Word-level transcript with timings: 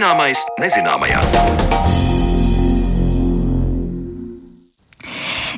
Zināmais 0.00 0.40
nezināmajā. 0.56 1.18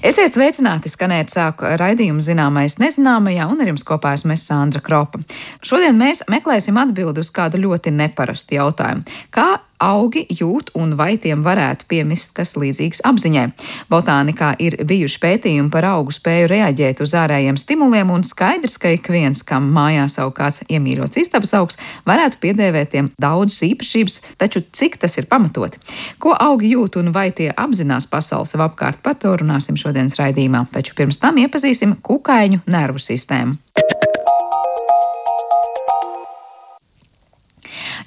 Esiet 0.02 0.34
sveicināti, 0.34 0.90
skanēt 0.90 1.30
sāku 1.30 1.70
raidījumu 1.78 2.18
zināmais 2.26 2.74
nezināmajā, 2.82 3.46
un 3.46 3.62
ar 3.62 3.70
jums 3.70 3.86
kopā 3.86 4.16
esmu 4.18 4.34
Sandra 4.34 4.82
Kropa. 4.82 5.20
Šodien 5.62 5.94
mēs 5.94 6.24
meklēsim 6.26 6.80
atbildi 6.82 7.22
uz 7.22 7.30
kādu 7.30 7.62
ļoti 7.62 7.94
neparastu 7.94 8.58
jautājumu. 8.58 9.06
Kā 9.30 9.46
augi 9.82 10.24
jūt 10.30 10.70
un 10.78 10.94
vai 10.98 11.16
tiem 11.20 11.42
varētu 11.44 11.88
piemist 11.90 12.32
kas 12.36 12.54
līdzīgs 12.58 13.02
apziņai. 13.08 13.46
Botānikā 13.92 14.52
ir 14.62 14.78
bijuši 14.88 15.20
pētījumi 15.22 15.72
par 15.72 15.86
augu 15.90 16.14
spēju 16.14 16.50
reaģēt 16.52 17.02
uz 17.04 17.14
ārējiem 17.18 17.58
stimuliem, 17.60 18.12
un 18.14 18.24
skaidrs, 18.26 18.78
ka 18.82 18.92
ik 18.94 19.10
viens, 19.12 19.42
kam 19.46 19.70
mājās 19.74 20.18
savu 20.18 20.34
kāds 20.36 20.62
iemīļots 20.68 21.20
istabas 21.24 21.54
augs, 21.58 21.80
varētu 22.08 22.40
piedēvēt 22.42 22.92
tiem 22.94 23.10
daudzas 23.20 23.62
īpašības, 23.68 24.20
taču 24.40 24.64
cik 24.70 25.00
tas 25.02 25.18
ir 25.18 25.28
pamatoti? 25.30 25.82
Ko 26.22 26.36
augi 26.38 26.72
jūt 26.76 27.00
un 27.02 27.12
vai 27.14 27.30
tie 27.34 27.50
apzinās 27.50 28.08
pasauli 28.10 28.50
sev 28.50 28.64
apkārt, 28.68 29.02
par 29.02 29.18
to 29.18 29.34
runāsim 29.40 29.78
šodienas 29.80 30.18
raidījumā, 30.20 30.66
taču 30.72 30.96
pirms 30.98 31.20
tam 31.22 31.40
iepazīsim 31.42 31.98
kukaiņu 32.06 32.64
nervu 32.70 33.02
sistēmu. 33.02 33.58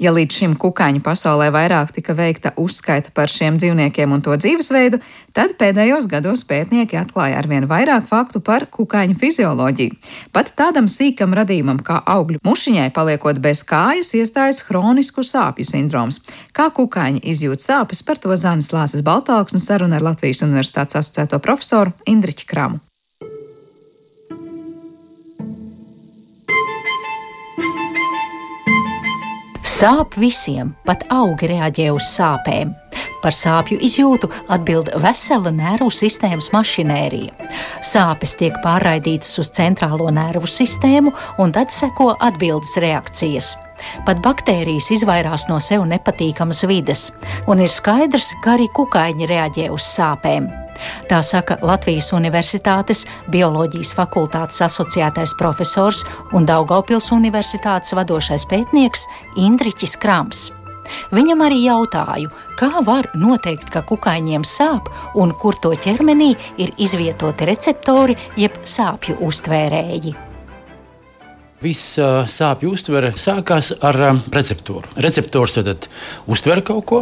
Ja 0.02 0.12
līdz 0.16 0.40
šim 0.40 0.55
kukaiņu 0.59 1.02
pasaulē 1.05 1.49
vairāk 1.55 1.94
tika 1.95 2.16
veikta 2.17 2.52
uzskaita 2.59 3.13
par 3.16 3.31
šiem 3.31 3.59
dzīvniekiem 3.62 4.12
un 4.12 4.23
to 4.26 4.35
dzīvesveidu, 4.35 4.99
tad 5.35 5.55
pēdējos 5.59 6.09
gados 6.12 6.45
pētnieki 6.48 6.99
atklāja 6.99 7.40
arvien 7.40 7.68
vairāk 7.70 8.07
faktu 8.10 8.41
par 8.43 8.68
kukaiņu 8.71 9.18
fizioloģiju. 9.21 9.99
Pat 10.35 10.52
tādam 10.60 10.90
sīkam 10.91 11.35
radījumam 11.37 11.79
kā 11.85 12.02
augļu 12.15 12.41
mušiņai 12.46 12.90
paliekot 12.96 13.40
bez 13.43 13.63
kājas, 13.68 14.13
iestājas 14.18 14.63
hronisku 14.70 15.24
sāpju 15.26 15.68
sindroms. 15.68 16.21
Kā 16.55 16.70
kukaiņi 16.74 17.24
izjūt 17.24 17.63
sāpes, 17.63 18.04
par 18.05 18.20
to 18.21 18.35
Zānis 18.40 18.71
Lāsas 18.76 19.05
Baltāksnes 19.05 19.68
saruna 19.68 19.99
ar 19.99 20.09
Latvijas 20.12 20.43
Universitātes 20.46 20.99
asociēto 20.99 21.40
profesoru 21.43 21.96
Indriķu 22.09 22.52
Kramu. 22.52 22.84
Sāp 29.86 30.16
visiem, 30.18 30.72
pat 30.88 31.04
augi 31.14 31.46
reaģē 31.52 31.91
uz 31.94 32.08
sāpēm. 32.10 32.72
Par 33.24 33.34
sāpju 33.34 33.80
izjūtu 33.84 34.30
atbild 34.54 34.91
vesela 35.02 35.52
nervu 35.54 35.91
sistēmas 35.94 36.52
mašinērija. 36.54 37.52
Sāpes 37.85 38.35
tiek 38.40 38.58
pārraidītas 38.63 39.38
uz 39.41 39.52
centrālo 39.55 40.12
nervu 40.13 40.49
sistēmu, 40.49 41.13
un 41.41 41.55
tad 41.55 41.74
seko 41.74 42.13
atbildes 42.20 42.76
reakcijas. 42.82 43.55
Pat 44.05 44.21
baktērijas 44.24 44.88
izvairās 44.96 45.48
no 45.49 45.58
sev 45.60 45.84
nepatīkamas 45.90 46.63
vides, 46.70 47.10
un 47.52 47.63
ir 47.63 47.71
skaidrs, 47.71 48.32
ka 48.43 48.55
arī 48.55 48.70
kukaiņi 48.76 49.27
reaģē 49.30 49.71
uz 49.74 49.84
sāpēm. 49.98 50.48
Tā 51.10 51.21
saka 51.24 51.58
Latvijas 51.63 52.12
Universitātes 52.16 53.05
bioloģijas 53.32 53.93
fakultātes 53.96 54.62
asociētais 54.66 55.36
profesors 55.40 56.04
un 56.36 56.48
Daugaupils 56.48 57.12
Universitātes 57.16 57.96
vadošais 57.96 58.48
pētnieks 58.52 59.08
Indriķis 59.40 59.96
Krams. 60.02 60.49
Viņam 61.16 61.44
arī 61.46 61.62
jautāju, 61.66 62.32
kā 62.60 62.72
var 62.86 63.10
noteikt, 63.18 63.72
ka 63.74 63.84
kukaiņiem 63.88 64.46
sāp 64.47 64.90
un 65.16 65.34
kur 65.42 65.58
to 65.62 65.74
ķermenī 65.75 66.31
ir 66.62 66.74
izvietoti 66.78 67.50
receptori 67.50 68.18
jeb 68.40 68.62
sāpju 68.64 69.19
uztvērēji. 69.25 70.16
Viss 71.66 71.96
sāpju 72.30 72.74
uztvere 72.76 73.14
sākās 73.18 73.72
ar 73.82 73.98
receptoru. 74.34 74.92
Receptors 75.02 75.56
tad 75.58 75.88
uztver 76.30 76.62
kaut 76.68 76.86
ko, 76.86 77.00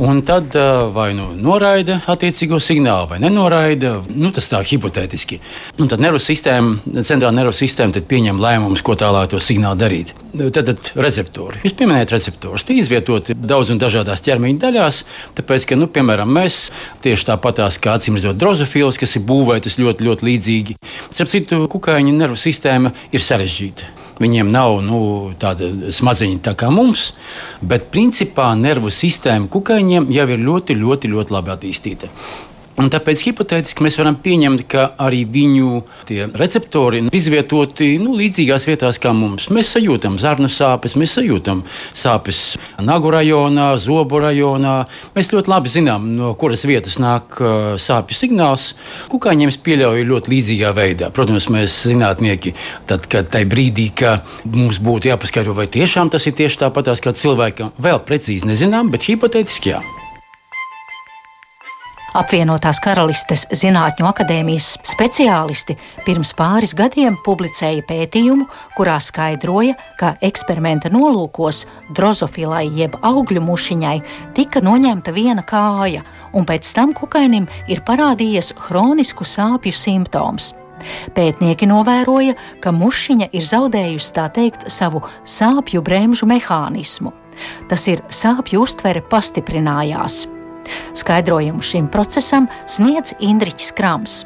Un 0.00 0.22
tad 0.24 0.54
vai 0.94 1.10
nu 1.12 1.26
noraida 1.36 1.98
attiecīgo 2.08 2.56
signālu, 2.62 3.10
vai 3.10 3.18
nenoraida. 3.20 3.98
Nu, 4.08 4.30
tas 4.32 4.48
tā 4.48 4.62
hipotētiski. 4.64 5.38
Un 5.82 5.90
tad 5.92 6.00
nervu 6.00 6.20
sistēma, 6.22 6.78
centrālā 7.04 7.34
nervu 7.36 7.52
sistēma 7.56 8.00
pieņem 8.08 8.40
lēmumus, 8.40 8.84
ko 8.84 8.96
tālāk 8.96 9.28
to 9.34 9.40
signālu 9.42 9.76
darīt. 9.82 10.14
Tad, 10.32 10.62
tad 10.64 10.92
receptori. 10.96 11.60
Jūs 11.66 11.76
pieminējat 11.76 12.14
receptorus. 12.16 12.64
Tie 12.64 12.78
izvietoti 12.80 13.36
daudz 13.36 13.74
un 13.74 13.80
dažādās 13.82 14.24
ķermeņa 14.24 14.62
daļās. 14.64 15.02
Tāpēc, 15.36 15.68
ka, 15.68 15.76
nu, 15.76 15.90
piemēram, 15.92 16.32
mēs 16.40 16.62
tieši 17.04 17.28
tāpatās 17.28 17.76
kā 17.82 17.98
acīm 17.98 18.16
redzot 18.16 18.40
drozofils, 18.40 19.00
kas 19.02 19.18
ir 19.20 19.26
būvētas 19.28 19.76
ļoti, 19.82 20.08
ļoti 20.08 20.30
līdzīgi. 20.30 20.78
Starp 21.10 21.36
citu, 21.36 21.66
kukaiņu 21.72 22.16
nervu 22.16 22.40
sistēma 22.40 22.96
ir 23.12 23.24
sarežģīta. 23.24 24.01
Viņiem 24.22 24.52
nav 24.54 24.76
nu, 24.86 25.00
tāda 25.40 25.68
smadziņa 25.94 26.42
tā 26.46 26.54
kā 26.58 26.70
mums, 26.70 27.10
bet 27.58 27.88
principā 27.94 28.52
nervu 28.58 28.92
sistēma 28.94 29.50
kukaiņiem 29.50 30.10
jau 30.14 30.26
ir 30.30 30.46
ļoti, 30.46 30.78
ļoti, 30.78 31.10
ļoti 31.12 31.36
labi 31.36 31.54
attīstīta. 31.56 32.10
Un 32.80 32.88
tāpēc 32.92 33.20
hipotētiski 33.26 33.84
mēs 33.84 33.98
varam 34.00 34.16
pieņemt, 34.22 34.64
ka 34.70 34.86
arī 35.02 35.22
viņu 35.28 35.82
receptori 36.40 37.02
ir 37.02 37.10
izvietoti 37.14 37.98
nu, 38.00 38.14
līdzīgās 38.16 38.66
vietās 38.68 38.98
kā 39.02 39.12
mums. 39.16 39.50
Mēs 39.52 39.74
sajūtam 39.76 40.16
zarnu 40.20 40.48
sāpes, 40.52 40.96
mēs 40.96 41.18
sajūtam 41.18 41.62
sāpes 41.92 42.42
nagu 42.82 43.12
rajonā, 43.12 43.68
zobu 43.82 44.22
rajonā. 44.24 44.76
Mēs 45.16 45.32
ļoti 45.34 45.52
labi 45.52 45.72
zinām, 45.72 46.08
no 46.16 46.32
kuras 46.40 46.64
vietas 46.68 46.96
nāk 47.02 47.38
uh, 47.40 47.74
sāpju 47.80 48.18
signāls. 48.18 48.70
Kukaiņiem 49.12 49.52
es 49.52 49.60
pieļauju 49.60 50.08
ļoti 50.08 50.32
līdzīgā 50.32 50.72
veidā. 50.76 51.12
Protams, 51.14 51.50
mēs 51.52 51.82
zinātnieki, 51.92 52.54
tad, 52.88 53.08
kad 53.12 53.28
tajā 53.32 53.50
brīdī, 53.52 53.90
kad 54.02 54.24
mums 54.48 54.80
būtu 54.82 55.12
jāpaskaidro, 55.12 55.56
vai 55.58 55.68
tiešām 55.72 56.12
tas 56.12 56.26
ir 56.28 56.38
tieši 56.40 56.64
tāpatās 56.64 57.04
kā 57.04 57.12
cilvēkam, 57.16 57.76
vēl 57.82 58.00
precīzi 58.08 58.48
nezinām, 58.48 58.92
bet 58.92 59.10
hipotētiski 59.10 59.76
jā. 59.76 59.82
Apvienotās 62.12 62.76
Karalistes 62.84 63.46
Zinātņu 63.56 64.04
akadēmijas 64.04 64.66
speciālisti 64.84 65.78
pirms 66.04 66.34
pāris 66.36 66.74
gadiem 66.76 67.14
publicēja 67.24 67.80
pētījumu, 67.88 68.44
kurā 68.76 68.98
skaidroja, 69.00 69.78
ka 69.96 70.10
eksperimenta 70.20 70.90
nolūkos 70.92 71.62
drozofilai 71.96 72.66
jeb 72.76 72.98
augļu 73.00 73.40
mušiņai 73.46 73.94
tika 74.36 74.60
noņemta 74.60 75.14
viena 75.16 75.40
kāja, 75.40 76.02
un 76.36 76.44
pēc 76.44 76.68
tam 76.76 76.92
kukainim 76.92 77.46
ir 77.72 77.80
parādījies 77.88 78.52
hronisku 78.66 79.24
sāpju 79.24 79.72
simptoms. 79.72 80.50
Pētnieki 81.16 81.70
novēroja, 81.70 82.36
ka 82.60 82.74
mušiņa 82.76 83.30
ir 83.32 83.48
zaudējusi 83.48 84.12
tā 84.18 84.28
teikt 84.36 84.68
savu 84.68 85.00
sāpju 85.24 85.80
bremžu 85.80 86.28
mehānismu. 86.28 87.16
Tas 87.72 87.88
ir 87.88 88.04
sāpju 88.12 88.66
uztvere 88.66 89.00
pastiprinājās. 89.00 90.26
Skaidrojumu 90.94 91.62
šim 91.62 91.88
procesam 91.92 92.48
sniedz 92.66 93.14
Indriķis 93.20 93.74
Krams. 93.76 94.22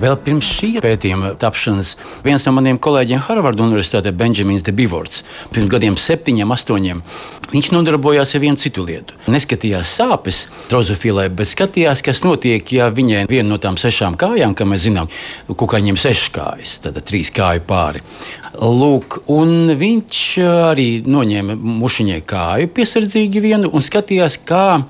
Vēl 0.00 0.16
pirms 0.24 0.48
šī 0.48 0.70
pētījuma 0.82 1.34
tapšanas 1.40 1.92
viens 2.24 2.44
no 2.46 2.54
maniem 2.56 2.78
kolēģiem 2.82 3.20
Harvarda 3.26 3.64
Universitātē, 3.66 4.12
Benjamins 4.16 4.64
Debivorts, 4.64 5.20
pirms 5.52 5.68
gadiem, 5.72 5.98
septiņiem, 6.00 6.54
astoņiem, 6.56 7.02
viņš 7.52 7.70
nodarbojās 7.74 8.32
ar 8.34 8.42
vienu 8.42 8.60
citu 8.60 8.86
lietu. 8.88 9.18
Neskatījās 9.30 9.92
sāpes 10.00 10.46
drozofilē, 10.72 11.28
bet 11.36 11.50
skatījās, 11.52 12.02
kas 12.04 12.24
notiek, 12.24 12.72
ja 12.72 12.88
viņai 12.94 13.26
viena 13.30 13.50
no 13.52 13.60
tām 13.62 13.76
sešām 13.80 14.16
kājām, 14.20 14.56
kā 14.56 14.66
mēs 14.68 14.86
zinām, 14.88 15.12
kukaiņiem 15.50 16.00
sešas 16.00 16.32
kājas, 16.34 16.78
tad 16.86 16.98
trīs 17.06 17.30
kāju 17.34 17.66
pāri. 17.68 18.02
Lūk, 18.52 19.22
un 19.32 19.72
viņš 19.80 20.22
arī 20.44 20.88
noņēma 21.08 21.56
mušiņai 21.56 22.18
kāju 22.28 22.72
piesardzīgi 22.76 23.40
vienu 23.44 23.70
un 23.72 23.84
skatījās, 23.84 24.36
kā 24.44 24.82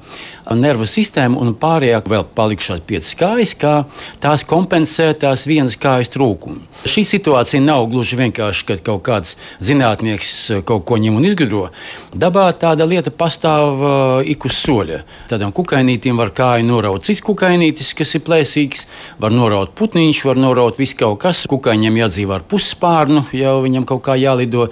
nervu 0.51 0.89
sistēma 0.91 1.39
un 1.39 1.55
pārējā 1.55 2.01
vēl 2.09 2.27
palikušās 2.35 2.83
piecas 2.89 3.15
kājas, 3.19 3.55
kā 3.55 3.75
tās 4.23 4.43
kompensē 4.49 5.13
tās 5.15 5.47
vienas 5.47 5.79
kājas 5.79 6.11
trūkumu. 6.13 6.59
Šī 6.89 7.05
situācija 7.07 7.63
nav 7.63 7.87
gluži 7.93 8.19
vienkārši, 8.19 8.67
kad 8.73 8.83
kaut 8.83 9.05
kāds 9.07 9.37
zinātnieks 9.63 10.65
kaut 10.67 10.83
ko 10.89 10.99
ņem 10.99 11.21
un 11.21 11.29
izgudro. 11.29 11.69
Dabā 12.11 12.49
tāda 12.59 12.89
lieta 12.89 13.13
pastāv 13.15 13.79
uh, 13.79 13.93
ik 14.27 14.49
uz 14.49 14.59
soļa. 14.59 15.03
Tādam 15.31 15.55
kukainītim 15.55 16.19
var 16.19 16.35
kāju 16.35 16.67
noraut 16.67 17.07
cits 17.07 17.23
kukainītis, 17.23 17.93
kas 17.95 18.17
ir 18.19 18.25
plēsīgs, 18.27 18.89
var 19.23 19.35
noraut 19.35 19.77
putniņš, 19.79 20.25
var 20.27 20.43
noraut 20.43 20.81
visu 20.83 20.99
kaut 20.99 21.21
kas. 21.23 21.47
Kukaiņiem 21.53 22.03
jādzīvo 22.03 22.35
ar 22.35 22.47
pusspārnu. 22.51 23.29
Ja 23.37 23.53
jau 23.53 23.61
viņam 23.65 23.87
kaut 23.89 24.03
kā 24.07 24.17
jālido. 24.21 24.69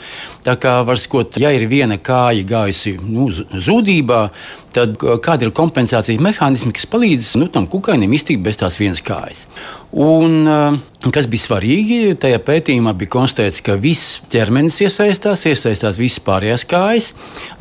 Tā 0.46 0.56
kā 0.60 0.80
var 0.86 1.00
skot, 1.00 1.38
ja 1.40 1.52
ir 1.54 1.66
viena 1.70 1.98
kāja 2.00 2.46
gājusi 2.48 2.96
nu, 3.02 3.28
zudībā, 3.30 4.22
tad 4.74 4.96
kāda 5.00 5.48
ir 5.48 5.54
kompensācijas 5.60 6.22
mehānismi, 6.24 6.72
kas 6.76 6.88
palīdz 6.90 7.34
nu, 7.40 7.50
tam 7.52 7.68
kukainim 7.70 8.16
iztikt 8.16 8.42
bez 8.44 8.58
tās 8.60 8.80
vienas 8.80 9.04
kājas. 9.04 9.46
Un, 9.90 10.48
kas 11.12 11.26
bija 11.30 11.46
svarīgi, 11.48 12.00
tajā 12.22 12.40
pētījumā 12.46 12.94
bija 12.98 13.14
konstatēts, 13.16 13.62
ka 13.66 13.76
viss 13.80 14.20
ķermenis 14.32 14.80
iesaistās, 14.86 15.46
iesaistās 15.50 15.98
visas 16.00 16.22
pārējās 16.26 16.66
kājas, 16.70 17.10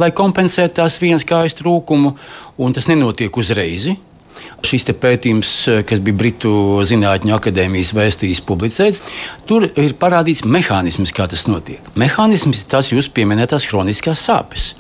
lai 0.02 0.12
kompensētu 0.16 0.80
tās 0.82 1.00
vienas 1.02 1.26
kājas 1.28 1.58
trūkumu, 1.60 2.14
un 2.62 2.78
tas 2.78 2.90
nenotiek 2.92 3.42
uzreiz. 3.42 3.90
Šis 4.66 4.84
pētījums, 4.84 5.50
eh, 5.72 5.84
kas 5.88 6.02
bija 6.04 6.18
Britu 6.20 6.52
Zinātņu 6.84 7.36
akadēmijas 7.38 7.94
vēstījis 7.96 8.42
publicēts, 8.44 9.02
tur 9.48 9.70
ir 9.70 9.96
parādīts 9.96 10.44
mehānisms, 10.44 11.14
kā 11.16 11.30
tas 11.32 11.46
notiek. 11.48 11.80
Mehānisms 11.96 12.64
ir 12.64 12.70
tas 12.70 12.92
jūs 12.92 13.10
pieminētās 13.10 13.68
chroniskās 13.70 14.20
sāpes. 14.28 14.74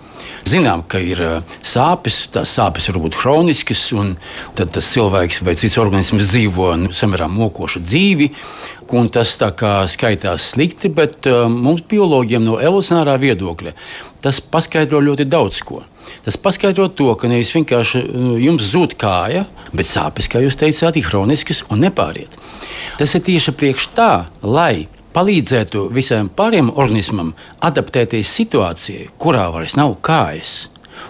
Zinām, 0.50 0.84
ka 0.90 1.02
ir 1.04 1.22
sāpes, 1.66 2.24
tās 2.34 2.52
sāpes 2.58 2.90
var 2.90 3.00
būt 3.04 3.18
chroniskas, 3.20 3.84
un 3.94 4.16
tad 4.58 4.74
tas 4.76 4.88
cilvēks 4.94 5.44
vai 5.46 5.56
cits 5.60 5.78
organisms 5.82 6.32
dzīvo 6.32 6.72
nu, 6.86 6.94
samērā 6.96 7.30
mokošu 7.32 7.84
dzīvi. 7.86 8.32
Tas 9.14 9.36
tā 9.38 9.52
kā 9.54 9.84
skaitās 9.86 10.48
slikti, 10.56 10.90
bet 10.90 11.28
mums, 11.30 11.84
biologiem, 11.86 12.42
no 12.42 12.56
evolūcionārā 12.58 13.20
viedokļa, 13.22 13.76
tas 14.26 14.42
paskaidro 14.42 15.04
ļoti 15.06 15.28
daudz 15.30 15.62
ko. 15.62 15.84
Tas 16.26 16.40
paskaidro 16.42 16.88
to, 16.90 17.12
ka 17.14 17.30
nevis 17.30 17.54
vienkārši 17.54 18.02
jums 18.42 18.72
zūd 18.72 18.98
kāja, 19.00 19.46
bet 19.70 19.86
sāpes, 19.86 20.26
kā 20.32 20.42
jūs 20.42 20.58
teicāt, 20.58 20.98
ir 20.98 21.06
chroniskas 21.06 21.62
un 21.70 21.86
nepāriet. 21.86 22.34
Tas 22.98 23.14
ir 23.14 23.24
tieši 23.30 23.54
priekš 23.54 23.92
tā, 23.94 24.14
lai 24.42 24.88
palīdzētu 25.16 25.88
visam 25.96 26.30
pārējiem 26.34 26.74
organismam 26.76 27.34
adaptēties 27.66 28.36
situācijai, 28.40 29.10
kurā 29.22 29.50
vairs 29.54 29.78
nav 29.80 29.98
kājas. 30.06 30.68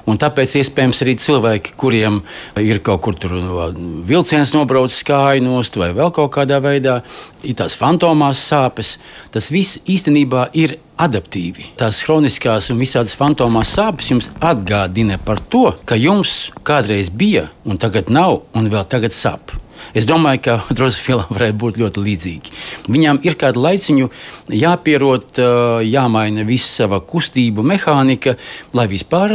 Un 0.09 0.19
tāpēc 0.21 0.55
iespējams 0.59 1.01
arī 1.03 1.15
cilvēki, 1.21 1.73
kuriem 1.79 2.19
ir 2.61 2.81
kaut 2.85 3.01
kur 3.05 3.17
tur 3.19 3.33
vilciens 4.09 4.53
nobraucis 4.55 5.05
kāju 5.07 5.45
nost 5.45 5.77
vai 5.81 5.91
vēl 5.97 6.11
kaut 6.15 6.31
kādā 6.35 6.59
veidā, 6.63 6.99
ir 7.43 7.57
tās 7.59 7.77
fantomās 7.79 8.41
sāpes, 8.51 8.97
tas 9.33 9.49
viss 9.53 9.79
īstenībā 9.89 10.49
ir 10.57 10.77
adaptīvi. 10.99 11.71
Tās 11.79 12.03
chroniskās 12.05 12.69
un 12.73 12.81
visādas 12.81 13.15
fantomās 13.17 13.73
sāpes 13.77 14.11
jums 14.11 14.29
atgādina 14.39 15.19
par 15.25 15.41
to, 15.41 15.69
ka 15.85 15.97
jums 15.99 16.51
kādreiz 16.67 17.09
bija 17.09 17.47
un 17.65 17.81
tagad 17.81 18.11
nav 18.13 18.43
un 18.53 18.69
vēl 18.71 18.85
tagad 18.89 19.15
sāp. 19.15 19.55
Es 19.97 20.07
domāju, 20.09 20.41
ka 20.45 20.55
drozofilam 20.77 21.29
varētu 21.33 21.57
būt 21.63 21.79
ļoti 21.81 22.03
līdzīgi. 22.05 22.55
Viņām 22.91 23.21
ir 23.27 23.37
kāda 23.39 23.61
laiciņu 23.63 24.09
jāpierod, 24.59 25.41
jāmaina 25.85 26.45
visa 26.47 26.83
sava 26.83 27.01
kustību 27.01 27.65
mehānika, 27.65 28.35
lai 28.77 28.87
vispār 28.91 29.33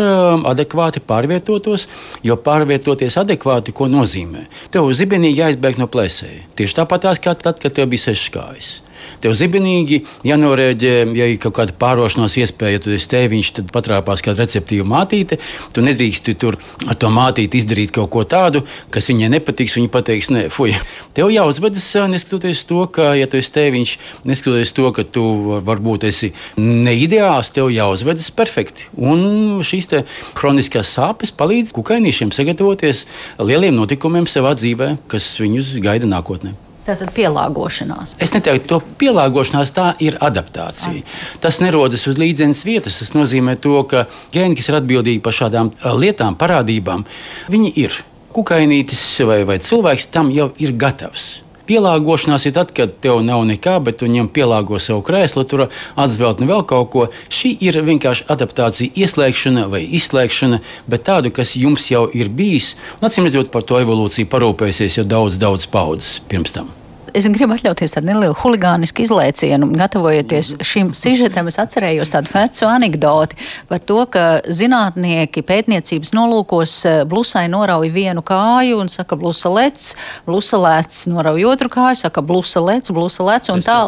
adekvāti 0.53 1.03
pārvietotos. 1.05 1.89
Jo 2.25 2.39
pārvietoties 2.41 3.19
adekvāti, 3.21 3.75
ko 3.77 3.89
nozīmē? 3.91 4.47
Tev 4.75 4.91
zibenīgi 4.97 5.43
jāizbēg 5.43 5.81
no 5.81 5.91
plēsēja. 5.91 6.49
Tieši 6.59 6.81
tāpat 6.81 7.11
kā 7.25 7.35
tad, 7.39 7.61
kad 7.63 7.75
tev 7.75 7.91
bija 7.93 8.09
sešas 8.11 8.33
kājas. 8.35 8.75
Tev 9.25 9.35
zibenīgi 9.39 10.03
jānorēģē, 10.27 10.95
ja 11.17 11.29
ir 11.31 11.41
kaut 11.43 11.57
kāda 11.59 11.77
pārošanās 11.79 12.37
iespēja, 12.43 12.79
ja 12.79 12.83
tu 12.85 12.95
esi 12.95 13.11
tēviņš, 13.13 13.53
tad 13.59 13.73
patrāpās 13.75 14.25
kāda 14.25 14.45
receptīva 14.45 14.87
mātīte. 14.89 15.39
Tu 15.75 15.85
nedrīkst 15.85 16.33
tur 16.41 16.59
ar 16.89 16.99
to 17.01 17.11
mātīti 17.13 17.61
izdarīt 17.61 17.95
kaut 17.95 18.11
ko 18.15 18.25
tādu, 18.29 18.65
kas 18.95 19.11
viņai 19.11 19.31
nepatiks. 19.37 19.77
Viņa 19.79 19.91
pateiks, 19.93 20.31
nē, 20.35 20.47
fuj. 20.55 20.75
Tev 21.17 21.31
jāuzvedas 21.33 21.87
neskatoties 22.11 22.65
to, 22.69 22.85
ka, 22.95 23.13
ja 23.19 23.29
tu 23.31 23.39
esi 23.41 23.53
tēviņš, 23.55 23.95
neskatoties 24.29 24.75
to, 24.77 24.91
ka 24.97 25.07
tu 25.07 25.25
varbūt 25.67 26.09
esi 26.11 26.33
neideāls, 26.61 27.53
tev 27.55 27.71
jāuzvedas 27.75 28.31
perfekti. 28.35 28.89
Un 28.97 29.63
šīs 29.67 29.91
kroniskās 30.37 30.93
sāpes 30.97 31.35
palīdz 31.37 31.75
kukainīšiem 31.77 32.33
sagatavoties 32.35 33.05
lieliem 33.43 33.77
notikumiem 33.77 34.29
savā 34.31 34.55
dzīvē, 34.59 34.95
kas 35.11 35.35
viņus 35.43 35.77
gaida 35.85 36.11
nākotnē. 36.11 36.64
Tātad 36.85 37.15
pielāgošanās. 37.17 38.17
Es 38.21 38.35
neteiktu, 38.35 38.67
to 38.69 38.97
pielāgošanās, 39.01 39.73
tā 39.73 39.87
ir 40.05 40.19
adaptācija. 40.21 41.01
Ai. 41.01 41.39
Tas 41.41 41.61
nerodas 41.65 42.05
uz 42.11 42.19
līdzenas 42.21 42.61
vietas. 42.69 42.99
Tas 43.01 43.15
nozīmē, 43.17 43.57
to, 43.57 43.79
ka 43.89 44.05
gēni, 44.35 44.59
kas 44.59 44.69
ir 44.69 44.79
atbildīgi 44.83 45.23
par 45.25 45.37
šādām 45.37 45.73
lietām, 45.97 46.37
parādībām, 46.41 47.07
viņi 47.53 47.73
ir. 47.81 47.97
Kukainītis 48.35 49.01
vai, 49.25 49.45
vai 49.49 49.61
cilvēks 49.63 50.09
tam 50.13 50.29
jau 50.35 50.51
ir 50.61 50.75
gatavs. 50.77 51.45
Pielāgošanās 51.69 52.45
ir 52.49 52.55
tad, 52.57 52.75
kad 52.77 52.93
tev 53.05 53.23
nav 53.25 53.45
nekā, 53.49 53.79
bet 53.85 54.01
tu 54.03 54.09
ņem 54.11 54.29
pielāgo 54.35 54.81
savu 54.83 55.01
krēslu, 55.07 55.47
tur 55.49 55.67
atzveltni 55.97 56.49
vēl 56.51 56.65
kaut 56.69 56.91
ko. 56.93 57.07
Šī 57.33 57.55
ir 57.65 57.81
vienkārši 57.87 58.29
adaptācija, 58.35 58.93
ieslēgšana 59.01 59.67
vai 59.73 59.83
izslēgšana, 59.99 60.61
bet 60.91 61.09
tādu, 61.09 61.33
kas 61.35 61.57
jums 61.57 61.89
jau 61.91 62.07
ir 62.13 62.29
bijis. 62.29 62.75
Un 63.01 63.09
acīm 63.09 63.29
redzot, 63.29 63.53
par 63.55 63.65
to 63.65 63.81
evolūciju 63.81 64.31
parūpēsies 64.33 65.01
jau 65.01 65.09
daudz, 65.09 65.41
daudz 65.41 65.71
paudzes 65.73 66.19
pirms 66.29 66.53
tam 66.55 66.73
es 67.15 67.27
gribu 67.31 67.55
atļauties 67.55 67.95
tādu 67.95 68.11
nelielu 68.11 68.35
huligānisku 68.39 69.05
izlaicienu. 69.05 69.69
Gatavojoties 69.79 70.55
šim 70.67 70.91
sižetam, 70.97 71.49
es 71.51 71.59
atcerējos 71.63 72.13
tādu 72.13 72.33
vecu 72.33 72.67
anekdoti 72.69 73.39
par 73.71 73.83
to, 73.87 74.01
ka 74.11 74.25
zinātnieki 74.45 75.45
pētniecības 75.47 76.15
nolūkos 76.17 76.75
eh, 76.91 76.99
blusai 77.09 77.47
norauj 77.53 77.93
vienu 77.95 78.25
kāju 78.27 78.81
un 78.83 78.91
saka, 78.93 79.19
blusa 79.21 79.53
lec, 79.55 79.93
blusa 80.27 80.61
lec, 80.61 81.05
norauj 81.11 81.47
otru 81.53 81.71
kāju, 81.77 82.03
saka, 82.05 82.25
blusa 82.27 82.63
lec, 82.65 82.91
blusa 82.95 83.27
lec, 83.31 83.51
un 83.55 83.65
tā, 83.65 83.79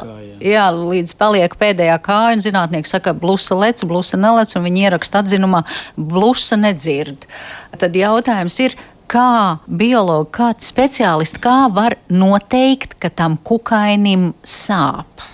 jā, 0.42 0.66
līdz 0.76 1.14
paliek 1.18 1.58
pēdējā 1.58 2.00
kāja, 2.06 2.38
un 2.38 2.44
zinātnieki 2.46 2.94
saka, 2.94 3.16
blusa 3.16 3.58
lec, 3.58 3.82
blusa 3.88 4.20
nelec, 4.20 4.54
un 4.56 4.66
viņi 4.66 4.86
ieraksta 4.86 5.24
atzinumā, 5.24 5.64
blusa 5.96 6.58
nedzird. 6.60 7.26
Tad 7.76 7.96
jautājums 7.98 8.60
ir, 8.64 8.76
kā 9.10 9.60
biologi, 9.66 10.32
kā 10.38 10.50
speciālisti, 10.62 11.40
kā 11.42 11.56
var 11.72 11.98
noteikt, 12.10 12.98
ka 13.00 13.10
tam 13.10 13.38
kukainim 13.38 14.32
sāp? 14.44 15.26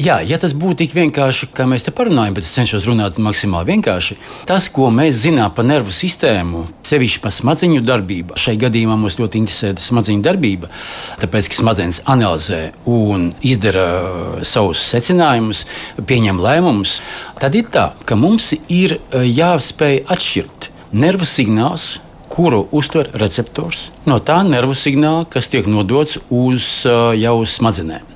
Jā, 0.00 0.14
ja 0.24 0.38
tas 0.40 0.54
būtu 0.56 0.78
tik 0.80 0.94
vienkārši, 0.96 1.50
kā 1.52 1.66
mēs 1.68 1.82
te 1.84 1.92
parunājam, 1.92 2.32
bet 2.38 2.46
es 2.46 2.54
cenšos 2.56 2.86
runāt 2.88 3.18
maksimāli 3.20 3.74
vienkārši. 3.74 4.16
Tas, 4.48 4.70
ko 4.72 4.88
mēs 4.96 5.18
zinām 5.26 5.52
par 5.52 5.66
nervu 5.68 5.92
sistēmu, 5.92 6.62
sevišķi 6.88 7.20
par 7.20 7.34
smadzeņu 7.36 7.82
darbību, 7.84 8.38
šai 8.40 8.54
gadījumā 8.62 8.96
mums 8.96 9.18
ļoti 9.20 9.42
interesē 9.42 9.74
smadzeņu 9.84 10.24
darbība, 10.24 10.72
tāpēc, 11.20 11.50
ka 11.52 11.60
smadzenes 11.60 12.00
analizē 12.08 12.62
un 12.88 13.28
izdara 13.44 13.86
uh, 14.00 14.42
savus 14.48 14.88
secinājumus, 14.88 15.66
pieņem 16.00 16.40
lēmumus, 16.48 17.02
tad 17.42 17.60
ir 17.60 17.68
tā, 17.68 17.90
ka 18.08 18.16
mums 18.16 18.54
ir 18.72 18.96
uh, 18.96 19.20
jāspēj 19.20 20.06
atšķirt 20.16 20.70
nervu 20.96 21.28
signālus 21.28 21.98
kuru 22.30 22.64
uztver 22.76 23.10
receptors. 23.18 23.88
No 24.06 24.20
tā 24.22 24.40
nervu 24.46 24.76
signāla, 24.78 25.26
kas 25.30 25.50
tiek 25.50 25.66
nodots 25.70 26.20
uz 26.30 26.70
jau 27.18 27.36
smadzenēm 27.46 28.06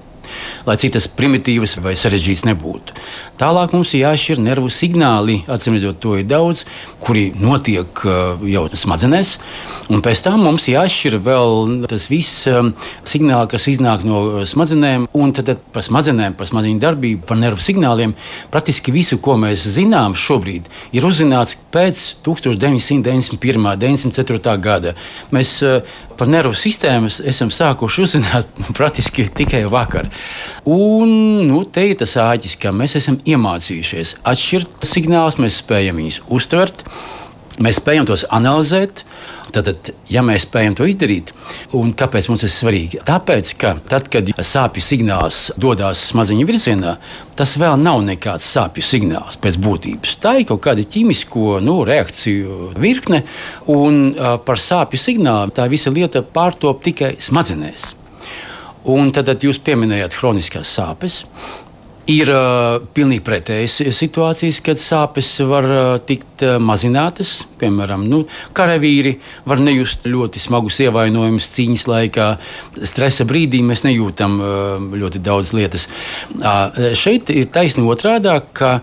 lai 0.66 0.76
cik 0.80 0.94
tas 0.96 1.08
primitīvs 1.10 1.78
vai 1.84 1.94
sarežģīts 1.98 2.44
nebūtu. 2.48 2.96
Tālāk 3.40 3.74
mums 3.74 3.92
ir 3.94 4.04
jāšķir 4.04 4.40
nervu 4.42 4.70
signāli, 4.72 5.40
atcīmredzot, 5.50 5.98
to 6.02 6.14
ir 6.20 6.28
daudz, 6.30 6.64
kuri 7.02 7.26
notiek 7.36 8.04
uh, 8.06 8.40
jau 8.48 8.64
smadzenēs, 8.70 9.34
un 9.92 10.04
pēc 10.04 10.22
tam 10.24 10.44
mums 10.46 10.68
jāšķir 10.70 11.18
vēl 11.24 11.86
tas 11.90 12.06
viss 12.12 12.46
um, 12.50 12.72
signāli, 13.06 13.50
kas 13.50 13.68
iznāk 13.72 14.06
no 14.08 14.22
uh, 14.28 14.44
smadzenēm, 14.48 15.08
un 15.18 15.34
tad 15.36 15.52
par 15.74 15.84
smadzenēm, 15.86 16.36
par 16.38 16.48
smadzeņu 16.50 16.82
darbību, 16.84 17.24
par 17.28 17.40
nervu 17.42 17.60
signāliem. 17.64 18.14
Praktiski 18.54 18.94
visu, 18.94 19.18
ko 19.18 19.36
mēs 19.40 19.66
zinām 19.74 20.16
šobrīd, 20.18 20.70
ir 20.94 21.08
uzzināts 21.08 21.58
pēc 21.74 22.04
1991. 22.24 23.34
un 23.34 23.36
1994. 23.36 24.56
gada. 24.62 24.94
Mēs 25.34 25.58
uh, 25.66 25.82
par 26.18 26.30
nervu 26.30 26.54
sistēmu 26.56 27.10
esam 27.26 27.50
sākuši 27.54 28.04
uzzināt 28.04 28.62
praktiski 28.78 29.26
tikai 29.34 29.64
vakar. 29.70 30.08
Un 30.64 31.08
nu, 31.44 31.58
te 31.68 31.82
ir 31.90 31.98
tas 32.00 32.14
āķis, 32.16 32.54
ka 32.56 32.70
mēs 32.72 32.96
esam 32.96 33.18
iemācījušies 33.28 34.14
atšķirt 34.24 34.86
signālus, 34.88 35.36
mēs 35.36 35.58
spējam 35.60 35.98
viņus 36.00 36.22
uztvert, 36.32 36.86
mēs 37.60 37.82
spējam 37.82 38.06
tos 38.08 38.24
analizēt. 38.32 39.02
Tad, 39.54 39.68
ja 40.10 40.22
mēs 40.24 40.46
spējam 40.48 40.74
to 40.74 40.86
izdarīt, 40.88 41.28
un 41.78 41.92
kāpēc 41.94 42.26
mums 42.26 42.40
tas 42.42 42.48
ir 42.48 42.56
svarīgi? 42.56 42.98
Tāpēc, 43.06 43.52
ka 43.60 43.74
tad, 43.86 44.08
kad 44.10 44.32
sāpju 44.34 44.82
signāls 44.82 45.38
dodas 45.60 46.00
smadzeņu 46.08 46.46
virzienā, 46.48 46.96
tas 47.38 47.52
vēl 47.60 47.76
nav 47.78 48.00
nekāds 48.08 48.48
sāpju 48.56 48.82
signāls 48.82 49.36
pēc 49.38 49.60
būtības. 49.62 50.16
Tā 50.24 50.32
ir 50.40 50.48
kaut 50.48 50.64
kāda 50.64 50.82
ķīmisko 50.82 51.60
nu, 51.62 51.76
reakciju 51.86 52.72
virkne, 52.82 53.20
un 53.70 54.08
uh, 54.10 54.40
par 54.42 54.58
sāpju 54.58 54.98
signālu 55.04 55.54
tā 55.54 55.68
visa 55.70 55.92
lieta 55.94 56.24
pārtop 56.24 56.82
tikai 56.88 57.14
smadzenēs. 57.22 57.92
Un 58.84 59.14
tad, 59.16 59.30
tad 59.30 59.44
jūs 59.44 59.62
pieminējāt 59.64 60.16
chroniskās 60.18 60.72
sāpes. 60.76 61.22
Ir 62.04 62.28
uh, 62.28 62.82
pilnīgi 62.92 63.22
pretējas 63.24 63.78
situācijas, 63.96 64.58
kad 64.60 64.76
sāpes 64.76 65.28
var 65.48 65.64
uh, 65.64 65.82
tikt 66.04 66.42
uh, 66.44 66.58
mazinātas. 66.60 67.30
Piemēram, 67.56 68.02
nu, 68.12 68.18
karavīri 68.52 69.14
var 69.48 69.62
nejust 69.64 70.04
ļoti 70.04 70.42
smagus 70.42 70.82
ievainojumus 70.84 71.48
cīņas 71.54 71.86
laikā. 71.88 72.26
Stresa 72.90 73.24
brīdī 73.24 73.62
mēs 73.64 73.86
nejūtam 73.86 74.34
uh, 74.36 74.84
ļoti 75.00 75.22
daudz 75.24 75.54
lietas. 75.56 75.86
Uh, 76.34 76.92
šeit 76.92 77.32
ir 77.32 77.48
taisnība 77.54 77.94
otrādi, 77.94 78.34
ka, 78.52 78.74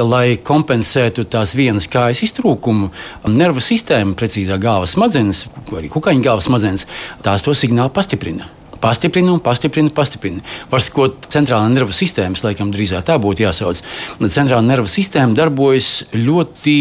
lai 0.00 0.38
kompensētu 0.40 1.26
tās 1.28 1.52
vienas 1.58 1.84
kājas 1.92 2.22
iztrūkumu, 2.30 2.88
nervu 3.28 3.60
sistēma, 3.60 4.16
precīzāk 4.16 4.64
galvas 4.64 4.96
smadzenes, 4.96 5.44
arī 5.68 5.92
kukaiņa 5.92 6.24
galvas 6.30 6.48
smadzenes, 6.48 6.88
tās 7.20 7.44
to 7.44 7.52
signālu 7.52 7.92
pastiprina 7.92 8.48
pastiprina 8.80 9.32
un 9.34 9.42
pastiprina, 9.44 9.92
pastiprina. 9.94 10.44
Var 10.70 10.84
skot 10.84 11.30
centrālā 11.32 11.68
nervu 11.72 11.94
sistēmas, 11.96 12.44
laikam 12.46 12.72
drīzāk 12.74 13.06
tā 13.08 13.18
būtu 13.20 13.46
jāsauc. 13.46 13.82
Centrālā 14.26 14.62
nervu 14.66 14.90
sistēma 14.90 15.36
darbojas 15.36 16.04
ļoti 16.16 16.78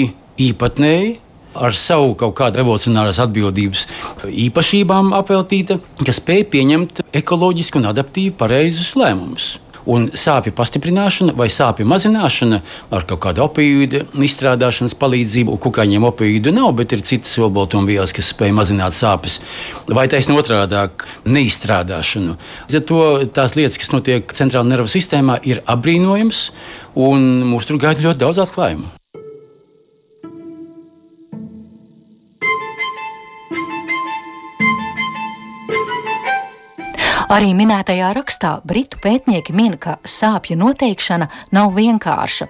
īpatnēji 0.49 1.17
ar 1.59 1.75
savu 1.75 2.13
kaut 2.19 2.35
kādu 2.37 2.61
revolucionārās 2.61 3.19
atbildības 3.23 3.85
īpašībām 4.47 5.13
apveltīta, 5.17 5.79
kas 6.05 6.21
spēj 6.21 6.45
pieņemt 6.53 7.01
ekoloģiski 7.19 7.81
un 7.81 7.89
adaptīvi 7.89 8.35
pareizus 8.39 8.93
lēmumus. 8.99 9.57
Un 9.89 10.09
sāpju 10.13 10.53
pastiprināšana 10.57 11.33
vai 11.37 11.47
sāpju 11.49 11.87
mazināšana 11.89 12.59
ar 12.93 13.05
kaut 13.09 13.21
kādu 13.23 13.43
opioīdu 13.45 14.03
izstrādāšanas 14.27 14.93
palīdzību, 14.99 15.57
kukaiņiem 15.63 16.05
opioīdu 16.11 16.53
nav, 16.53 16.75
bet 16.77 16.93
ir 16.93 17.05
citas 17.07 17.33
olbaltumvielas, 17.41 18.13
kas 18.13 18.29
spēj 18.35 18.53
mazināt 18.59 18.97
sāpes. 18.97 19.39
Vai 19.89 20.05
taisnība 20.11 20.43
otrādi- 20.43 20.83
neizstrādāšanu. 21.35 22.37
Līdz 22.69 22.79
ar 22.81 22.85
to 22.91 23.01
tās 23.33 23.57
lietas, 23.57 23.79
kas 23.81 23.89
notiek 23.95 24.27
centrālajā 24.27 24.69
nervu 24.69 24.87
sistēmā, 24.87 25.39
ir 25.43 25.63
apbrīnojamas, 25.65 26.49
un 26.95 27.43
mūs 27.49 27.65
tur 27.65 27.77
gaida 27.77 28.05
ļoti 28.05 28.25
daudz 28.25 28.45
atklājumu. 28.45 28.98
Arī 37.29 37.51
minētajā 37.53 38.07
rakstā 38.17 38.55
britu 38.65 38.97
pētnieki 39.03 39.53
min, 39.53 39.75
ka 39.77 39.99
sāpju 40.01 40.55
noteikšana 40.57 41.27
nav 41.53 41.75
vienkārša. 41.75 42.47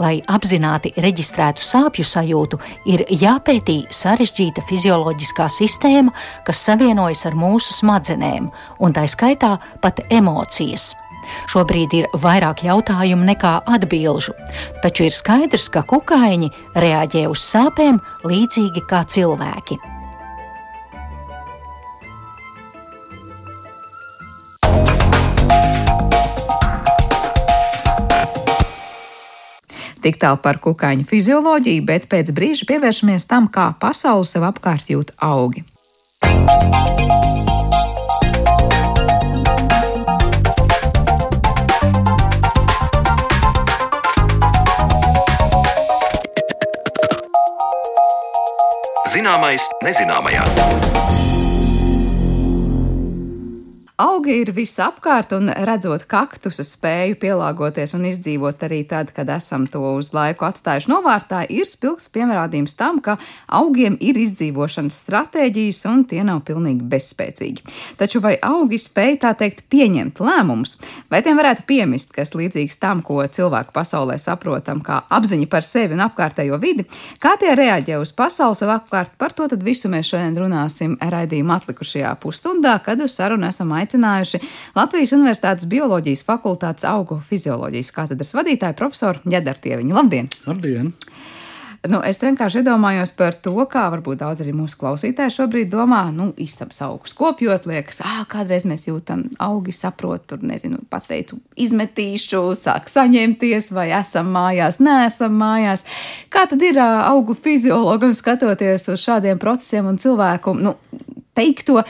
Lai 0.00 0.22
apzināti 0.32 0.94
reģistrētu 0.96 1.60
sāpju 1.60 2.04
sajūtu, 2.08 2.56
ir 2.88 3.02
jāpētī 3.12 3.82
sarežģīta 3.92 4.64
fizioloģiskā 4.70 5.50
sistēma, 5.52 6.14
kas 6.48 6.62
savienojas 6.64 7.26
ar 7.28 7.36
mūsu 7.36 7.76
smadzenēm, 7.82 8.46
un 8.80 8.96
tā 8.96 9.04
skaitā 9.04 9.58
pat 9.84 10.00
emocijas. 10.08 10.94
Šobrīd 11.52 11.98
ir 11.98 12.08
vairāk 12.16 12.62
jautājumu 12.64 13.28
nekā 13.34 13.52
atbilžu, 13.68 14.32
taču 14.80 15.10
ir 15.10 15.12
skaidrs, 15.12 15.68
ka 15.68 15.84
kukaiņi 15.84 16.48
reaģē 16.72 17.26
uz 17.28 17.44
sāpēm 17.44 18.00
līdzīgi 18.24 18.86
kā 18.88 19.04
cilvēki. 19.04 19.95
Tik 30.06 30.20
tālu 30.22 30.38
par 30.38 30.60
kukaiņu 30.62 31.02
fizioloģiju, 31.10 31.82
bet 31.82 32.04
pēc 32.06 32.30
brīža 32.36 32.68
pievēršamies 32.68 33.26
tam, 33.26 33.48
kā 33.50 33.72
pasauli 33.82 34.28
sev 34.30 34.46
apkārt 34.46 34.86
jūt 34.92 35.10
augi. 35.18 35.64
Zināmais 49.16 49.66
nezināmajā. 49.82 51.35
Augi 53.96 54.34
ir 54.42 54.50
visapkārt, 54.52 55.30
un 55.32 55.48
redzot 55.64 56.02
kaktusa 56.04 56.60
spēju 56.68 57.14
pielāgoties 57.16 57.94
un 57.96 58.02
izdzīvot 58.04 58.60
arī 58.66 58.82
tad, 58.84 59.08
kad 59.16 59.30
esam 59.32 59.62
to 59.72 59.80
uz 59.96 60.10
laiku 60.12 60.44
atstājuši 60.44 60.90
novārtā, 60.92 61.38
ir 61.48 61.64
spilgts 61.64 62.10
pierādījums 62.12 62.76
tam, 62.76 62.98
ka 63.00 63.14
augiem 63.56 63.96
ir 64.04 64.18
izdzīvošanas 64.20 64.98
stratēģijas, 65.00 65.80
un 65.88 66.02
tie 66.10 66.20
nav 66.28 66.42
pilnīgi 66.44 66.84
bezspēcīgi. 66.92 67.64
Taču 67.96 68.20
vai 68.20 68.34
augi 68.44 68.76
spēj 68.82 69.16
tā 69.22 69.30
teikt 69.40 69.64
pieņemt 69.72 70.20
lēmumus, 70.20 70.76
vai 71.08 71.22
tiem 71.24 71.40
varētu 71.40 71.64
piemist, 71.64 72.12
kas 72.12 72.34
līdzīgs 72.36 72.76
tam, 72.84 73.00
ko 73.00 73.22
cilvēku 73.24 73.72
pasaulē 73.72 74.18
saprotam, 74.20 74.84
kā 74.84 75.06
apziņa 75.08 75.48
par 75.48 75.64
sevi 75.64 75.96
un 75.96 76.04
apkārtējo 76.04 76.60
vidi, 76.60 76.84
kā 77.16 77.38
tie 77.40 77.56
reaģē 77.56 77.96
uz 78.04 78.12
pasauli 78.12 78.60
sev 78.60 78.76
apkārt, 78.76 79.16
par 79.16 79.32
to 79.32 79.48
visu 79.56 79.88
mēs 79.88 80.12
šodien 80.12 80.36
runāsim 80.36 81.00
raidījuma 81.00 81.62
atlikušajā 81.62 82.12
pusstundā, 82.20 82.76
kad 82.84 83.00
uz 83.00 83.16
sarunu 83.16 83.48
esam 83.48 83.72
aicināti 83.72 83.85
aicinājuši 83.86 84.42
Latvijas 84.76 85.14
Universitātes 85.16 85.70
bioloģijas 85.70 86.26
fakultātes 86.26 86.86
augu 86.88 87.20
fizioloģijas 87.30 87.94
katedras 87.94 88.34
vadītāju 88.36 88.78
profesoru 88.78 89.22
Ģedartieviņu. 89.30 89.96
Labdien! 89.96 90.30
Labdien! 90.46 90.92
Nu, 91.86 92.00
es 92.02 92.18
vienkārši 92.18 92.64
iedomājos 92.64 93.12
par 93.14 93.36
to, 93.38 93.54
kā 93.70 93.84
varbūt 93.92 94.18
daudz 94.18 94.40
arī 94.42 94.50
mūsu 94.56 94.78
klausītāji 94.80 95.34
šobrīd 95.36 95.68
domā, 95.70 96.00
nu, 96.10 96.32
istabas 96.42 96.80
augus 96.82 97.14
kopjot, 97.14 97.68
liekas, 97.70 98.00
ah, 98.02 98.24
kādreiz 98.26 98.66
mēs 98.66 98.88
jūtam 98.88 99.22
augi, 99.42 99.74
saprot, 99.76 100.24
tur, 100.26 100.42
nezinu, 100.42 100.80
pateicu, 100.90 101.38
izmetīšu, 101.62 102.42
sāk 102.58 102.90
saņemties, 102.90 103.70
vai 103.76 103.92
esam 104.00 104.32
mājās, 104.34 104.80
neesam 104.82 105.36
mājās. 105.38 105.86
Kā 106.32 106.48
tad 106.50 106.64
ir 106.66 106.80
augu 106.82 107.38
fiziologam 107.38 108.16
skatoties 108.18 108.88
uz 108.90 109.06
šādiem 109.06 109.38
procesiem 109.42 109.86
un 109.92 110.00
cilvēku, 110.02 110.56
nu, 110.58 110.74
teikto, 111.38 111.84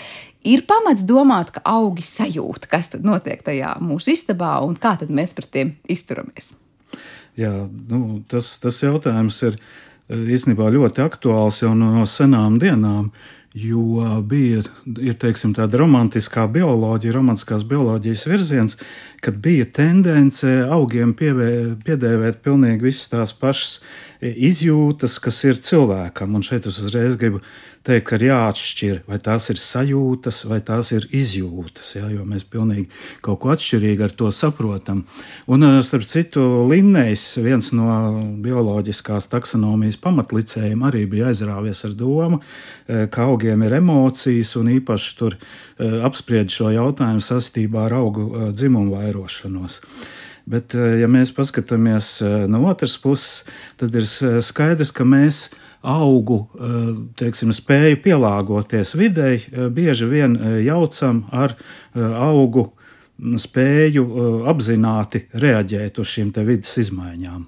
ir 0.47 0.62
pamats 0.69 1.05
domāt, 1.07 1.53
ka 1.55 1.65
augi 1.67 2.05
sajūt, 2.07 2.69
kas 2.71 2.93
tad 2.95 3.07
notiek 3.07 3.43
tajā 3.47 3.76
mūsu 3.83 4.15
istabā 4.15 4.57
un 4.67 4.79
kā 4.81 4.97
tad 5.00 5.12
mēs 5.15 5.35
pret 5.37 5.50
tiem 5.53 5.75
izturamies. 5.91 6.55
Jā, 7.37 7.53
nu, 7.91 8.23
tas, 8.31 8.55
tas 8.62 8.79
jautājums 8.81 9.43
ir 9.45 9.59
eh, 9.59 10.29
īstenībā 10.37 10.71
ļoti 10.73 11.05
aktuāls 11.05 11.61
jau 11.65 11.75
no, 11.76 11.93
no 11.99 12.07
senām 12.09 12.61
dienām. 12.62 13.11
Jo 13.57 14.21
bija 14.29 14.59
ir, 14.61 15.15
teiksim, 15.17 15.55
tāda 15.57 15.79
romantiskā 15.81 16.43
bioloģija, 16.53 17.15
romantiskās 17.15 17.62
bioloģijas 17.65 18.25
virziens, 18.29 18.76
kad 19.25 19.38
bija 19.41 19.65
tendence 19.79 20.50
augiem 20.69 21.15
pievē, 21.17 21.49
piedēvēt 21.87 22.43
pilnīgi 22.45 22.85
visas 22.85 23.09
tās 23.15 23.33
pašas 23.33 23.79
izjūtas, 24.21 25.17
kas 25.25 25.41
ir 25.49 25.62
cilvēkam. 25.65 26.37
Un 26.37 26.45
šeit 26.45 26.69
es 26.69 26.83
uzreiz 26.85 27.17
gribu 27.17 27.41
teikt, 27.87 28.07
ka 28.09 28.19
ir 28.19 28.26
jāatšķir, 28.28 29.02
vai 29.07 29.19
tās 29.23 29.49
ir 29.52 29.59
sajūtas, 29.61 30.43
vai 30.50 30.59
tās 30.64 30.90
ir 30.95 31.07
izjūtas. 31.14 31.93
Ja, 31.97 32.09
jo 32.11 32.25
mēs 32.28 32.45
pilnīgi 32.50 32.88
kaut 33.25 33.40
ko 33.43 33.52
atšķirīgi 33.55 34.07
ar 34.07 34.14
to 34.19 34.31
saprotam. 34.35 35.05
Un, 35.47 35.62
eh, 35.62 35.78
starp 35.87 36.07
citu, 36.11 36.43
Linnējs, 36.71 37.43
viens 37.43 37.73
no 37.76 37.87
bioloģiskās 38.43 39.31
taksonomijas 39.33 39.99
pamatlicējiem, 40.02 40.83
arī 40.88 41.07
bija 41.11 41.31
aizrāvies 41.31 41.85
ar 41.85 41.95
domu, 41.95 42.40
eh, 42.88 43.07
ka 43.07 43.23
augiem 43.23 43.62
ir 43.62 43.78
emocijas 43.78 44.57
un 44.57 44.66
īpaši 44.81 45.16
tur 45.16 45.37
eh, 45.78 46.00
apspried 46.02 46.49
šo 46.49 46.73
jautājumu 46.73 47.23
saistībā 47.23 47.87
ar 47.87 47.93
augu 47.93 48.52
dzimumu 48.52 48.97
vairošanos. 48.97 49.83
Bet, 50.49 50.75
ja 50.75 51.09
mēs 51.11 51.33
paskatāmies 51.35 52.23
no 52.47 52.61
otras 52.71 52.97
puses, 52.97 53.45
tad 53.76 53.93
ir 53.93 54.02
skaidrs, 54.40 54.93
ka 54.95 55.02
mēs 55.02 55.50
augu 55.87 56.40
eh, 56.43 56.76
teiksim, 57.19 57.52
spēju 57.55 58.00
pielāgoties 58.05 58.97
videi, 58.99 59.38
eh, 59.38 59.69
bieži 59.73 60.09
vien 60.11 60.37
eh, 60.37 60.59
jaucam 60.66 61.25
ar 61.33 61.57
augu 61.97 62.71
spēju 63.16 64.02
apzināti 64.50 65.23
reaģēt 65.40 65.97
uz 66.02 66.11
šīm 66.12 66.35
vidas 66.45 66.75
izmaiņām. 66.83 67.47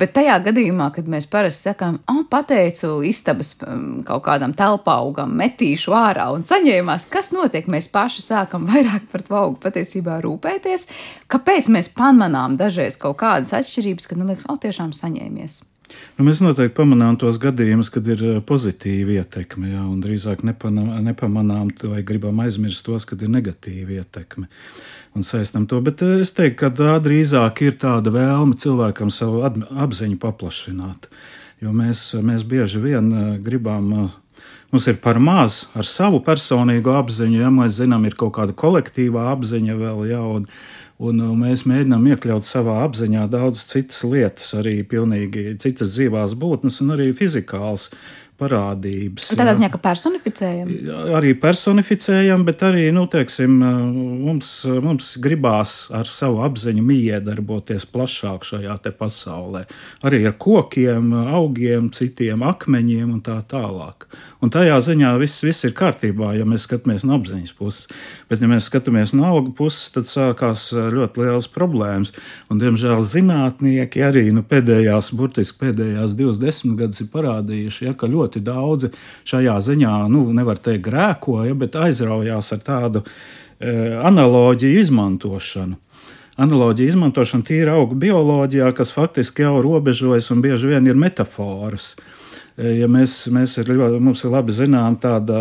Bet 0.00 0.14
tajā 0.16 0.38
gadījumā, 0.46 0.86
kad 0.94 1.08
mēs 1.10 1.26
parasti 1.28 1.68
sakām, 1.68 1.98
oh, 2.08 2.22
pateicu 2.30 3.02
istabas 3.04 3.52
mm, 3.58 4.06
kaut 4.08 4.24
kādam 4.24 4.54
telpaugam, 4.56 5.34
metīšu 5.36 5.92
ārā 5.92 6.30
un 6.32 6.46
saņēmās, 6.46 7.08
kas 7.12 7.28
notiek, 7.36 7.68
mēs 7.68 7.90
paši 7.92 8.24
sākam 8.24 8.64
vairāk 8.70 9.10
par 9.12 9.26
to 9.26 9.36
augu 9.36 9.60
patiesībā 9.66 10.16
rūpēties. 10.24 10.88
Kāpēc 11.28 11.68
mēs 11.76 11.92
pamanām 11.92 12.56
dažreiz 12.56 12.96
kaut 13.00 13.20
kādas 13.20 13.52
atšķirības, 13.60 14.08
kad, 14.08 14.22
nu, 14.22 14.30
liekas, 14.30 14.48
oh, 14.48 14.56
tiešām 14.62 14.96
saņēmies? 14.96 15.60
Nu, 16.16 16.24
mēs 16.24 16.40
noteikti 16.40 16.74
pamanām 16.78 17.18
tos 17.20 17.38
gadījumus, 17.40 17.90
kad 17.92 18.06
ir 18.08 18.22
eh, 18.24 18.36
pozitīva 18.44 19.18
ietekme, 19.20 19.70
jā, 19.74 19.82
un 19.84 20.00
drīzāk 20.02 20.42
nepanam, 20.48 20.90
nepamanām 21.04 21.70
vai 21.92 22.02
gribam 22.06 22.40
aizmirst 22.44 22.84
tos, 22.86 23.06
kad 23.08 23.22
ir 23.22 23.32
negatīva 23.32 24.00
ietekme. 24.00 24.48
Un 25.16 25.26
saistām 25.26 25.66
to, 25.68 25.80
bet 25.84 26.02
eh, 26.06 26.20
es 26.24 26.32
teiktu, 26.36 26.58
ka 26.64 26.72
tā 26.78 26.96
drīzāk 27.04 27.62
ir 27.66 27.76
tāda 27.82 28.12
vēlme 28.14 28.58
cilvēkam 28.60 29.12
savu 29.14 29.44
apziņu 29.46 30.16
paplašināt. 30.22 31.10
Jo 31.60 31.72
mēs, 31.76 32.08
mēs 32.24 32.46
bieži 32.48 32.82
vien 32.82 33.12
eh, 33.12 33.28
gribam 33.42 33.92
mums 34.72 34.88
ir 34.90 34.96
par 35.00 35.20
maz 35.22 35.66
ar 35.78 35.86
savu 35.86 36.18
personīgo 36.24 36.96
apziņu, 36.98 37.38
ja 37.44 37.52
mēs 37.54 37.78
zinām, 37.78 38.08
ir 38.08 38.16
kaut 38.18 38.34
kāda 38.40 38.56
kolektīvā 38.56 39.28
apziņa 39.36 39.76
vēl 39.78 40.02
jauna. 40.10 40.42
Un 40.42 40.48
uh, 40.48 40.75
mēs 40.98 41.66
mēģinām 41.68 42.06
iekļaut 42.12 42.46
savā 42.48 42.82
apziņā 42.86 43.26
daudz 43.28 43.64
citas 43.68 44.04
lietas, 44.04 44.54
arī 44.54 44.82
pilnīgi 44.82 45.58
citas 45.60 45.92
dzīvās 45.96 46.36
būtnes 46.38 46.80
un 46.82 46.94
arī 46.96 47.12
fizikāls 47.12 47.90
parādības. 48.36 49.30
Tādā 49.32 49.54
ziņā, 49.56 49.70
ka 49.72 49.80
personificējam. 49.80 50.70
Arī 51.16 51.32
personificējam, 51.40 52.44
bet 52.46 52.64
arī, 52.68 52.88
nu, 52.94 53.06
teiksim, 53.10 53.54
mums, 54.26 54.50
mums 54.84 55.14
gribās 55.22 55.76
ar 55.96 56.08
savu 56.08 56.42
apziņu 56.46 56.84
miedarboties 56.84 57.88
plašāk 57.92 58.44
šajā 58.46 58.76
te 58.84 58.92
pasaulē. 58.96 59.64
Arī 60.06 60.24
ar 60.28 60.36
kokiem, 60.40 61.12
augiem, 61.38 61.90
citiem 61.96 62.44
akmeņiem 62.46 63.16
un 63.16 63.22
tā 63.24 63.38
tālāk. 63.48 64.08
Un 64.46 64.50
tajā 64.54 64.76
ziņā 64.78 65.08
viss, 65.18 65.42
viss 65.42 65.66
ir 65.66 65.72
kārtībā, 65.74 66.28
ja 66.38 66.44
mēs 66.46 66.68
skatāmies 66.68 67.02
no 67.02 67.16
apziņas 67.16 67.54
puses. 67.58 67.88
Bet, 68.30 68.38
ja 68.38 68.46
mēs 68.46 68.68
skatāmies 68.70 69.10
no 69.18 69.24
auga 69.26 69.50
puses, 69.58 69.88
tad 69.90 70.06
sākās 70.06 70.68
ļoti 70.70 71.24
liels 71.24 71.48
problēmas. 71.50 72.12
Un, 72.46 72.60
diemžēl 72.60 73.00
zinātnieki 73.02 74.04
arī 74.06 74.28
nu, 74.30 74.44
pēdējās, 74.46 75.08
burtiski 75.18 75.64
pēdējās 75.64 76.14
divas 76.14 76.38
desmitgades 76.38 77.02
ir 77.02 77.08
parādījuši, 77.10 77.88
ja, 77.88 77.94
ka 77.98 78.06
ļoti 78.12 78.44
daudzi 78.46 78.92
šajā 79.26 79.56
ziņā, 79.66 79.96
nu, 80.14 80.22
nevar 80.36 80.62
teikt, 80.62 80.84
grēkoja, 80.86 81.56
bet 81.58 81.74
aizraujās 81.82 82.52
ar 82.54 82.62
tādu 82.68 83.02
e, 83.02 83.72
analoģiju 83.98 84.84
izmantošanu. 84.84 85.74
analoģija 86.38 86.94
izmantošana 86.94 87.50
tīra 87.50 87.74
auga 87.80 87.98
bioloģijā, 87.98 88.70
kas 88.78 88.94
faktiski 88.94 89.42
jau 89.42 89.56
robežojas 89.66 90.30
un 90.30 90.46
bieži 90.46 90.70
vien 90.70 90.86
ir 90.86 90.94
metafāras. 90.94 91.96
Ja 92.56 92.86
mēs, 92.88 93.18
mēs 93.28 93.58
ir, 93.60 93.68
mums 94.00 94.22
ir 94.24 94.32
labi 94.32 94.54
zinām 94.56 94.94
tāda 95.00 95.40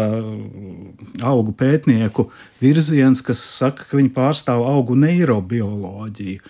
augu 1.23 1.53
pētnieku 1.55 2.25
virziens, 2.59 3.21
kas 3.23 3.39
saka, 3.39 3.85
ka 3.87 3.99
viņi 4.01 4.11
pārstāv 4.15 4.65
augu 4.67 4.97
neirobioloģiju. 4.99 6.41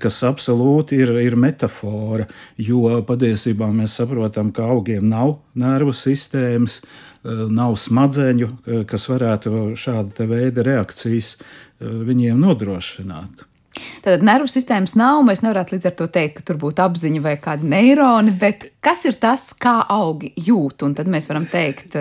Kas 0.00 0.20
absolūti 0.24 1.00
ir, 1.02 1.10
ir 1.20 1.34
metāfora, 1.36 2.28
jo 2.56 2.94
patiesībā 3.08 3.66
mēs 3.74 3.98
saprotam, 3.98 4.54
ka 4.54 4.70
augiem 4.72 5.04
nav 5.10 5.34
nervu 5.58 5.92
sistēmas, 5.92 6.78
nav 7.26 7.74
smadzeņu, 7.82 8.48
kas 8.88 9.10
varētu 9.10 9.74
šāda 9.76 10.30
veida 10.30 10.64
reakcijas 10.70 11.34
viņiem 11.82 12.40
nodrošināt. 12.46 13.44
Tātad 14.04 14.24
nervu 14.26 14.50
sistēmas 14.50 14.96
nav, 14.98 15.22
mēs 15.26 15.42
nevaram 15.44 15.72
līdz 15.72 15.90
ar 15.90 15.96
to 15.98 16.10
teikt, 16.12 16.40
ka 16.40 16.50
tur 16.50 16.60
būtu 16.62 16.84
apziņa 16.84 17.24
vai 17.24 17.34
kādi 17.42 17.68
neironi, 17.70 18.36
bet 18.40 18.70
kas 18.84 19.04
ir 19.08 19.18
tas, 19.20 19.50
kā 19.58 19.80
augi 19.92 20.32
jūt? 20.36 20.86
Un 20.86 20.94
tad 20.98 21.10
mēs 21.10 21.28
varam 21.30 21.48
teikt, 21.50 21.96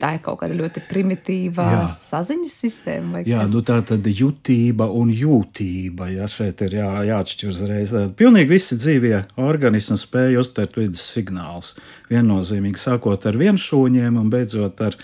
tā 0.00 0.14
ir 0.16 0.22
kaut 0.24 0.40
kāda 0.40 0.56
ļoti 0.56 0.82
primitīva 0.88 1.66
jā. 1.74 1.80
saziņas 1.92 2.56
sistēma. 2.64 3.22
Jā, 3.28 3.42
kas? 3.44 3.54
nu 3.54 3.62
tā 3.66 3.78
tad 3.86 4.06
jutība 4.06 4.88
un 4.96 5.12
jūtība. 5.14 6.10
Jā, 6.14 6.28
šeit 6.30 6.62
ir 6.66 6.78
jā, 6.80 6.90
jāatšķir 7.10 7.52
uzreiz. 7.52 7.94
Pilnīgi 8.18 8.54
visi 8.54 8.78
dzīvie 8.80 9.16
organismi 9.40 9.98
spēj 10.00 10.40
uztvert 10.40 10.78
vidas 10.80 11.04
signālus. 11.14 11.74
Viennozīmīgi 12.10 12.80
sākot 12.80 13.28
ar 13.28 13.40
vienšūņiem 13.40 14.20
un 14.20 14.32
beidzot 14.32 14.80
ar 14.88 14.96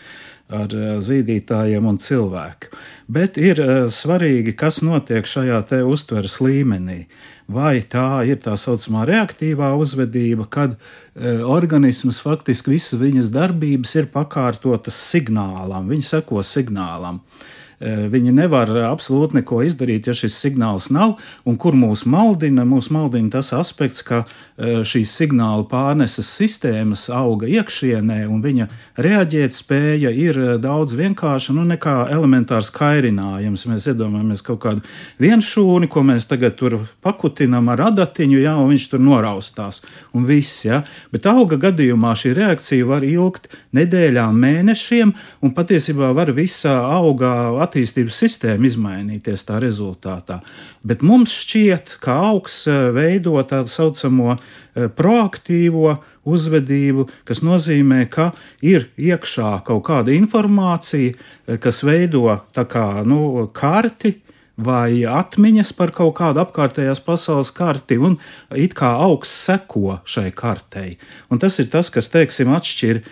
ar 0.53 0.75
eh, 0.75 0.99
zīdītājiem 1.03 1.87
un 1.89 1.99
cilvēku. 2.03 2.71
Bet 3.11 3.39
ir 3.41 3.61
eh, 3.63 3.73
svarīgi, 3.93 4.55
kas 4.59 4.83
notiek 4.87 5.27
šajā 5.27 5.63
te 5.71 5.83
uztveres 5.87 6.39
līmenī. 6.43 7.05
Vai 7.47 7.79
tā 7.87 8.25
ir 8.27 8.41
tā 8.43 8.57
saucamā 8.59 9.05
reaktīvā 9.07 9.69
uzvedība, 9.79 10.49
kad 10.51 10.73
e, 10.75 11.37
organisms 11.47 12.19
faktiski 12.19 12.73
visas 12.73 12.99
viņas 12.99 13.29
darbības 13.31 13.93
ir 14.01 14.09
pakārtotas 14.11 14.99
signālam, 15.13 15.87
viņi 15.87 16.09
seko 16.09 16.43
signālam. 16.43 17.21
E, 17.23 17.56
viņi 17.81 18.33
nevar 18.33 18.71
absolūti 18.89 19.37
neko 19.37 19.61
izdarīt, 19.67 20.07
ja 20.09 20.15
šis 20.17 20.37
signāls 20.41 20.89
nav. 20.95 21.17
Un 21.45 21.59
kur 21.61 21.77
mūs 21.77 22.07
maldina? 22.09 22.65
Mūs 22.65 22.89
maldina 22.95 23.35
tas 23.35 23.53
aspekts, 23.53 24.01
ka 24.07 24.23
eh, 24.25 24.81
šīs 24.87 25.13
signāla 25.13 25.67
pārneses 25.69 26.31
sistēmas 26.39 27.07
auga 27.13 27.49
iekšienē, 27.51 28.23
un 28.33 28.41
viņa 28.45 28.69
reaģēt 29.05 29.57
spēja 29.57 30.13
ir 30.13 30.41
eh, 30.41 30.53
daudz 30.63 30.97
vienkārša 30.97 31.57
nu, 31.57 31.67
nekā 31.69 31.97
elementārs 32.15 32.71
kairinājums. 32.75 33.67
Mēs 33.69 33.91
iedomājamies 33.93 34.45
kaut 34.47 34.63
kādu 34.65 34.85
vienšūni, 35.23 35.91
ko 35.93 36.05
mēs 36.07 36.29
tagad 36.31 36.57
tur 36.57 36.79
pakutinām 37.05 37.69
ar 37.75 37.87
adatiņu, 37.91 38.41
jā, 38.41 38.57
un 38.57 38.73
viņš 38.73 38.89
tur 38.95 39.05
noraustās. 39.05 39.83
Un 40.17 40.25
viss, 40.29 40.65
jā. 40.65 40.81
Bet 41.13 41.29
auga 41.29 41.61
gadījumā 41.69 42.15
šī 42.17 42.33
reakcija 42.41 42.89
var 42.89 43.05
ilgt 43.05 43.51
nedēļām, 43.77 44.41
mēnešiem, 44.47 45.13
un 45.45 45.55
patiesībā 45.57 46.13
var 46.17 46.33
visā 46.37 46.79
augā 46.97 47.35
attīstības 47.67 48.19
sistēma 48.23 48.69
izmainīties 48.69 49.45
tā 49.49 49.61
rezultātā. 49.63 50.41
Bet 50.87 51.05
mums 51.07 51.35
šķiet, 51.43 51.97
ka 52.03 52.17
augs 52.31 52.63
eh, 52.71 52.91
veido 52.97 53.37
tādu 53.47 53.73
saucamo 53.73 54.37
eh, 54.37 54.87
proaktīvo 54.89 55.97
uzvedību, 56.27 57.07
kas 57.29 57.43
nozīmē, 57.47 58.07
ka 58.11 58.31
ir 58.65 58.89
iekšā 58.99 59.61
kaut 59.67 59.85
kāda 59.91 60.15
informācija, 60.17 61.15
eh, 61.15 61.59
kas 61.63 61.83
veido 61.87 62.41
tā 62.57 62.67
kā 62.71 62.87
nu, 63.07 63.49
karti 63.55 64.17
vai 64.57 65.05
atmiņas 65.05 65.73
par 65.77 65.93
kaut 65.93 66.15
kādu 66.17 66.41
apkārtējās 66.41 67.03
pasaules 67.05 67.53
karti, 67.55 67.99
un 68.01 68.17
it 68.57 68.73
kā 68.77 68.95
augsts 69.05 69.45
seko 69.47 69.99
šai 70.09 70.31
kartei. 70.37 70.97
Un 71.31 71.41
tas 71.43 71.59
ir 71.61 71.69
tas, 71.73 71.91
kas, 71.93 72.09
teiksim, 72.13 72.53
atšķir 72.57 73.03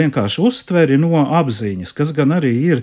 vienkārši 0.00 0.40
uztveri 0.48 0.96
no 1.00 1.26
apziņas, 1.36 1.92
kas 1.96 2.14
gan 2.16 2.32
arī 2.38 2.54
ir 2.72 2.82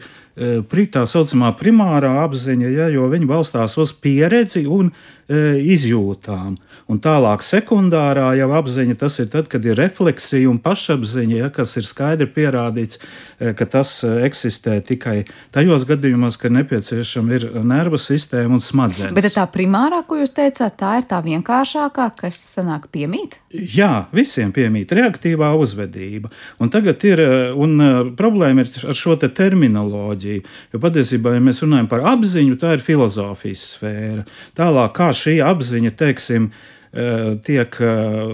tā 0.94 1.04
saucamā 1.10 1.52
primārā 1.58 2.14
apziņa, 2.24 2.70
ja, 2.70 2.88
jo 2.94 3.10
viņi 3.10 3.30
balstās 3.30 3.78
uz 3.82 3.94
pieredzi 3.94 4.66
un 4.66 4.94
izjūtām. 5.30 6.58
Un 6.92 7.00
tālāk 7.00 7.44
sekundārā 7.46 8.34
jau 8.36 8.50
apziņa 8.58 8.98
tas 9.00 9.16
ir 9.24 9.30
tad, 9.32 9.48
kad 9.52 9.64
ir 9.66 9.78
refleksija 9.80 10.50
un 10.52 10.60
pašapziņa, 10.64 11.38
ja, 11.38 11.50
kas 11.54 11.78
ir 11.80 11.88
skaidri 11.88 12.28
pierādīts, 12.28 13.00
e, 13.40 13.54
ka 13.56 13.66
tas 13.66 14.02
eksistē 14.04 14.82
tikai 14.84 15.24
tajos 15.56 15.86
gadījumos, 15.88 16.38
kad 16.42 16.52
nepieciešama 16.58 17.38
ir 17.38 17.48
nervu 17.64 18.00
sistēma 18.02 18.58
un 18.58 18.64
smadzenes. 18.64 19.16
Bet 19.16 19.30
tā 19.32 19.46
primārā, 19.52 20.02
ko 20.08 20.20
jūs 20.20 20.36
teicāt, 20.36 20.76
tā 20.82 20.98
ir 21.00 21.08
tā 21.08 21.22
vienkāršākā, 21.24 22.10
kas 22.20 22.42
sanāk 22.58 22.90
piemīt? 22.92 23.40
Jā, 23.54 24.10
visiem 24.12 24.52
piemīt 24.52 24.92
reaktīvā 24.92 25.54
uzvedība. 25.56 26.34
Un 26.60 26.74
tagad 26.74 27.04
ir, 27.08 27.24
un 27.56 27.80
problēma 28.20 28.66
ir 28.66 28.74
ar 28.92 28.98
šo 28.98 29.16
te 29.22 29.32
terminoloģiju. 29.32 30.44
Jo 30.74 30.84
patiesībā, 30.84 31.38
ja 31.38 31.44
mēs 31.44 31.64
runājam 31.64 31.88
par 31.92 32.04
apziņu, 32.12 32.60
tā 32.60 32.76
ir 32.76 32.84
filozofijas 32.84 33.66
sfēra. 33.78 34.28
Tālāk, 34.58 34.94
kā 34.98 35.13
šī 35.16 35.38
apziņa, 35.46 35.92
teiksim, 35.98 36.50
eh, 36.94 37.36
tiek, 37.46 37.78
eh, 37.82 38.34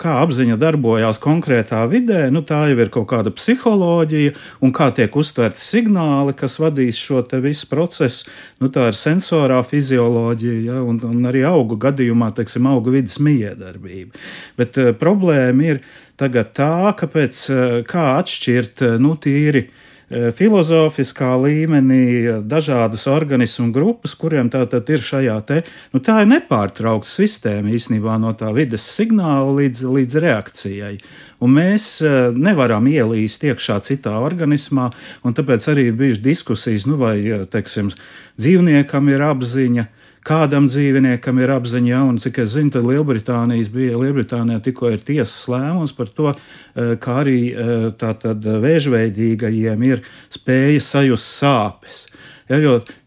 kā 0.00 0.14
apziņa 0.22 0.56
darbojās 0.58 1.20
konkrētā 1.22 1.84
vidē, 1.90 2.30
nu, 2.32 2.42
tā 2.42 2.68
jau 2.70 2.78
ir 2.78 2.88
kaut 2.88 3.06
kāda 3.06 3.30
psiholoģija, 3.30 4.34
un 4.62 4.72
kā 4.72 4.90
tiek 4.94 5.10
uztverti 5.10 5.60
signāli, 5.60 6.36
kas 6.36 6.58
vadīs 6.58 6.98
šo 6.98 7.22
visu 7.42 7.68
procesu. 7.68 8.28
Nu, 8.60 8.68
tā 8.68 8.88
ir 8.88 8.98
sensorā 8.98 9.62
fizioloģija, 9.64 10.64
ja, 10.64 10.82
un, 10.82 11.00
un 11.02 11.22
arī 11.22 11.44
augu 11.44 11.76
gadījumā, 11.76 12.34
teiksim, 12.34 12.66
augu 12.66 12.90
vidas 12.90 13.18
miedarbība. 13.18 14.12
Bet 14.56 14.78
uh, 14.78 14.92
problēma 14.92 15.62
ir 15.62 15.80
tagad 16.16 16.54
tā, 16.54 16.94
kāpēc, 16.94 17.84
kā 17.86 18.04
atšķirt, 18.18 18.98
nu, 19.02 19.16
tīri 19.18 19.66
uh, 19.66 19.72
E, 19.72 19.93
filozofiskā 20.36 21.32
līmenī 21.42 22.40
dažādas 22.46 23.06
organismu 23.10 23.72
grupas, 23.74 24.14
kuriem 24.18 24.50
tā 24.52 24.62
tad 24.70 24.88
ir 24.92 25.02
šajā 25.02 25.36
te, 25.48 25.62
nu 25.94 26.02
tā 26.04 26.20
ir 26.22 26.30
nepārtraukta 26.30 27.10
sistēma 27.10 27.72
īstenībā 27.74 28.18
no 28.22 28.34
tā 28.38 28.52
vides 28.54 28.86
signāla 28.94 29.50
līdz, 29.58 29.84
līdz 29.96 30.20
reakcijai. 30.24 30.94
Un 31.44 31.56
mēs 31.56 31.88
e, 32.04 32.12
nevaram 32.36 32.86
ielīst 32.88 33.44
iekšā 33.50 33.80
citā 33.84 34.14
organismā, 34.22 34.90
un 35.26 35.34
tāpēc 35.36 35.66
arī 35.72 35.90
bijušas 35.90 36.22
diskusijas, 36.24 36.86
nu 36.88 37.00
vai, 37.00 37.18
teiksim, 37.50 37.90
dzīvniekam 38.38 39.10
ir 39.12 39.26
apziņa, 39.32 39.88
kādam 40.24 40.68
dzīvniekam 40.70 41.38
ir 41.42 41.52
apziņa, 41.54 41.90
ja, 41.90 42.02
un 42.08 42.18
cik 42.22 42.40
es 42.44 42.54
zinu, 42.56 42.72
tad 42.74 42.86
Lielbritānijas 42.88 43.70
bija, 43.72 43.98
Lielbritānijā 44.00 44.62
tikko 44.64 44.92
ir 44.94 45.04
tiesas 45.04 45.48
lēmums 45.52 45.94
par 45.96 46.12
to, 46.16 46.34
eh, 46.34 46.94
kā 47.00 47.20
arī 47.24 47.40
eh, 47.52 47.90
tātad 48.00 48.44
vēžveidīgajiem 48.44 49.84
ir 49.90 50.04
spēja 50.32 50.80
sajust 50.80 51.42
sāpes. 51.42 52.06
Ja, 52.44 52.58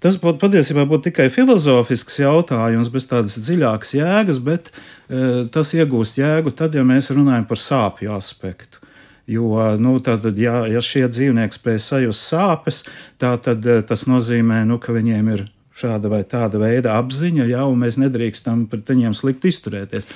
tas 0.01 0.15
būtu 0.17 0.41
patiesībā 0.41 0.87
būtu 0.89 1.11
tikai 1.11 1.27
filozofisks 1.29 2.15
jautājums, 2.23 2.89
bez 2.89 3.05
tādas 3.05 3.35
dziļākas 3.37 3.93
jēgas, 3.93 4.39
bet 4.41 4.71
e, 4.73 5.45
tas 5.53 5.75
iegūst 5.77 6.17
jēgu 6.17 6.55
tad, 6.57 6.73
ja 6.73 6.81
mēs 6.81 7.11
runājam 7.13 7.45
par 7.45 7.61
sāpju 7.61 8.15
aspektu. 8.15 8.81
Jo, 9.29 9.75
nu, 9.77 9.99
tātad, 10.01 10.39
ja, 10.41 10.63
ja 10.71 10.81
šie 10.81 11.05
dzīvnieki 11.11 11.59
spēj 11.59 11.77
sajust 11.83 12.31
sāpes, 12.31 12.81
tad 13.21 13.45
tas 13.85 14.07
nozīmē, 14.09 14.63
nu, 14.65 14.79
ka 14.81 14.95
viņiem 14.95 15.29
ir 15.35 15.45
šāda 15.77 16.11
vai 16.11 16.23
tāda 16.27 16.61
veida 16.61 16.97
apziņa, 16.97 17.47
ja, 17.51 17.67
un 17.69 17.85
mēs 17.85 17.99
nedrīkstam 18.01 18.65
pret 18.71 18.89
viņiem 18.93 19.15
slikti 19.17 19.53
izturēties. 19.53 20.09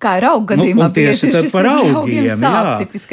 Kā 0.00 0.14
ir 0.16 0.24
auga 0.30 0.54
gadījumā, 0.54 0.86
nu, 0.88 0.94
tieši 0.96 1.28
tā 1.28 1.40
par 1.52 1.66
augiem. 1.68 2.24
Jā, 2.24 2.36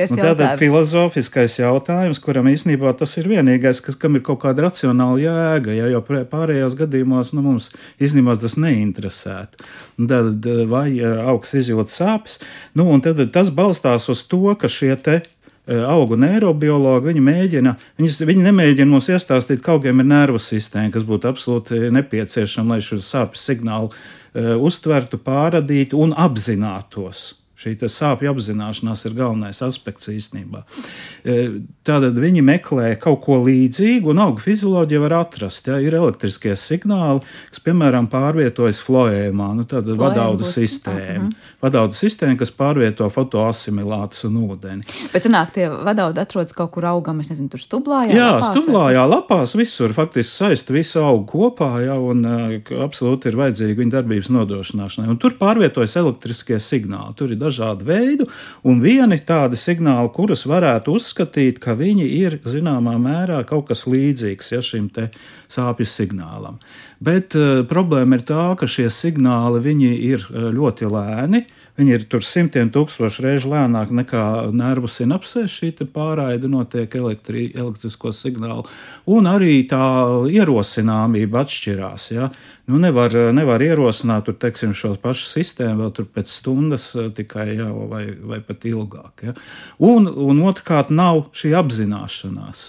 tātad 0.07 0.53
filozofiskais 0.61 1.57
jautājums, 1.59 2.21
kuram 2.23 2.47
īstenībā 2.47 2.93
tas 2.95 3.17
ir 3.19 3.27
vienīgais, 3.27 3.81
kas, 3.83 3.97
kam 3.99 4.15
ir 4.15 4.23
kaut 4.23 4.39
kāda 4.45 4.69
racionāla 4.69 5.19
jēga, 5.19 5.75
ja, 5.75 5.89
jo 5.91 5.99
pārējos 6.31 6.77
gadījumos 6.79 7.33
nu, 7.35 7.43
mums 7.43 7.73
īstenībā 7.99 8.37
tas 8.39 8.55
neinteresētu. 8.63 9.67
Tad 10.13 10.47
vai 10.71 10.87
augs 11.03 11.57
izjūt 11.59 11.91
sāpes, 11.91 12.39
nu, 12.79 12.87
un 12.87 13.03
tad 13.03 13.19
tas 13.35 13.51
balstās 13.51 14.07
uz 14.13 14.23
to, 14.31 14.45
ka 14.55 14.71
šie 14.71 14.95
te 14.95 15.19
Eh, 15.19 15.36
augu 15.67 16.15
neirobiologi, 16.19 17.11
viņi 17.11 17.23
mēģina, 17.23 17.73
viņas, 17.99 18.21
viņi 18.29 18.45
nemēģina 18.49 18.91
mums 18.91 19.09
iestāstīt, 19.11 19.63
ka 19.63 19.75
augiem 19.75 20.03
ir 20.03 20.07
nervu 20.07 20.39
sistēma, 20.41 20.93
kas 20.93 21.07
būtu 21.07 21.29
absolūti 21.31 21.81
nepieciešama, 21.95 22.77
lai 22.77 22.85
šo 22.85 23.01
sāpju 23.03 23.41
signālu 23.41 23.91
uh, 23.91 24.55
uztvertu, 24.63 25.19
pārādītu 25.23 25.99
un 26.03 26.15
apzinātos. 26.15 27.33
Šī 27.57 27.71
sāpju 27.89 28.29
apzināšanās 28.29 29.01
ir 29.07 29.15
galvenais 29.17 29.63
aspekts 29.65 30.11
īstenībā. 30.11 30.59
E, 31.25 31.37
tātad 31.81 32.19
viņi 32.21 32.43
meklē 32.45 32.91
kaut 33.01 33.23
ko 33.23 33.39
līdzīgu, 33.47 34.11
un 34.13 34.21
auga 34.21 34.43
fizioloģija 34.43 35.01
var 35.01 35.15
atrast. 35.23 35.65
Ja, 35.65 35.79
ir 35.81 35.95
elektriskie 35.97 36.53
signāli, 36.53 37.23
kas, 37.49 37.63
piemēram, 37.65 38.11
pārvietojas 38.11 38.77
floēmā, 38.85 39.47
nu, 39.57 39.65
tāda 39.65 39.95
vadaudu 39.97 40.45
sistēma. 40.45 41.23
Uh. 41.23 41.31
-huh. 41.31 41.55
Vadaudu 41.65 41.97
sistēma, 41.97 42.37
kas 42.37 42.53
pārvieto 42.53 43.07
fotoasimilātus 43.09 44.27
un 44.29 44.37
ūdeni. 44.43 44.85
Bet, 45.15 45.25
zināk, 45.25 45.55
tie 45.57 45.65
vadaudi 45.73 46.21
atrodas 46.21 46.53
kaut 46.53 46.75
kur 46.77 46.85
augam, 46.85 47.25
es 47.25 47.33
nezinu, 47.33 47.49
tur 47.49 47.63
stublājā. 47.63 48.13
Jā, 48.13 48.29
lapās, 48.37 48.53
stublājā, 48.53 49.01
vai? 49.01 49.15
lapās, 49.15 49.55
visur 49.57 49.97
faktiski 49.97 50.43
saista 50.43 50.77
visu 50.77 51.01
augu 51.01 51.25
kopā, 51.33 51.71
ja, 51.87 51.97
un 51.97 52.21
uh, 52.21 52.77
absolūti 52.85 53.33
ir 53.33 53.41
vajadzīga 53.41 53.81
viņa 53.81 53.97
darbības 53.97 54.29
nodrošināšanai. 54.29 55.09
Un 55.09 55.17
tur 55.17 55.33
pārvietojas 55.41 55.97
elektriskie 55.97 56.61
signāli. 56.61 57.17
Tur 57.17 57.33
ir 57.33 57.46
dažādu 57.47 57.87
veidu, 57.87 58.27
un 58.67 58.81
vieni 58.83 59.17
tādi 59.17 59.59
signāli, 59.59 60.11
kurus 60.13 60.45
varētu 60.49 60.97
uzskatīt, 60.99 61.61
ka 61.63 61.75
viņi 61.79 62.07
ir 62.21 62.39
zināmā 62.45 62.97
mērā 63.01 63.41
kaut 63.47 63.69
kas 63.71 63.87
līdzīgs 63.89 64.53
ja, 64.53 64.61
šim 64.61 64.91
sāpju 65.51 65.87
signālam. 65.87 66.59
Bet 67.03 67.35
uh, 67.37 67.63
problēma 67.69 68.19
ir 68.19 68.25
tā, 68.27 68.51
ka 68.59 68.69
šie 68.69 68.89
signāli 68.93 69.61
ir 70.11 70.23
uh, 70.29 70.49
ļoti 70.53 70.89
lēni. 70.91 71.45
Viņi 71.77 71.93
ir 71.93 72.03
tur 72.09 72.23
simtiem 72.25 72.71
tūkstošu 72.73 73.21
reižu 73.21 73.51
lēnāk 73.51 73.91
nekā 73.93 74.21
nervu 74.49 74.89
sinapsēs. 74.89 75.53
Šī 75.59 75.69
pārraide 75.93 76.49
notiek 76.49 76.95
elektri, 76.97 77.51
elektrisko 77.53 78.09
signālu, 78.17 78.65
un 79.05 79.29
arī 79.29 79.59
tā 79.69 79.83
ierosināmība 80.33 81.43
atšķirās. 81.43 82.07
Ja? 82.15 82.31
Nu, 82.65 82.81
nevar, 82.81 83.13
nevar 83.37 83.61
ierosināt 83.61 84.25
tur, 84.25 84.39
teiksim, 84.41 84.73
šo 84.73 84.95
pašu 85.01 85.29
sistēmu 85.35 85.85
vēl 85.85 86.09
pēc 86.17 86.33
stundas 86.39 86.89
eh, 86.97 87.11
tikai 87.13 87.51
ja, 87.59 87.69
vai, 87.69 88.07
vai 88.17 88.41
pat 88.41 88.65
ilgāk. 88.65 89.27
Ja? 89.29 89.37
Un, 89.77 90.09
un 90.09 90.41
otrkārt, 90.49 90.89
nav 90.89 91.27
šī 91.37 91.53
apzināšanās. 91.61 92.65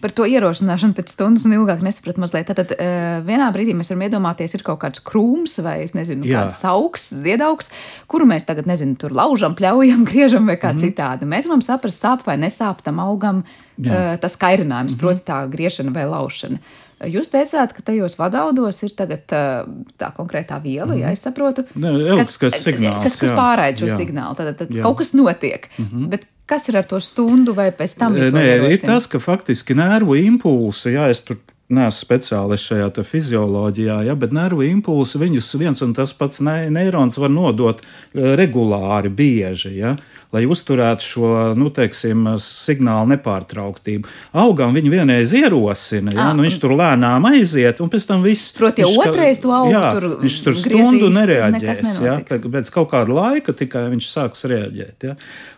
Par 0.00 0.12
to 0.14 0.26
ierosināšanu 0.28 0.96
pēc 0.96 1.14
stundas 1.14 1.46
un 1.48 1.56
ilgāk 1.56 1.84
nesapratu 1.84 2.22
mazliet. 2.22 2.50
Tad, 2.50 2.74
uh, 2.74 3.20
vienā 3.26 3.48
brīdī 3.54 3.74
mēs 3.76 3.92
varam 3.92 4.04
iedomāties, 4.08 4.56
ir 4.56 4.66
kaut 4.66 4.80
kāds 4.84 5.02
krūms 5.06 5.58
vai, 5.64 5.80
es 5.86 5.96
nezinu, 5.96 6.26
Jā. 6.28 6.44
kāds 6.44 6.60
augs, 6.68 7.08
ziedaugs, 7.24 7.72
kuru 8.10 8.28
mēs 8.30 8.46
tagad, 8.48 8.68
nezinu, 8.70 8.98
tur 9.00 9.14
laužam, 9.16 9.56
pļaujam, 9.58 10.04
griežam 10.10 10.46
vai 10.46 10.58
kā 10.60 10.72
mm 10.72 10.78
-hmm. 10.78 10.84
citādi. 10.90 11.30
Mēs 11.30 11.48
varam 11.48 11.64
saprast, 11.64 12.02
sāp 12.02 12.26
vai 12.26 12.36
nesāp 12.36 12.82
tam 12.82 13.00
augam 13.00 13.44
Jā. 13.78 13.90
uh, 13.90 14.20
tas 14.20 14.36
kairinājums, 14.36 14.92
mm 14.92 14.96
-hmm. 14.96 15.00
proti 15.00 15.26
tā 15.26 15.42
griešana 15.50 15.92
vai 15.94 16.06
laušana. 16.06 16.58
Jūs 17.00 17.30
teicāt, 17.32 17.72
ka 17.72 17.80
tajos 17.80 18.18
vadaudos 18.18 18.82
ir 18.84 18.92
tagad 18.92 19.22
tā 19.24 20.08
konkrētā 20.16 20.60
viela, 20.60 20.86
mm 20.86 20.92
-hmm. 20.92 21.00
ja 21.00 21.10
es 21.10 21.22
saprotu, 21.22 21.64
kas, 21.72 22.60
signāls, 22.64 23.02
kas, 23.02 23.16
kas 23.16 23.30
pārraida 23.30 23.78
šo 23.78 23.86
jā. 23.86 23.96
signālu. 23.96 24.36
Tad, 24.36 24.56
tad 24.58 24.68
jā. 24.68 24.82
kaut 24.82 24.98
kas 24.98 25.14
notiek. 25.14 25.68
Mm 25.78 25.84
-hmm. 25.84 26.08
Bet 26.08 26.26
Kas 26.50 26.66
ir 26.66 26.80
ar 26.80 26.86
to 26.90 26.98
stundu 27.02 27.54
vai 27.54 27.68
pēc 27.76 27.94
tam? 28.00 28.16
Nē, 28.18 28.44
ir 28.72 28.82
tas, 28.82 29.06
ka 29.06 29.20
faktiski 29.22 29.76
nervu 29.78 30.16
impulsi, 30.18 30.96
ja 30.96 31.06
es 31.12 31.22
tur 31.22 31.38
neesmu 31.70 31.96
speciālists 32.00 32.70
šajā 32.70 33.04
fizioloģijā, 33.06 34.00
ja, 34.08 34.16
bet 34.18 34.34
nervu 34.36 34.66
impulsi 34.66 35.20
viņus 35.20 35.52
viens 35.60 35.84
un 35.86 35.94
tas 35.96 36.12
pats 36.16 36.42
ne, 36.44 36.64
neirons 36.72 37.18
var 37.20 37.32
nodot 37.32 37.82
regulāri, 38.14 39.12
bieži. 39.12 39.76
Ja 39.78 39.96
lai 40.30 40.44
uzturētu 40.46 41.04
šo 41.04 41.30
nu, 41.58 41.70
teiksim, 41.74 42.22
signālu 42.42 43.10
nepārtrauktību. 43.14 44.10
Augam 44.38 44.74
viņa 44.76 44.92
vienreiz 44.92 45.32
ierosina, 45.34 46.12
ja, 46.14 46.28
nu, 46.36 46.44
viņš 46.46 46.58
tur 46.62 46.74
lēnām 46.78 47.26
aiziet, 47.32 47.82
un 47.82 47.90
pēc 47.90 48.06
tam 48.06 48.22
viss. 48.22 48.52
Proti, 48.54 48.84
jau 48.84 48.92
otrais 49.02 49.42
to 49.42 49.50
augu 49.54 49.72
jā, 49.74 49.82
tur 49.96 50.06
viņš 50.22 50.38
tur 50.46 50.58
stundu 50.58 51.10
nereaģēs. 51.14 51.82
Ja, 52.06 52.16
pēc 52.22 52.70
kaut 52.74 52.92
kāda 52.92 53.16
laika 53.16 53.54
tikai 53.56 53.88
viņš 53.90 54.10
sāks 54.10 54.46
reaģēt. 54.50 55.08
Ja. 55.10 55.16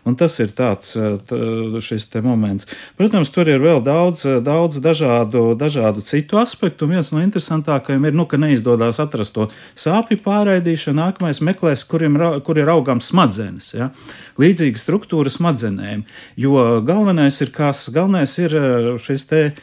Un 0.09 0.17
tas 0.19 0.39
ir 0.41 0.49
tāds 0.57 0.95
tā, 0.97 1.41
šis 1.83 2.09
moments. 2.25 2.67
Protams, 2.97 3.29
tur 3.33 3.49
ir 3.53 3.61
vēl 3.63 3.83
daudz, 3.85 4.25
daudz 4.43 4.81
dažādu, 4.83 5.45
dažādu 6.03 6.09
citu 6.09 6.37
aspektu, 6.37 6.85
un 6.85 6.91
viens 6.91 7.11
no 7.11 7.21
interesantākajiem 7.21 8.05
ir, 8.07 8.13
nu, 8.13 8.25
ka 8.25 8.37
neizdodas 8.37 8.99
atrast 8.99 9.33
to 9.33 9.49
sāpju 9.75 10.19
pārraidīšanu, 10.23 10.99
nākamais 10.99 11.41
meklēs, 11.41 11.85
kuriem, 11.87 12.17
kur 12.43 12.57
ir 12.57 12.69
augam 12.69 12.99
smadzenes. 12.99 13.73
Ja. 13.73 13.91
Līdz 14.37 14.63
līdzīga 14.63 14.79
struktūra 14.79 15.29
smadzenēm. 15.29 16.05
Jo 16.37 16.81
galvenais 16.85 17.41
ir 17.41 17.51
kas? 17.51 17.89
Galvenais 17.93 18.37
ir 18.39 18.55
eh, 18.55 18.97
šis 18.97 19.25
te 19.27 19.41
eh, 19.51 19.55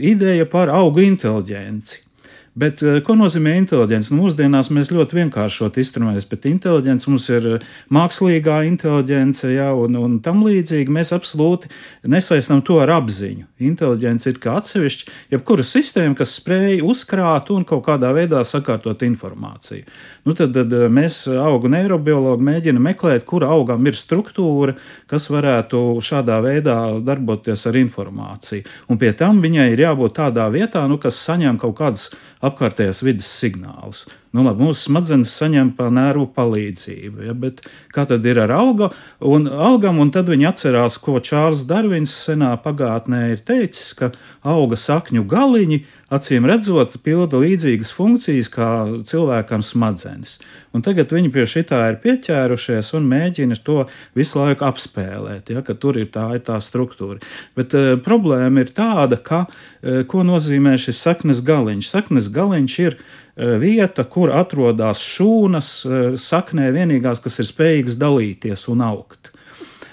ideja 0.00 0.46
par 0.46 0.68
augu 0.68 1.02
inteliģenci. 1.02 2.11
Bet 2.52 2.82
eh, 2.84 2.98
ko 3.00 3.14
nozīmē 3.16 3.54
inteliģence? 3.62 4.12
Nu, 4.12 4.26
mūsdienās 4.26 4.68
mēs 4.76 4.90
ļoti 4.92 5.16
vienkāršot 5.22 5.78
izturējamies, 5.80 6.26
bet 6.28 6.44
inteliģence 6.50 7.08
mums 7.08 7.28
ir 7.32 7.46
eh, 7.54 7.62
mākslīgā 7.96 8.58
inteligence, 8.68 9.48
ja, 9.48 9.70
un, 9.72 9.96
un 9.96 10.18
tam 10.24 10.42
līdzīgi 10.44 10.92
mēs 10.92 11.14
absolūti 11.16 11.70
nesaistām 12.12 12.60
to 12.66 12.76
ar 12.82 12.92
apziņu. 12.98 13.46
Inteliģence 13.64 14.28
ir 14.28 14.40
kā 14.42 14.58
atsevišķa, 14.60 15.08
jebkura 15.32 15.64
sistēma, 15.64 16.18
kas 16.18 16.34
spēj 16.42 16.82
uzkrāt 16.84 17.48
un 17.56 17.64
kaut 17.68 17.86
kādā 17.86 18.10
veidā 18.12 18.42
sakārtot 18.44 19.00
informāciju. 19.06 19.88
Nu, 20.28 20.36
tad, 20.36 20.52
tad 20.52 20.76
eh, 20.76 20.84
mēs, 20.92 21.22
augu 21.32 21.72
neirobiologi, 21.72 22.44
mēģinam 22.50 22.84
meklēt, 22.90 23.24
kura 23.32 23.48
augam 23.56 23.88
ir 23.88 23.96
struktūra, 23.96 24.76
kas 25.08 25.30
varētu 25.32 25.80
šādā 26.04 26.36
veidā 26.44 26.76
darboties 27.00 27.64
ar 27.72 27.80
informāciju. 27.80 28.68
Un 28.92 29.00
pie 29.00 29.16
tam 29.16 29.40
viņai 29.40 29.70
ir 29.72 29.86
jābūt 29.86 30.18
tādā 30.20 30.50
vietā, 30.52 30.84
nu, 30.90 31.00
kas 31.00 31.24
saņem 31.24 31.56
kaut 31.64 31.78
kādas 31.80 32.10
apkārtējās 32.42 33.02
vidas 33.06 33.28
signālus. 33.40 34.06
Nu, 34.32 34.40
labi, 34.46 34.64
mūsu 34.64 34.88
smadzenes 34.88 35.32
saņem 35.36 35.74
pa 35.76 35.90
nervu 35.92 36.24
palīdzību, 36.32 37.26
ja, 37.26 37.34
bet 37.36 37.60
kā 37.92 38.06
tad 38.08 38.24
ir 38.24 38.40
ar 38.40 38.54
auga 38.56 38.88
un 39.28 39.44
augam, 39.46 40.00
un 40.00 40.12
tad 40.14 40.30
viņi 40.32 40.48
atcerās, 40.48 40.96
ko 41.02 41.20
Čārls 41.20 41.66
Darvins 41.68 42.14
senā 42.26 42.54
pagātnē 42.64 43.26
ir 43.34 43.44
teicis, 43.44 43.92
ka 43.98 44.10
auga 44.40 44.78
sakņu 44.80 45.26
galiņi 45.28 45.82
acīm 46.12 46.46
redzot, 46.48 46.98
pilda 47.04 47.40
līdzīgas 47.40 47.92
funkcijas 47.96 48.50
kā 48.52 48.68
cilvēkam 49.08 49.64
smadzenes. 49.64 50.38
Un 50.72 50.84
tagad 50.84 51.12
viņi 51.12 51.32
pie 51.32 51.44
šitā 51.48 51.80
ir 51.90 51.98
pieķērušies 52.02 52.92
un 52.96 53.08
mēģina 53.10 53.58
to 53.64 53.82
visu 54.16 54.40
laiku 54.40 54.66
apspēlēt, 54.68 55.52
ja, 55.52 55.64
ka 55.64 55.76
tur 55.76 55.98
ir 56.00 56.08
tā, 56.12 56.28
ir 56.36 56.44
tā 56.46 56.58
struktūra. 56.64 57.20
Bet 57.58 57.76
uh, 57.76 57.94
problēma 58.04 58.64
ir 58.64 58.72
tāda, 58.76 59.18
ka, 59.20 59.44
uh, 59.48 60.02
ko 60.08 60.24
nozīmē 60.28 60.76
šis 60.80 61.02
saknes 61.04 61.42
galiņš. 61.44 61.92
Saknes 61.92 62.30
galiņš 62.32 62.78
ir 62.86 62.96
uh, 62.96 63.58
vieta, 63.62 64.04
kur 64.08 64.32
atrodas 64.36 65.02
šūnas 65.02 65.74
uh, 65.88 66.00
saknē 66.16 66.70
vienīgās, 66.76 67.20
kas 67.24 67.40
ir 67.42 67.50
spējīgas 67.50 68.00
dalīties 68.00 68.68
un 68.72 68.84
augt. 68.88 69.31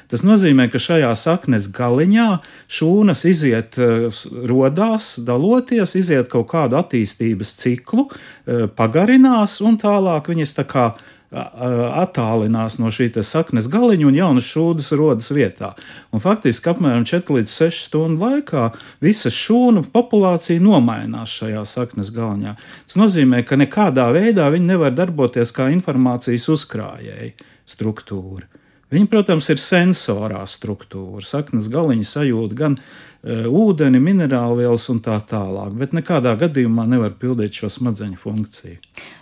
Tas 0.10 0.24
nozīmē, 0.26 0.66
ka 0.74 0.82
šajā 0.82 1.12
saknes 1.14 1.68
galiņā 1.70 2.30
šūnas 2.66 3.22
iziet, 3.30 3.78
eh, 3.78 4.10
rodās, 4.50 5.20
daloties, 5.22 5.94
iziet 5.96 6.32
kaut 6.32 6.48
kādu 6.50 6.80
attīstības 6.82 7.54
ciklu, 7.62 8.10
eh, 8.10 8.68
pagarinās 8.68 9.62
un 9.62 9.78
tālāk 9.78 10.34
viņas 10.34 10.54
tā 10.58 10.66
kā 10.66 10.94
attālinās 11.30 12.80
no 12.80 12.90
šī 12.90 13.12
saknes 13.22 13.68
galiņa 13.70 14.06
un 14.08 14.16
jaunas 14.16 14.48
šūdas 14.50 14.90
rodas 14.98 15.30
vietā. 15.30 15.76
Un 16.12 16.20
faktiski 16.20 16.72
apmēram 16.74 17.06
4 17.06 17.38
līdz 17.38 17.54
6 17.54 17.86
stundu 17.86 18.26
laikā 18.26 18.74
visa 19.00 19.30
šūnu 19.30 19.92
populācija 19.94 20.60
nomainās 20.60 21.30
šajā 21.30 21.66
saknes 21.66 22.10
galiņā. 22.10 22.56
Tas 22.88 22.98
nozīmē, 22.98 23.46
ka 23.46 23.56
nekādā 23.56 24.10
veidā 24.10 24.50
viņi 24.50 24.72
nevar 24.74 24.92
darboties 24.92 25.54
kā 25.54 25.70
informācijas 25.70 26.50
uzkrājēji 26.50 27.36
struktūra. 27.70 28.59
Viņi, 28.90 29.06
protams, 29.12 29.52
ir 29.54 29.60
sensorā 29.62 30.42
struktūra. 30.50 31.22
Saknes 31.26 31.68
galiņa 31.70 32.08
sajūt 32.10 32.56
gan 32.58 32.80
ūdeni, 33.24 34.00
minerālvielas 34.00 34.86
un 34.94 35.02
tā 35.04 35.18
tālāk, 35.28 35.74
bet 35.76 35.96
nekādā 35.98 36.38
gadījumā 36.40 36.86
nevar 36.88 37.18
pildīt 37.20 37.58
šo 37.60 37.72
smadzeņu 37.74 38.20
funkciju. 38.20 38.78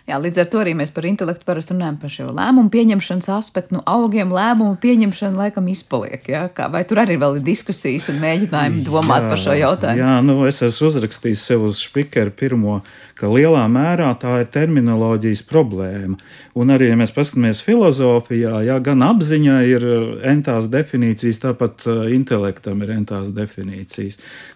Jā, 0.08 0.16
līdz 0.24 0.38
ar 0.40 0.46
to 0.48 0.60
arī 0.62 0.72
mēs 0.78 0.94
par 0.96 1.04
intelektu 1.04 1.44
parasti 1.44 1.74
runājam 1.74 1.98
par 2.00 2.12
šo 2.14 2.30
lēmumu 2.32 2.70
pieņemšanas 2.72 3.28
aspektu. 3.36 3.76
Nu, 3.76 3.82
augiem 3.84 4.30
lēmumu 4.32 4.78
pieņemšana 4.80 5.36
laikam 5.36 5.68
izpaliek. 5.68 6.22
Ja? 6.32 6.46
Kā, 6.48 6.70
vai 6.72 6.86
tur 6.88 7.02
arī 7.02 7.18
vēl 7.20 7.42
ir 7.42 7.44
diskusijas 7.44 8.08
un 8.14 8.22
mēģinājumi 8.22 8.86
domāt 8.88 9.26
jā, 9.26 9.34
par 9.34 9.42
šo 9.44 9.58
jautājumu? 9.58 10.00
Jā, 10.00 10.14
nu, 10.24 10.38
es 10.48 10.62
esmu 10.64 10.88
uzrakstījis 10.94 11.44
sev 11.50 11.66
uz 11.68 11.82
špikeru 11.84 12.32
pirmo, 12.40 12.78
ka 13.20 13.28
lielā 13.28 13.66
mērā 13.68 14.14
tā 14.22 14.38
ir 14.46 14.48
terminoloģijas 14.54 15.44
problēma. 15.50 16.16
Un 16.56 16.72
arī, 16.72 16.88
ja 16.94 17.02
mēs 17.02 17.12
paskatāmies 17.12 17.60
filozofijā, 17.68 18.62
jā, 18.64 18.80
gan 18.88 19.04
apziņā 19.10 19.58
ir 19.74 19.88
entās 20.32 20.72
definīcijas, 20.72 21.42
tāpat 21.44 21.84
uh, 21.84 22.06
intelektam 22.16 22.80
ir 22.86 22.96
entās 22.96 23.36
definīcijas, 23.36 23.87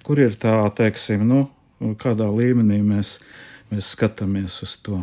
kur 0.06 0.22
ir 0.22 0.38
tā, 0.40 0.56
teiksim, 0.78 1.26
nu, 1.28 1.46
kādā 2.02 2.28
līmenī 2.32 2.82
mēs, 2.86 3.18
mēs 3.72 3.94
skatāmies 3.96 4.62
uz 4.66 4.78
to. 4.86 5.02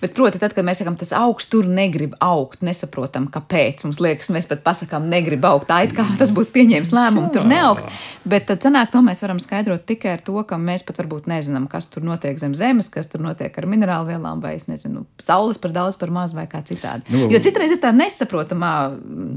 Bet, 0.00 0.14
proti, 0.16 0.40
tad, 0.42 0.54
kad 0.56 0.66
mēs 0.66 0.80
sakām, 0.82 0.96
tas 0.98 1.12
augsts 1.16 1.50
tur 1.52 1.68
negrib 1.68 2.16
augt, 2.24 2.62
nesaprotam, 2.66 3.28
kāpēc. 3.32 3.84
Mums 3.86 4.00
liekas, 4.02 4.30
mēs 4.34 4.48
pat 4.50 4.62
pasakām, 4.66 5.08
negrib 5.12 5.44
augt. 5.48 5.68
Tā 5.70 5.82
it 5.86 5.94
kā 5.96 6.06
tas 6.20 6.32
būtu 6.36 6.52
pieņēmis 6.54 6.92
lēmumu, 6.96 7.30
tur 7.34 7.48
neaugt. 7.48 7.86
Bet 8.28 8.48
tad 8.50 8.64
sanāk, 8.64 8.90
to 8.92 9.02
mēs 9.04 9.22
varam 9.24 9.40
skaidrot 9.42 9.86
tikai 9.88 10.16
ar 10.16 10.24
to, 10.24 10.36
ka 10.48 10.58
mēs 10.60 10.84
pat 10.86 11.00
varbūt 11.02 11.28
nezinām, 11.30 11.68
kas 11.70 11.88
tur 11.92 12.04
notiek 12.06 12.38
zem 12.40 12.56
zemes, 12.58 12.90
kas 12.92 13.10
tur 13.12 13.24
notiek 13.24 13.56
ar 13.56 13.68
minerālu 13.70 14.10
vielām, 14.12 14.42
vai 14.44 14.56
es 14.58 14.66
nezinu, 14.70 15.04
saules 15.22 15.60
par 15.62 15.74
daudz, 15.76 15.98
par 16.00 16.12
maz 16.14 16.34
vai 16.36 16.46
kā 16.50 16.62
citādi. 16.66 17.06
Nu, 17.12 17.26
jo 17.32 17.40
citreiz 17.42 17.74
ir 17.76 17.80
tā 17.82 17.92
nesaprotamā 17.96 18.72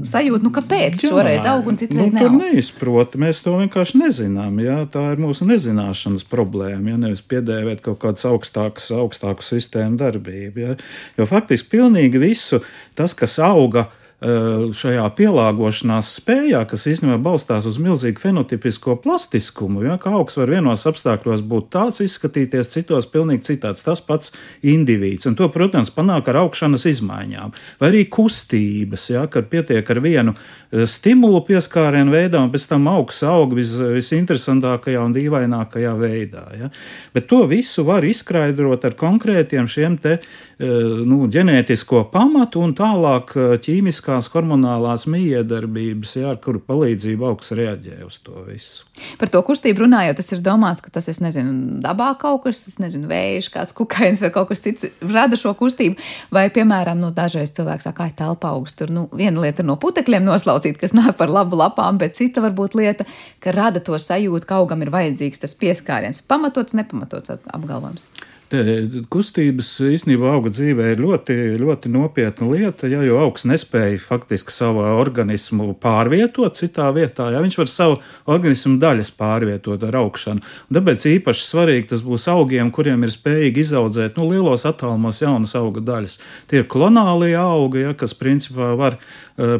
sajūta, 0.08 0.44
nu 0.46 0.52
kāpēc 0.54 1.00
jā, 1.00 1.12
šoreiz 1.12 1.46
aug 1.50 1.70
un 1.70 1.80
citreiz 1.80 2.12
nu, 2.14 2.18
neaug. 2.18 2.38
Neizprot, 2.40 3.16
mēs 3.20 3.42
to 3.44 3.56
vienkārši 3.60 4.00
nezinām. 4.02 4.60
Jā, 4.64 4.80
tā 4.90 5.04
ir 5.14 5.22
mūsu 5.22 5.48
nezināšanas 5.48 6.26
problēma. 6.30 6.94
Ja 6.94 7.00
nevis 7.00 7.22
piedēvēt 7.30 7.84
kaut 7.84 8.00
kādas 8.02 8.26
augstākas, 8.28 8.90
augstāku 8.96 9.46
sistēmu 9.46 10.00
darbību. 10.00 10.29
Ja? 10.30 10.76
Jo 11.18 11.26
faktiski 11.30 11.76
pilnīgi 11.76 12.20
visu 12.22 12.62
tas, 12.98 13.14
kas 13.16 13.38
auga 13.44 13.88
šajā 14.20 15.06
pielāgošanās 15.16 16.10
spējā, 16.18 16.60
kas 16.68 16.82
īstenībā 16.90 17.16
balstās 17.24 17.64
uz 17.64 17.78
milzīgu 17.80 18.20
fenotipisko 18.20 18.98
plastiskumu. 19.00 19.80
Ja, 19.86 19.94
kā 20.00 20.12
augs 20.12 20.36
var 20.36 20.50
vienos 20.52 20.84
apstākļos 20.84 21.40
būt 21.48 21.70
tāds, 21.72 22.02
izskatīties 22.04 22.68
citos 22.68 23.08
pilnīgi 23.08 23.46
citāds. 23.48 23.80
Tas 23.86 24.02
pats 24.04 24.34
indivīds. 24.60 25.24
Un 25.30 25.38
to, 25.38 25.48
protams, 25.48 25.88
panāk 25.94 26.28
ar 26.28 26.42
augšanas 26.42 26.84
izmaiņām. 26.90 27.54
Vai 27.80 27.88
arī 27.88 28.02
kustības, 28.12 29.06
ja, 29.14 29.24
kad 29.32 29.48
pietiek 29.48 29.88
ar 29.88 30.02
vienu 30.04 30.36
eh, 30.36 30.84
stimulu 30.84 31.40
pieskārienu 31.48 32.12
veidā, 32.12 32.44
un 32.44 32.52
pēc 32.52 32.68
tam 32.74 32.90
augs 32.92 33.22
aug 33.24 33.56
vis, 33.56 33.72
visinteresantākajā 33.80 35.00
un 35.00 35.16
dīvainākajā 35.16 35.94
veidā. 35.96 36.44
Ja. 36.60 36.70
Bet 37.16 37.30
to 37.32 37.46
visu 37.48 37.86
var 37.88 38.04
izskaidrot 38.04 38.84
ar 38.84 38.98
konkrētiem 39.00 39.64
šiem 39.64 39.96
te, 39.96 40.18
eh, 40.20 40.76
nu, 41.08 41.24
ģenētisko 41.24 42.04
pamatu 42.12 42.60
un 42.68 42.76
tālāk 42.76 43.32
ķīmiskā 43.64 44.09
ķīmiskās 44.10 44.30
hormonālās 44.34 45.06
miedarbības, 45.10 46.16
jā, 46.18 46.30
ar 46.32 46.38
kuru 46.42 46.60
palīdzību 46.66 47.26
augsts 47.28 47.54
reaģē 47.54 48.02
uz 48.04 48.18
to 48.24 48.42
visu. 48.46 48.86
Par 49.18 49.30
to 49.30 49.40
kustību 49.42 49.84
runājot, 49.84 50.16
tas 50.18 50.32
ir 50.32 50.42
domāts, 50.42 50.82
ka 50.82 50.90
tas, 50.90 51.08
es 51.08 51.20
nezinu, 51.20 51.80
dabā 51.82 52.16
kaut 52.18 52.44
kas, 52.44 52.66
es 52.66 52.78
nezinu, 52.82 53.08
vējš, 53.10 53.50
kāds 53.54 53.74
kukains 53.76 54.22
vai 54.24 54.32
kaut 54.34 54.50
kas 54.50 54.62
cits 54.64 54.88
rada 55.02 55.36
šo 55.38 55.54
kustību. 55.54 55.96
Vai, 56.34 56.48
piemēram, 56.50 56.98
nu, 57.00 57.12
dažreiz 57.14 57.54
cilvēks 57.54 57.86
saka, 57.86 58.08
ka 58.10 58.24
telpa 58.24 58.50
augsts 58.54 58.78
tur, 58.78 58.90
nu, 58.90 59.06
viena 59.12 59.40
lieta 59.40 59.62
ir 59.62 59.70
no 59.70 59.78
putekļiem 59.80 60.26
noslaucīt, 60.26 60.80
kas 60.80 60.96
nāk 60.96 61.14
par 61.20 61.30
labu 61.30 61.58
lapām, 61.60 62.00
bet 62.00 62.18
cita 62.18 62.42
varbūt 62.42 62.76
lieta, 62.78 63.06
ka 63.40 63.54
rada 63.54 63.82
to 63.84 63.98
sajūtu, 63.98 64.48
ka 64.48 64.60
augam 64.60 64.82
ir 64.82 64.92
vajadzīgs 64.94 65.44
tas 65.44 65.56
pieskāriens. 65.56 66.22
Pamatots, 66.26 66.76
nepamatots 66.76 67.38
apgalvojums. 67.38 68.08
Kustības 68.50 69.68
īstenībā 69.86 70.32
auga 70.34 70.50
dzīvē 70.50 70.88
ir 70.90 71.02
ļoti, 71.04 71.34
ļoti 71.60 71.90
nopietna 71.94 72.48
lieta, 72.50 72.88
ja, 72.90 72.98
jo 73.06 73.20
augs 73.22 73.44
nespēja 73.46 74.00
faktiski 74.02 74.50
savu 74.50 74.82
organismu 74.82 75.68
pārvietot 75.78 76.58
citā 76.58 76.88
vietā. 76.96 77.28
Ja, 77.30 77.42
viņš 77.44 77.58
var 77.60 77.70
savu 77.70 78.00
organismu 78.26 78.80
daļas 78.82 79.12
pārvietot 79.14 79.84
ar 79.86 80.00
augšanu. 80.02 80.42
Un 80.42 80.78
tāpēc 80.80 81.06
īpaši 81.12 81.46
svarīgi 81.46 81.92
tas 81.92 82.02
būs 82.02 82.26
augiem, 82.32 82.72
kuriem 82.74 83.06
ir 83.06 83.14
spējīgi 83.14 83.62
izaudzēt 83.62 84.18
nu, 84.18 84.26
lielos 84.32 84.66
attālumos 84.66 85.22
jaunas 85.22 85.54
auga 85.60 85.84
daļas. 85.92 86.18
Tie 86.50 86.64
ir 86.64 86.68
klonālie 86.70 87.36
augi, 87.38 87.84
ja, 87.86 87.94
kas 87.94 88.18
principā 88.18 88.72
var 88.74 88.98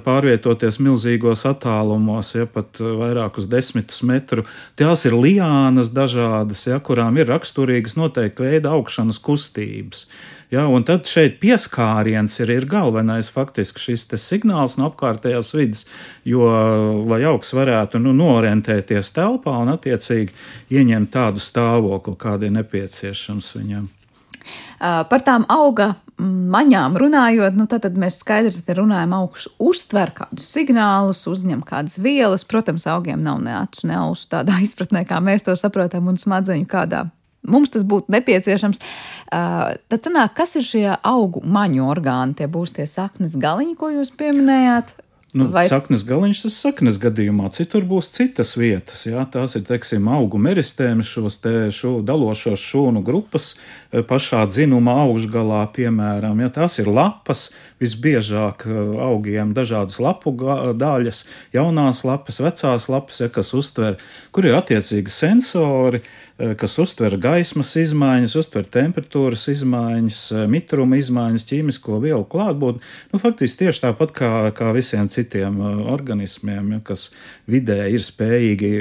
pārvietoties 0.04 0.80
milzīgos 0.82 1.46
attālumos, 1.48 2.34
ja 2.36 2.46
pat 2.50 2.80
uh, 2.82 2.92
vairākus 3.00 3.48
desmitus 3.50 4.02
metru. 4.06 4.44
Tās 4.78 5.06
ir 5.08 5.16
liānas 5.16 5.92
dažādas, 5.94 6.66
ja, 6.68 6.80
kurām 6.84 7.20
ir 7.20 7.30
raksturīgas 7.30 7.96
noteikti 7.96 8.46
veida 8.46 8.74
augšanas 8.76 9.20
kustības. 9.24 10.06
Ja, 10.50 10.64
un 10.66 10.82
tad 10.82 11.06
šeit 11.06 11.36
pieskāriens 11.38 12.40
ir, 12.42 12.50
ir 12.50 12.66
galvenais 12.66 13.28
faktiski 13.30 13.84
šis 13.84 14.08
signāls 14.18 14.74
no 14.80 14.88
apkārtējās 14.90 15.52
vidas, 15.54 15.84
jo, 16.26 16.42
lai 17.06 17.22
augs 17.30 17.54
varētu 17.54 18.02
nu, 18.02 18.16
norentēties 18.18 19.12
telpā 19.14 19.54
un 19.62 19.70
attiecīgi 19.76 20.34
ieņemt 20.74 21.14
tādu 21.14 21.44
stāvokli, 21.44 22.18
kāda 22.18 22.50
ir 22.50 22.58
nepieciešams 22.58 23.54
viņam. 23.60 23.88
Par 24.80 25.26
tām 25.26 25.46
auga 25.50 25.94
maņām 26.20 26.98
runājot, 27.00 27.56
nu, 27.56 27.66
tad 27.70 27.96
mēs 27.98 28.18
skaidri 28.20 28.76
runājam, 28.76 29.14
augs 29.16 29.46
uztver 29.62 30.12
kādus 30.16 30.50
signālus, 30.52 31.22
uzņem 31.30 31.62
kādas 31.66 31.96
vielas. 32.02 32.44
Protams, 32.48 32.86
augiem 32.90 33.22
nav 33.24 33.40
ne 33.44 33.54
acu, 33.62 33.86
ne 33.88 33.96
ausu 34.02 34.28
tādā 34.36 34.60
izpratnē, 34.66 35.06
kā 35.08 35.22
mēs 35.24 35.46
to 35.46 35.56
saprotam, 35.58 36.10
un 36.12 36.20
smadzeņu 36.20 36.68
kādā 36.70 37.06
mums 37.50 37.72
tas 37.72 37.84
būtu 37.88 38.12
nepieciešams. 38.12 38.82
Tad, 39.30 40.00
sanāk, 40.04 40.34
kas 40.36 40.56
ir 40.60 40.66
šie 40.66 40.86
augu 40.96 41.40
maņu 41.40 41.86
orgāni? 41.88 42.36
Tie 42.36 42.48
būs 42.50 42.74
tie 42.76 42.84
saknes 42.88 43.38
galiņi, 43.40 43.78
ko 43.80 43.92
jūs 43.94 44.12
pieminējāt. 44.20 44.92
Nu, 45.30 45.46
Vai... 45.54 45.68
Saknes 45.70 46.02
galiņš 46.02 46.40
tas 46.42 46.56
saknes 46.58 46.96
gadījumā, 46.98 47.52
citur 47.54 47.84
būs 47.86 48.08
citas 48.10 48.56
vietas. 48.58 49.04
Jā, 49.06 49.22
tās 49.30 49.54
ir, 49.54 49.62
teiksim, 49.68 50.08
augu 50.10 50.40
meristēmi, 50.42 51.04
šos 51.06 51.36
te 51.44 51.52
šo 51.74 52.00
dalošos 52.02 52.58
šūnu 52.58 53.04
grupas 53.06 53.52
e, 53.54 54.02
pašā 54.02 54.42
dzinuma 54.50 54.96
augšgalā, 55.04 55.60
piemēram. 55.76 56.42
Jā, 56.42 56.50
tās 56.58 56.80
ir 56.82 56.90
lapas, 56.90 57.52
visbiežāk 57.78 58.66
e, 58.66 58.74
augiem 59.06 59.54
dažādas 59.54 60.00
lapu 60.02 60.34
daļas, 60.74 61.22
jaunās 61.54 62.02
lapas, 62.08 62.42
vecās 62.42 62.88
lapas, 62.90 63.22
ja, 63.22 63.30
kas 63.30 63.54
uztver, 63.54 64.00
kur 64.34 64.50
ir 64.50 64.58
attiecīgi 64.58 65.14
sensori, 65.14 66.02
e, 66.02 66.29
kas 66.60 66.76
uztver 66.80 67.16
gaismas 67.20 67.74
izmaiņas, 67.80 68.36
uztver 68.40 68.68
temperatūras 68.72 69.46
izmaiņas, 69.52 70.20
mitruma 70.50 71.00
izmaiņas, 71.00 71.46
ķīmisko 71.50 72.00
vielu 72.04 72.24
klātbūtni. 72.30 72.80
Nu, 73.12 73.20
faktiski 73.22 73.66
tieši 73.66 73.84
tāpat 73.88 74.14
kā, 74.16 74.32
kā 74.56 74.72
visiem 74.76 75.10
citiem 75.12 75.60
uh, 75.60 75.84
organismiem, 75.92 76.76
ja, 76.76 76.80
kas 76.86 77.10
vidē 77.50 77.84
ir 77.92 78.02
spējīgi 78.04 78.72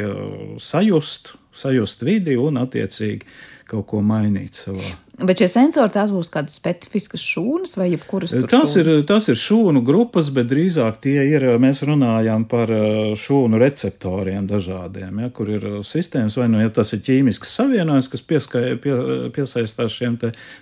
sajust, 0.63 1.34
sajust 1.56 2.08
vidi 2.08 2.39
un 2.39 2.62
attiecīgi 2.63 3.28
kaut 3.69 3.89
ko 3.91 4.02
mainīt 4.06 4.58
savā 4.58 4.95
Bet 5.19 5.41
šie 5.41 5.47
sensori 5.51 5.91
tās 5.91 6.12
būs 6.13 6.29
kādas 6.32 6.55
specifiskas 6.55 7.23
šūnas 7.23 7.75
vai 7.79 7.89
jebkuras? 7.91 8.32
Tas 8.51 8.75
ir, 8.79 8.88
tas 9.08 9.27
ir 9.32 9.36
šūnu 9.39 9.82
grupas, 9.86 10.29
bet 10.36 10.47
drīzāk 10.51 10.99
tie 11.03 11.17
ir, 11.27 11.43
mēs 11.60 11.82
runājam 11.88 12.45
par 12.49 12.71
uh, 12.71 13.12
šūnu 13.19 13.60
receptoriem 13.60 14.47
dažādiem, 14.47 15.19
ja, 15.25 15.32
kur 15.36 15.51
ir 15.51 15.65
uh, 15.67 15.77
sistēmas, 15.86 16.38
vai 16.39 16.47
nu, 16.51 16.62
ja 16.63 16.71
tas 16.73 16.93
ir 16.95 17.03
ķīmisks 17.03 17.51
savienojums, 17.60 18.10
kas 18.13 18.23
pieskai, 18.32 18.63
pie, 18.79 18.95
piesaistās 19.36 19.97
šiem 19.97 20.15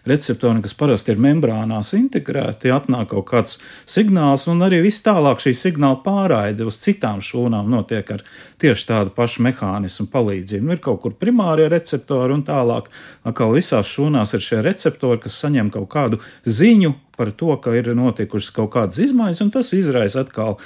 receptoriem, 0.09 0.63
kas 0.65 0.73
parasti 0.77 1.13
ir 1.13 1.21
membrānās 1.21 1.93
integrēti, 1.97 2.73
atnāk 2.73 3.11
kaut 3.13 3.29
kāds 3.29 3.59
signāls, 3.85 4.47
un 4.49 4.65
arī 4.65 4.81
viss 4.87 5.05
tālāk 5.05 5.43
šī 5.43 5.53
signāla 5.57 6.01
pārraide 6.05 6.65
uz 6.65 6.79
citām 6.81 7.21
šūnām 7.21 7.69
notiek 7.69 8.09
ar 8.17 8.25
tieši 8.61 8.89
tādu 8.89 9.13
pašu 9.13 9.45
mehānismu 9.45 10.07
palīdzību. 10.13 10.65
Nu, 10.65 10.75
ir 10.77 10.83
kaut 10.83 11.03
kur 11.03 11.13
primārie 11.19 11.69
receptori 11.69 12.33
un 12.33 12.43
tālāk, 12.47 12.89
atkal 13.27 13.53
visās 13.53 13.89
šūnās 13.91 14.33
ir 14.33 14.46
šie 14.47 14.61
receptori, 14.65 15.21
kas 15.23 15.37
saņem 15.43 15.71
kaut 15.73 15.89
kādu 15.93 16.21
ziņu 16.45 16.93
par 17.17 17.31
to, 17.33 17.49
ka 17.61 17.73
ir 17.73 17.89
notikušas 17.97 18.53
kaut 18.53 18.71
kādas 18.75 18.99
izmaiņas, 19.01 19.41
un 19.45 19.53
tas 19.55 19.71
izraisa 19.73 20.21
atkal 20.21 20.59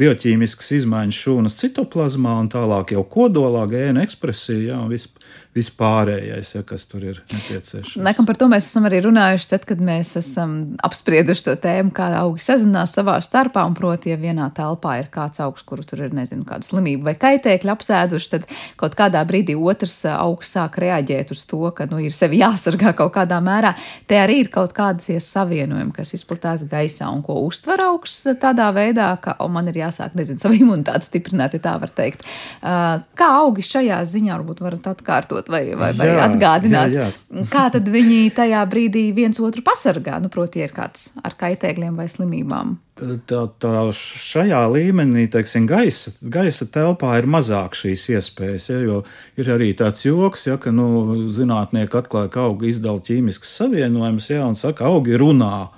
bioķīmiskas 0.00 0.72
izmaiņas 0.80 1.20
šūnas 1.24 1.58
citoplazmā 1.60 2.38
un 2.40 2.48
tālāk 2.52 2.94
jau 2.96 3.04
kodolā, 3.04 3.66
gēna 3.70 4.06
ekspresijā 4.06 4.80
un 4.80 4.88
vispār 4.94 5.20
vispārējais, 5.56 6.52
ja, 6.54 6.62
kas 6.62 6.84
tur 6.86 7.02
ir 7.02 7.16
nepieciešams. 7.32 7.96
Nekam 8.06 8.26
par 8.28 8.36
to 8.38 8.46
mēs 8.50 8.68
esam 8.68 8.84
arī 8.86 9.00
runājuši, 9.02 9.48
tad, 9.50 9.64
kad 9.66 9.80
mēs 9.82 10.12
esam 10.20 10.52
apsprieduši 10.86 11.46
to 11.48 11.54
tēmu, 11.58 11.90
kā 11.94 12.06
augi 12.20 12.44
sazinās 12.44 12.94
savā 12.94 13.16
starpā, 13.24 13.64
un 13.66 13.74
proti, 13.74 14.12
ja 14.12 14.18
vienā 14.20 14.46
telpā 14.54 15.00
ir 15.00 15.08
kāds 15.10 15.42
augs, 15.42 15.64
kuru 15.66 15.82
tur 15.86 16.04
ir, 16.06 16.14
nezinu, 16.14 16.46
kāda 16.46 16.66
slimība 16.66 17.10
vai 17.10 17.16
kaitēkļa 17.24 17.74
apsēduši, 17.74 18.30
tad 18.36 18.46
kaut 18.78 18.94
kādā 18.98 19.24
brīdī 19.26 19.56
otrs 19.58 19.96
augs 20.12 20.54
sāk 20.54 20.78
reaģēt 20.84 21.34
uz 21.34 21.42
to, 21.50 21.64
ka, 21.74 21.88
nu, 21.90 21.98
ir 21.98 22.14
sevi 22.14 22.38
jāsargā 22.44 22.94
kaut 23.02 23.16
kādā 23.18 23.40
mērā. 23.42 23.74
Te 24.06 24.20
arī 24.22 24.44
ir 24.44 24.52
kaut 24.54 24.76
kādi 24.76 25.08
tie 25.08 25.18
savienojumi, 25.24 25.96
kas 25.98 26.14
izplatās 26.14 26.62
gaisā 26.70 27.10
un 27.10 27.24
ko 27.26 27.40
uztver 27.48 27.82
augs 27.88 28.20
tādā 28.38 28.70
veidā, 28.76 29.10
ka, 29.22 29.34
man 29.50 29.66
ir 29.72 29.82
jāsāk, 29.82 30.14
nezinu, 30.14 30.38
savu 30.38 30.60
imunitāti 30.62 31.10
stiprināt, 31.10 31.58
ja 31.58 31.64
tā 31.66 31.74
var 31.82 31.90
teikt. 31.90 32.22
Kā 32.62 33.30
augi 33.42 33.66
šajā 33.66 33.98
ziņā 34.14 34.38
varbūt 34.38 34.62
varat 34.62 34.90
atkārtot? 34.94 35.39
Atkārtot 35.40 35.50
vai, 35.50 35.74
vai, 35.74 35.92
vai 35.96 36.08
jā, 36.08 36.26
atgādināt, 36.26 36.92
jā, 36.92 37.08
jā. 37.10 37.46
kā 37.50 37.70
tad 37.72 37.88
viņi 37.88 38.30
tajā 38.34 38.62
brīdī 38.68 39.12
viens 39.14 39.40
otru 39.40 39.62
pasargā. 39.62 40.20
Nu, 40.20 40.28
proti, 40.28 40.60
ir 40.60 40.72
kāds 40.72 41.16
ar 41.22 41.34
kaitēkļiem 41.38 41.96
vai 41.96 42.08
slimībām. 42.08 42.78
Tā, 43.00 43.46
tā 43.58 43.86
šajā 43.96 44.60
līmenī, 44.74 45.24
teiksim, 45.32 45.66
gaisa, 45.66 46.12
gaisa 46.20 46.66
telpā 46.68 47.16
ir 47.18 47.26
mazāk 47.30 47.74
šīs 47.78 48.10
iespējas, 48.12 48.68
ja, 48.68 48.80
jo 48.84 49.00
ir 49.40 49.48
arī 49.54 49.72
tāds 49.72 50.04
joks, 50.04 50.46
ja, 50.50 50.58
ka 50.60 50.72
nu, 50.74 51.26
zinātnieki 51.32 51.96
atklāja, 51.96 52.28
ka 52.34 52.44
augi 52.50 52.74
izdala 52.74 53.00
ķīmiskas 53.00 53.56
savienojumus, 53.62 54.30
ja, 54.34 54.44
un 54.44 54.58
saka, 54.58 54.90
augi 54.90 55.16
runā. 55.16 55.70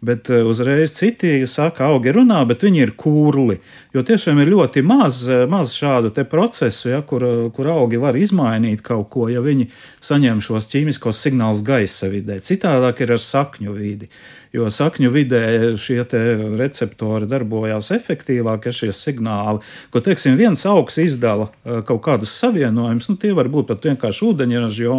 bet 0.00 0.30
uzreiz 0.30 0.94
citi 0.96 1.44
saka, 1.44 1.90
augi 1.92 2.14
runā, 2.16 2.38
bet 2.48 2.62
viņi 2.64 2.80
ir 2.80 2.94
kurli. 2.96 3.58
Jo 3.90 4.04
tiešām 4.06 4.38
ir 4.38 4.52
ļoti 4.52 4.84
maz, 4.86 5.24
maz 5.50 5.72
šādu 5.74 6.12
procesu, 6.30 6.92
ja, 6.92 7.00
kur, 7.02 7.24
kur 7.54 7.70
augi 7.72 7.98
var 7.98 8.14
izmainīt 8.14 8.84
kaut 8.86 9.08
ko, 9.10 9.26
ja 9.28 9.42
viņi 9.42 9.66
saņem 10.00 10.38
šos 10.38 10.68
ķīmiskos 10.70 11.22
signālus 11.24 11.64
gaisa 11.66 12.06
vidē. 12.12 12.38
Citādāk 12.38 13.02
ir 13.02 13.16
ar 13.16 13.24
sakņu 13.24 13.74
vidi 13.74 14.10
jo 14.52 14.66
sakņu 14.70 15.10
vidē 15.14 15.42
šie 15.78 16.02
receptori 16.58 17.28
darbojās 17.30 17.90
efektīvāk, 17.94 18.66
ja 18.66 18.74
šie 18.74 18.90
signāli, 18.94 19.62
ko, 19.94 20.02
teiksim, 20.04 20.36
viens 20.38 20.64
augs 20.66 20.98
izdala 21.02 21.48
eh, 21.50 21.80
kaut 21.86 22.02
kādus 22.06 22.34
savienojumus, 22.40 23.10
nu, 23.12 23.18
tie 23.20 23.32
var 23.36 23.50
būt 23.52 23.70
pat 23.70 23.86
vienkārši 23.90 24.26
ūdeņraža 24.30 24.98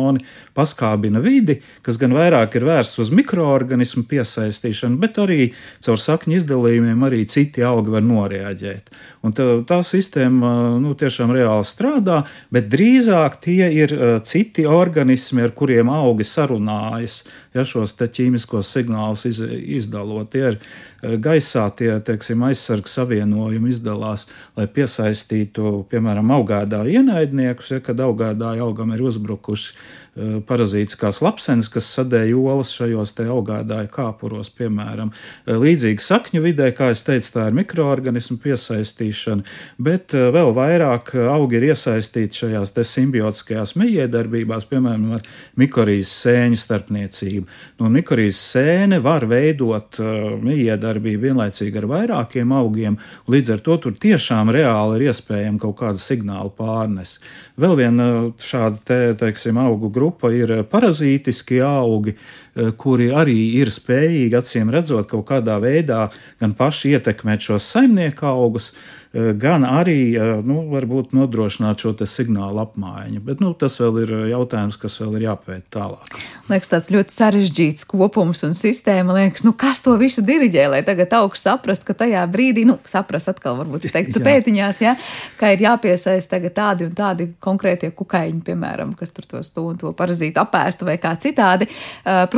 paskābina 0.55 1.21
vidi, 1.23 1.59
kas 1.85 1.99
gan 2.01 2.15
vairāk 2.15 2.55
ir 2.57 2.67
vērsts 2.67 3.01
uz 3.03 3.11
mikroorganismu 3.15 4.05
piesaistīšanu, 4.09 4.99
bet 5.01 5.19
arī 5.21 5.51
caur 5.83 5.99
sakņu 5.99 6.39
izdalījumiem 6.39 7.07
arī 7.07 7.25
citi 7.29 7.65
augi 7.65 7.93
var 7.93 8.05
noreaģēt. 8.07 8.80
Un 9.21 9.35
tā, 9.37 9.45
tā 9.69 9.79
sistēma 9.85 10.51
nu, 10.81 10.93
tiešām 10.97 11.33
reāli 11.35 11.67
strādā, 11.67 12.21
bet 12.53 12.69
drīzāk 12.71 13.37
tie 13.43 13.67
ir 13.75 13.93
eh, 13.93 14.13
citi 14.25 14.65
organismi, 14.65 15.43
ar 15.45 15.53
kuriem 15.57 15.91
augi 15.93 16.25
sarunājas, 16.27 17.23
ja 17.53 17.65
šos 17.67 17.93
ķīmiskos 18.01 18.71
signālus 18.73 19.27
iz, 19.29 19.41
izdalot. 19.79 20.31
Tie 20.33 20.47
ir 20.53 20.59
gaisā 21.01 21.65
tie 21.77 21.93
teiksim, 22.05 22.43
aizsargs 22.47 22.93
savienojumi 22.97 23.71
izdalās, 23.73 24.27
lai 24.57 24.67
piesaistītu, 24.67 25.85
piemēram, 25.91 26.33
augādā 26.37 26.83
ienaidniekus, 26.87 27.73
ja, 27.75 27.81
kad 27.83 28.03
augādāja 28.05 28.67
augam 28.67 28.93
ir 28.95 29.03
uzbrukuši 29.09 29.75
Eh, 30.11 30.41
parazītiskās 30.43 31.21
lapsenes, 31.23 31.69
kas 31.71 31.85
sadēja 31.95 32.35
olas 32.35 32.73
šajos 32.75 33.13
te 33.15 33.23
augādāju 33.31 33.87
kāpuros, 33.93 34.49
piemēram. 34.51 35.13
Eh, 35.45 35.55
līdzīgi 35.55 36.03
sakņu 36.03 36.41
vidē, 36.43 36.65
kā 36.75 36.89
es 36.91 37.05
teicu, 37.07 37.29
tā 37.31 37.45
ir 37.47 37.55
mikroorganismu 37.55 38.35
piesaistīšana, 38.43 39.45
bet 39.79 40.11
eh, 40.11 40.27
vēl 40.35 40.51
vairāk 40.57 41.13
augi 41.31 41.55
ir 41.61 41.69
iesaistīti 41.69 42.43
šajās 42.43 42.73
te 42.75 42.83
simbiotiskajās 42.83 43.77
mijiedarbībās, 43.79 44.67
piemēram, 44.67 45.13
ar 45.15 45.23
mikorīzes 45.63 46.11
sēņu 46.25 46.59
starpniecību. 46.59 47.47
Nu, 47.79 47.87
mikorīzes 47.95 48.43
sēne 48.57 48.99
var 48.99 49.23
veidot 49.31 49.95
mijiedarbību 49.95 50.90
vienlaicīgi 50.99 51.77
ar 51.79 51.87
vairākiem 51.87 52.51
augiem, 52.51 52.97
līdz 53.31 53.53
ar 53.55 53.63
to 53.63 53.77
tur 53.77 53.95
tiešām 53.95 54.51
reāli 54.51 54.99
ir 54.99 55.07
iespējama 55.11 55.61
kaut 55.61 55.77
kāda 55.79 56.01
signāla 56.01 56.51
pārnes. 56.51 57.19
Vēl 57.55 57.77
viena 57.79 58.07
šāda, 58.41 58.83
te, 58.83 58.99
teiksim, 59.15 59.55
augu 59.61 59.87
grupa 59.93 60.33
ir 60.35 60.65
parazītiski 60.67 61.61
augi, 61.63 62.17
eh, 62.17 62.50
kuri 62.77 63.11
arī 63.15 63.37
ir 63.61 63.71
spējīgi, 63.71 64.35
acīm 64.35 64.71
redzot, 64.73 65.07
kaut 65.11 65.23
kādā 65.29 65.55
veidā 65.63 66.09
gan 66.41 66.55
paši 66.57 66.97
ietekmēt 66.97 67.47
šos 67.47 67.69
saimnieku 67.73 68.27
augus, 68.27 68.73
Eh, 69.13 69.33
gan 69.35 69.65
arī 69.67 70.13
eh, 70.15 70.29
nu, 70.47 70.61
varbūt 70.71 71.09
nodrošināt 71.11 71.81
šo 71.83 71.91
signālu 72.07 72.61
apmaiņu. 72.63 73.19
Bet 73.27 73.41
nu, 73.43 73.49
tas 73.59 73.73
vēl 73.81 73.97
ir 74.05 74.11
eh, 74.15 74.21
jautājums, 74.31 74.77
kas 74.79 74.93
vēl 75.01 75.17
ir 75.17 75.25
jāpēta 75.25 75.65
tālāk. 75.75 76.13
Liekas, 76.47 76.71
tāds 76.71 76.87
ļoti 76.95 77.11
sarežģīts 77.17 77.89
kopums 77.91 78.45
un 78.47 78.55
sistēma. 78.55 79.17
Liekas, 79.17 79.43
nu, 79.43 79.51
kas 79.51 79.83
to 79.83 79.97
visu 79.99 80.23
diriģē, 80.23 80.63
lai 80.71 80.79
tagad 80.87 81.11
augsts 81.17 81.43
saprast, 81.43 81.83
ka 81.83 81.91
tajā 81.99 82.21
brīdī, 82.31 82.63
nu, 82.69 82.77
saprast 82.87 83.27
atkal, 83.33 83.57
varbūt 83.59 83.89
teikt, 83.91 84.15
pētiņās, 84.29 84.79
ja, 84.85 84.95
ka 85.35 85.51
ir 85.57 85.65
jāpiesaist 85.65 86.31
tagad 86.31 86.55
tādi 86.55 86.87
un 86.87 86.95
tādi 86.95 87.27
konkrētie 87.43 87.91
kukaiņi, 87.91 88.39
piemēram, 88.47 88.95
kas 88.95 89.11
tur 89.11 89.27
tos 89.27 89.51
to 89.51 89.65
un 89.73 89.81
to 89.81 89.91
parazītu 89.91 90.39
apēstu 90.39 90.87
vai 90.87 90.95
kā 91.03 91.17
citādi. 91.19 91.67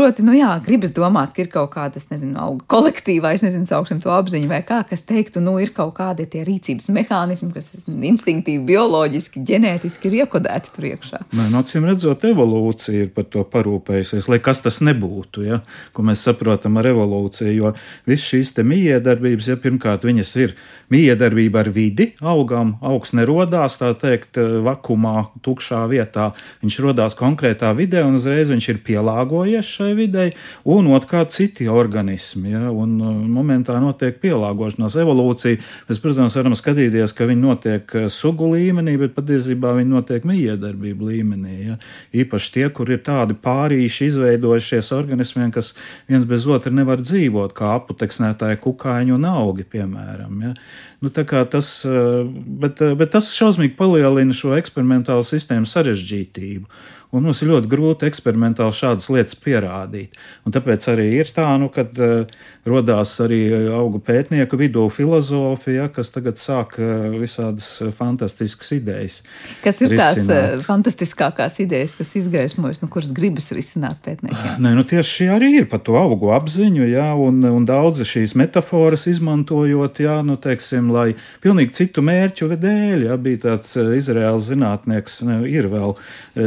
Proti, 0.04 0.20
nu 0.28 0.34
jā, 0.36 0.50
gribas 0.60 0.92
domāt, 0.92 1.30
ka 1.32 1.46
ir 1.46 1.48
kaut 1.48 1.70
kāda, 1.78 2.02
nezinu, 2.12 2.34
auga 2.44 2.66
kolektīvā, 2.74 3.30
es 3.38 3.44
nezinu, 3.46 3.64
sauksim 3.70 4.02
to 4.04 4.10
apziņu 4.12 4.50
vai 4.52 4.58
kā, 4.68 4.82
kas 4.90 5.06
teiktu, 5.08 5.40
nu, 5.40 5.54
ir 5.64 5.70
kaut 5.72 5.94
kādi 5.96 6.26
tie 6.28 6.42
rīcības 6.44 6.90
mehānismi, 6.92 7.54
kas 7.56 7.70
instinktīvi, 7.88 8.66
bioloģiski, 8.68 9.40
ģenētiski 9.48 10.10
ir 10.10 10.18
iekodēti 10.26 10.74
tur 10.76 10.90
iekšā. 10.90 11.22
Nē, 11.40 11.46
no 11.54 11.62
acīm 11.64 11.88
redzot, 11.88 12.26
evolūcija 12.28 13.06
ir 13.06 13.14
par 13.16 13.30
to 13.32 13.46
parūpējusies, 13.54 14.28
lai 14.28 14.42
kas 14.44 14.60
tas 14.66 14.82
nebūtu, 14.84 15.46
ja, 15.48 15.62
ko 15.96 16.04
mēs 16.10 16.26
saprotam 16.28 16.82
ar 16.84 16.92
evolūciju. 16.92 17.54
Jo 17.54 17.72
viss 18.10 18.28
šīs 18.28 18.52
mijiedarbības, 18.60 19.54
ja 19.54 19.56
pirmkārt 19.64 20.04
viņas 20.04 20.36
ir 20.44 20.58
mijiedarbība 20.92 21.64
ar 21.64 21.72
vidi, 21.72 22.10
augam, 22.20 22.76
augs 22.84 23.16
nerodās 23.16 23.80
tā 23.80 23.94
teikt 24.04 24.42
vakumā, 24.68 25.30
tukšā 25.48 25.86
vietā. 25.88 26.34
Viņš 26.60 26.80
rodās 26.84 27.16
konkrētā 27.16 27.72
vidē 27.80 28.04
un 28.04 28.20
uzreiz 28.20 28.52
viņš 28.52 28.72
ir 28.76 28.84
pielāgojies 28.92 29.74
šai 29.80 29.93
videi, 29.98 30.34
un 30.70 30.88
otrkārt 30.94 31.34
citi 31.36 31.68
organismi. 31.72 32.54
Ja, 32.54 32.70
un 32.72 32.96
momentā 33.34 33.76
notiek 33.82 34.20
pielāgošanās 34.22 34.98
evolūcija. 35.04 35.60
Mēs, 35.90 36.00
protams, 36.04 36.38
varam 36.40 36.56
skatīties, 36.58 37.16
ka 37.16 37.28
viņi 37.30 37.44
notiek 37.44 37.96
eh, 37.98 38.08
sugu 38.14 38.50
līmenī, 38.54 38.96
bet 39.02 39.16
patiesībā 39.18 39.74
viņi 39.80 39.94
notiek 39.94 40.28
mijiedarbību 40.30 41.12
līmenī. 41.12 41.58
Ja? 41.70 41.78
Īpaši 42.24 42.54
tie, 42.58 42.66
kur 42.76 42.92
ir 42.94 43.04
tādi 43.06 43.38
pārīši 43.38 44.10
izveidojušies 44.12 44.94
organismiem, 44.96 45.52
kas 45.56 45.74
viens 46.10 46.28
bez 46.30 46.48
otra 46.48 46.74
nevar 46.74 47.02
dzīvot, 47.04 47.56
kā 47.58 47.76
aputeksnētāji 47.80 48.62
kukaiņi 48.64 49.16
un 49.16 49.30
augi, 49.30 49.68
piemēram. 49.76 50.42
Ja? 50.48 50.56
Nu, 51.04 51.12
tas, 51.12 51.76
eh, 51.86 52.24
bet, 52.64 52.80
bet 52.98 53.12
tas 53.12 53.32
šausmīgi 53.36 53.76
palielina 53.80 54.36
šo 54.36 54.56
eksperimentālu 54.56 55.26
sistēmu 55.28 55.68
sarežģītību. 55.68 56.68
Un 57.14 57.28
mums 57.28 57.44
ir 57.44 57.52
ļoti 57.52 57.70
grūti 57.70 58.08
eksperimentāli 58.10 58.74
šādas 58.74 59.10
lietas 59.14 59.38
pierādīt. 59.38 60.16
Un 60.48 60.56
tāpēc 60.56 60.88
arī 60.90 61.06
ir 61.20 61.30
tā, 61.30 61.46
nu, 61.62 61.68
kad 61.74 61.94
uh, 62.02 62.24
rodās 62.66 63.12
arī 63.22 63.42
augu 63.70 64.02
pētnieku 64.02 64.58
vidū 64.58 64.88
filozofija, 64.94 65.90
kas 65.94 66.10
tagad 66.14 66.42
sāk 66.42 66.74
uh, 66.82 67.14
visādas 67.22 67.68
fantastiskas 68.00 68.74
idejas. 68.80 69.20
Kas 69.62 69.78
ir 69.84 69.94
risināt. 69.94 70.24
tās 70.26 70.66
fantastiskākās 70.66 71.60
idejas, 71.62 71.94
kas 72.00 72.16
izgaismojas, 72.18 72.82
nu, 72.82 72.90
kuras 72.94 73.14
gribas 73.14 73.52
risināt 73.54 74.02
pētniekiem? 74.06 74.58
Nē, 74.64 74.74
nu, 74.74 74.86
tieši 74.88 75.18
šī 75.20 75.30
arī 75.36 75.52
ir 75.60 75.70
par 75.70 75.84
to 75.86 76.00
augu 76.00 76.34
apziņu, 76.34 76.88
jā, 76.96 77.12
un, 77.14 77.44
un 77.46 77.70
daudzi 77.70 78.08
šīs 78.10 78.34
metaforas 78.42 79.06
izmantojot, 79.12 80.02
jā, 80.02 80.18
nu, 80.26 80.40
teiksim, 80.42 80.90
lai 80.94 81.12
pilnīgi 81.46 81.78
citu 81.78 82.02
mērķu 82.06 82.50
dēļ, 82.58 83.08
jā, 83.12 83.22
bija 83.22 83.44
tāds 83.48 83.78
Izraels 83.78 84.50
zinātnieks, 84.50 85.22
ne, 85.28 85.40
ir 85.52 85.70
vēl 85.70 85.94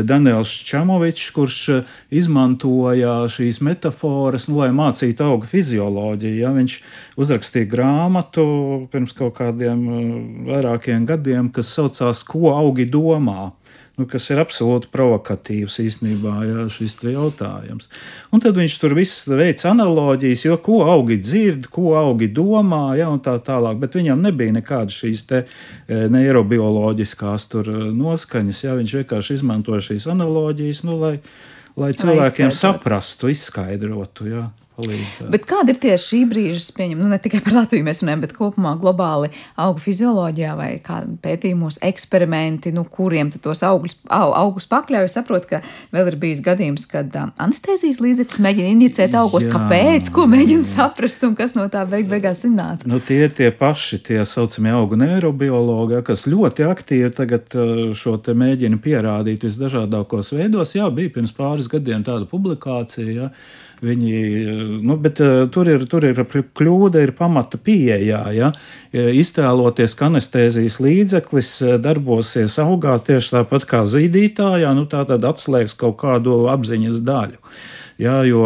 Daniels 0.06 0.55
Čamovičs, 0.64 1.30
kurš 1.36 1.58
eh, 1.68 1.92
izmantoja 2.10 3.26
šīs 3.32 3.60
metaforas, 3.64 4.48
nu, 4.48 4.60
lai 4.62 4.70
mācītu 4.76 5.26
auga 5.26 5.48
fizioloģiju. 5.50 6.38
Ja? 6.40 6.52
Viņš 6.56 6.78
uzrakstīja 7.20 7.68
grāmatu 7.70 8.46
pirms 8.92 9.16
kaut 9.16 9.36
kādiem 9.40 9.84
eh, 9.86 10.10
vairākiem 10.52 11.06
gadiem, 11.08 11.52
kas 11.52 11.74
saucās 11.76 12.24
Ko 12.26 12.50
augi 12.54 12.88
domā 12.90 13.52
nu, 13.96 14.06
kas 14.10 14.28
ir 14.32 14.40
absolūti 14.42 14.90
provokatīvs 14.92 15.78
īstenībā 15.82 16.34
jā, 16.44 16.66
šis 16.72 16.98
jautājums. 17.06 17.88
Un 18.34 18.42
tad 18.44 18.58
viņš 18.60 18.76
tur 18.82 18.96
viss 18.98 19.24
veids 19.30 19.66
analoģijas, 19.68 20.44
jo 20.48 20.58
ko 20.60 20.82
augi 20.88 21.18
dzird, 21.22 21.70
ko 21.72 21.94
augi 21.98 22.28
domā, 22.28 22.96
jā, 23.00 23.08
un 23.12 23.22
tā 23.24 23.38
tālāk, 23.44 23.80
bet 23.82 23.96
viņam 23.96 24.22
nebija 24.26 24.58
nekādas 24.58 25.00
šīs 25.00 25.24
te 25.30 25.42
e, 25.42 26.04
neirobioloģiskās 26.12 27.48
e, 27.56 27.64
noskaņas, 27.96 28.62
jā, 28.68 28.76
viņš 28.82 28.98
vienkārši 29.00 29.40
izmantoja 29.40 29.88
šīs 29.90 30.10
analoģijas, 30.12 30.84
nu, 30.88 31.00
lai, 31.00 31.16
lai 31.80 31.92
cilvēkiem 31.96 32.52
lai 32.52 32.60
saprastu, 32.60 33.32
izskaidrotu, 33.32 34.30
jā 34.34 34.46
palīdzēt. 34.76 35.28
Bet 35.32 35.46
kāda 35.48 35.72
ir 35.72 35.80
tieši 35.82 36.04
šī 36.06 36.20
brīža, 36.30 36.62
pieņem, 36.76 37.00
nu 37.00 37.08
ne 37.10 37.18
tikai 37.22 37.40
par 37.44 37.56
Latviju 37.60 37.86
mēs 37.86 38.02
runājam, 38.02 38.22
bet 38.24 38.34
kopumā 38.36 38.74
globāli 38.80 39.30
augu 39.60 39.82
fizioloģijā 39.82 40.52
vai 40.58 40.70
pētījumos 41.24 41.80
eksperimenti, 41.86 42.72
nu, 42.76 42.84
kuriem 42.84 43.32
tos 43.34 43.62
augļus, 43.66 43.98
au, 44.12 44.30
augus 44.36 44.68
pakļauj. 44.70 45.08
Es 45.08 45.16
saprotu, 45.18 45.50
ka 45.54 45.62
vēl 45.94 46.12
ir 46.12 46.18
bijis 46.20 46.42
gadījums, 46.44 46.86
kad 46.90 47.14
um, 47.18 47.32
anestezijas 47.42 48.00
līdzekļus 48.04 48.42
mēģina 48.46 48.72
injicēt 48.74 49.16
augos. 49.18 49.46
Jā. 49.46 49.54
Kāpēc? 49.56 50.10
Ko 50.14 50.26
mēģina 50.30 50.66
saprast 50.66 51.24
un 51.26 51.36
kas 51.38 51.56
no 51.56 51.66
tā 51.72 51.84
beig 51.88 52.10
beigās 52.10 52.44
iznāca? 52.46 52.88
Nu, 52.90 53.00
tie 53.04 53.22
ir 53.26 53.36
tie 53.36 53.50
paši, 53.54 54.00
tie 54.06 54.20
saucamie 54.28 54.74
augu 54.76 54.98
neirobiologi, 55.00 56.02
kas 56.06 56.26
ļoti 56.30 56.66
aktīvi 56.68 57.12
tagad 57.16 57.56
uh, 57.58 57.76
šo 57.96 58.18
te 58.22 58.36
mēģina 58.36 58.80
pierādīt 58.82 59.46
visdažādākos 59.48 60.34
veidos. 60.36 60.76
Jā, 60.76 60.90
bija 60.92 61.14
pirms 61.18 61.34
pāris 61.36 61.70
gadiem 61.72 62.04
tāda 62.06 62.28
publikācija. 62.30 63.12
Jā 63.16 63.30
Viņi, 63.84 64.18
nu, 64.86 64.96
bet 64.96 65.20
uh, 65.20 65.44
tur 65.52 65.68
ir, 65.68 65.84
tur 65.90 66.06
ir 66.08 66.16
kļūda, 66.16 67.02
ir 67.04 67.12
pamata 67.16 67.60
pieejā. 67.60 68.22
Ja? 68.32 68.50
Iztēloties, 68.96 69.96
ka 69.98 70.08
anestezijas 70.08 70.78
līdzeklis 70.80 71.50
eh, 71.62 71.74
darbosies 71.82 72.56
augā 72.62 72.96
tieši 73.04 73.34
tāpat 73.34 73.66
kā 73.68 73.82
zīdītājā, 73.84 74.70
nu, 74.76 74.86
tā 74.88 75.04
tad 75.08 75.26
atslēgs 75.28 75.76
kaut 75.76 75.98
kādu 76.00 76.46
apziņas 76.52 77.02
daļu. 77.04 77.42
Ja, 78.00 78.22
jo 78.28 78.44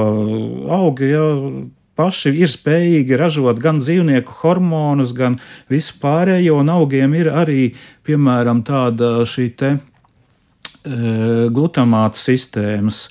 augi 0.71 1.13
ja, 1.13 1.27
paši 1.99 2.33
ir 2.41 2.51
spējīgi 2.51 3.19
ražot 3.21 3.61
gan 3.63 3.79
dzīvnieku 3.83 4.41
hormonus, 4.43 5.15
gan 5.17 5.39
visu 5.71 5.99
pārējo, 6.03 6.59
un 6.63 6.75
augiem 6.75 7.15
ir 7.19 7.31
arī, 7.31 7.71
piemēram, 8.07 8.65
tāda 8.67 9.21
šī 9.29 9.47
te 9.59 9.77
glutamāta 10.81 12.17
sistēmas 12.17 13.03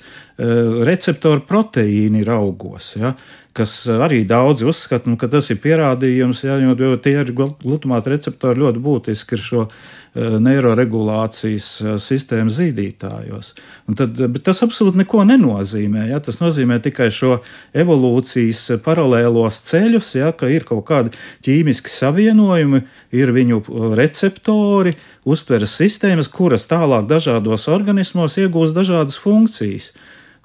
receptori 0.88 1.44
proteīni 1.46 2.24
ir 2.24 2.30
augos. 2.34 2.94
Ja? 2.98 3.12
kas 3.52 3.72
arī 3.90 4.22
daudzi 4.28 4.66
uzskata, 4.68 5.10
nu, 5.10 5.18
ka 5.18 5.28
tas 5.30 5.50
ir 5.50 5.58
pierādījums, 5.62 6.44
ja, 6.46 6.58
jo 6.62 6.94
tie 7.02 7.16
ir 7.18 7.32
glutamāta 7.34 8.12
receptori 8.12 8.62
ļoti 8.62 8.82
būtiski 8.84 9.36
ir 9.36 9.42
šo 9.42 9.64
eh, 9.66 9.74
neiroregulācijas 10.18 11.68
eh, 11.84 11.96
sistēmu 12.02 12.50
zīdītājos. 12.50 13.52
Un 13.86 13.98
tad, 13.98 14.18
bet 14.18 14.42
tas 14.48 14.62
absolūti 14.66 15.02
neko 15.04 15.22
nenozīmē. 15.28 16.08
Ja? 16.10 16.18
Tas 16.24 16.40
nozīmē 16.42 16.80
tikai 16.82 17.10
šo 17.14 17.38
evolūcijas 17.76 18.80
paralēlos 18.84 19.62
ceļus, 19.70 20.14
ja? 20.18 20.32
ka 20.34 20.50
ir 20.50 20.66
kaut 20.66 20.82
kādi 20.90 21.14
ķīmiski 21.46 21.92
savienojumi, 21.94 22.82
ir 23.14 23.34
viņu 23.36 23.62
receptori, 23.98 24.96
uztveres 25.22 25.76
sistēmas, 25.78 26.30
kuras 26.32 26.66
tālāk 26.70 27.06
dažādos 27.10 27.68
organismos 27.70 28.38
iegūst 28.40 28.74
dažādas 28.74 29.20
funkcijas. 29.20 29.92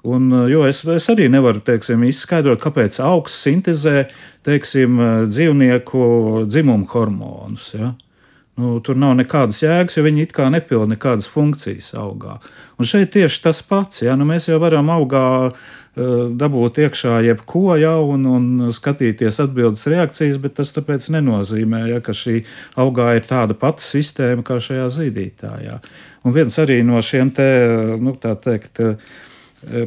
Un, 0.06 0.30
eh, 0.30 0.48
jo 0.52 0.62
es, 0.68 0.84
es 0.86 1.10
arī 1.10 1.26
nevaru 1.32 1.58
teiksim, 1.66 2.06
izskaidrot, 2.06 2.62
kāpēc 2.62 3.00
augsts 3.02 3.42
sintēzē 3.48 4.06
teiksim, 4.46 5.00
eh, 5.02 5.14
dzīvnieku 5.26 6.46
dzimumu 6.46 6.86
hormonus. 6.94 7.72
Ja? 7.74 7.96
Nu, 8.56 8.78
tur 8.80 8.96
nav 8.96 9.12
nekādas 9.18 9.58
jēgas, 9.60 9.98
jo 9.98 10.02
viņi 10.06 10.22
it 10.24 10.30
kā 10.32 10.46
nepilda 10.48 10.94
nekādas 10.94 11.26
funkcijas 11.28 11.90
augā. 12.00 12.38
Un 12.80 12.88
šeit 12.88 13.10
tieši 13.12 13.42
tas 13.44 13.58
pats, 13.60 14.00
ja 14.06 14.14
nu, 14.16 14.24
mēs 14.28 14.48
jau 14.48 14.56
varam 14.62 14.88
augā 14.94 15.24
uh, 15.50 15.58
dabūt 16.32 16.80
iekšā 16.86 17.18
jebko 17.26 17.76
jau 17.76 17.98
un, 18.14 18.24
un 18.38 18.72
skatīties 18.72 19.42
atbildes 19.44 19.84
reakcijas, 19.92 20.40
bet 20.40 20.56
tas 20.56 20.72
tāpēc 20.72 21.10
nenozīmē, 21.18 21.82
ja, 21.92 22.00
ka 22.00 22.16
šī 22.16 22.38
augā 22.80 23.10
ir 23.18 23.28
tāda 23.28 23.58
pati 23.60 23.84
sistēma 23.84 24.46
kā 24.46 24.56
šajā 24.56 24.88
zīdītājā. 24.96 25.76
Un 26.24 26.36
viens 26.36 26.56
arī 26.64 26.80
no 26.84 27.04
šiem 27.04 27.34
te, 27.36 27.50
nu, 28.00 28.16
tā 28.20 28.32
teikt, 28.40 28.80
uh, 28.80 29.84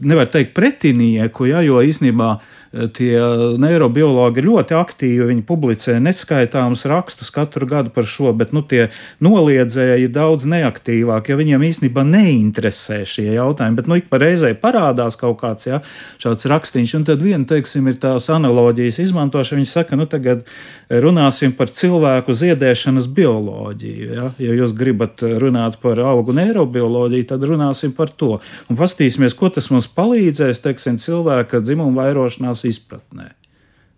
nevar 0.00 0.32
teikt 0.32 0.56
pretinieku, 0.56 1.50
ja, 1.52 1.60
jo 1.64 1.84
īstenībā 1.84 2.32
tie 2.70 3.18
neirobiologi 3.58 4.38
ir 4.40 4.46
ļoti 4.46 4.76
aktīvi. 4.78 5.26
Viņi 5.30 5.44
publicē 5.46 5.96
neskaitāmus 6.02 6.84
rakstus 6.90 7.32
katru 7.34 7.66
gadu 7.70 7.90
par 7.94 8.06
šo, 8.06 8.30
bet 8.36 8.54
nu, 8.54 8.62
tie 8.62 8.88
noliedzēji 9.22 10.06
ir 10.06 10.12
daudz 10.14 10.46
neaktīvāki, 10.50 11.32
ja 11.32 11.38
viņiem 11.40 11.66
īstenībā 11.66 12.04
neinteresē 12.06 13.00
šie 13.08 13.26
jautājumi. 13.34 13.78
Bet 13.80 13.90
nu, 13.90 13.98
ik 13.98 14.06
pa 14.12 14.20
reizē 14.22 14.52
parādās 14.58 15.18
kaut 15.20 15.40
kāds 15.42 15.66
ja, 15.66 15.80
šāds 16.22 16.46
rakstīns, 16.50 16.94
un 16.98 17.06
tad 17.08 17.24
viena, 17.24 17.42
teiksim, 17.48 17.90
ir 17.90 17.98
tās 18.02 18.30
analoģijas 18.30 19.00
izmantošana. 19.06 19.60
Viņi 19.60 19.72
saka, 19.72 19.98
nu 19.98 20.06
tagad 20.10 20.46
runāsim 20.90 21.52
par 21.58 21.72
cilvēku 21.74 22.34
ziedēšanas 22.38 23.10
bioloģiju. 23.16 24.10
Ja, 24.14 24.30
ja 24.38 24.54
jūs 24.60 24.76
gribat 24.78 25.24
runāt 25.42 25.80
par 25.82 25.98
augu 26.06 26.34
neirobioloģiju, 26.38 27.28
tad 27.34 27.44
runāsim 27.50 27.94
par 27.98 28.14
to. 28.14 28.38
Un 28.70 28.78
pastīsimies, 28.78 29.34
ko 29.38 29.50
tas 29.50 29.70
mums 29.74 29.90
palīdzēs, 29.90 30.62
teiksim, 30.62 31.02
cilvēka 31.02 31.62
dzimuma 31.66 32.04
vairošanās 32.04 32.59
savas 32.60 32.76
izpratnē. 32.76 33.34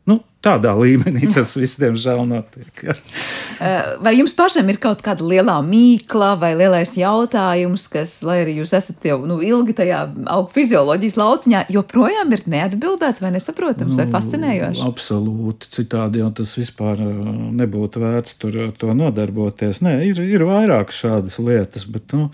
Nu, 0.03 0.17
tādā 0.43 0.73
līmenī 0.75 1.29
tas 1.31 1.53
viss, 1.61 1.79
diemžēl, 1.79 2.25
notiek. 2.27 2.81
Ja. 2.83 2.95
Eh, 3.63 3.91
vai 4.03 4.17
jums 4.17 4.33
pašam 4.35 4.67
ir 4.73 4.81
kaut 4.83 4.99
kāda 5.07 5.23
lielā 5.23 5.61
mīkla 5.63 6.33
vai 6.41 6.57
lielais 6.59 6.97
jautājums, 6.99 7.85
kas, 7.87 8.17
lai 8.27 8.41
arī 8.43 8.57
jūs 8.59 8.73
esat 8.75 9.07
jau 9.07 9.21
nu, 9.31 9.37
ilgi 9.39 9.77
tajā 9.79 10.01
augu 10.35 10.51
fizioloģijas 10.57 11.19
lauciņā, 11.21 11.63
joprojām 11.77 12.35
ir 12.35 12.43
neatbildēts 12.51 13.23
vai 13.23 13.31
nesaprotams 13.37 13.95
nu, 13.95 14.01
vai 14.03 14.09
fascinējoši? 14.11 14.83
Absolūti. 14.89 15.71
Citādi 15.79 16.25
jau 16.25 16.33
tas 16.35 16.57
vispār 16.59 16.99
eh, 16.99 17.15
nebūtu 17.63 18.03
vērts 18.03 18.41
tur 18.43 18.59
to 18.83 18.99
nodarboties. 18.99 19.85
Nē, 19.87 20.01
ir, 20.11 20.19
ir 20.27 20.49
vairāk 20.51 20.91
šādas 20.91 21.39
lietas, 21.39 21.87
bet, 21.87 22.11
nu, 22.19 22.33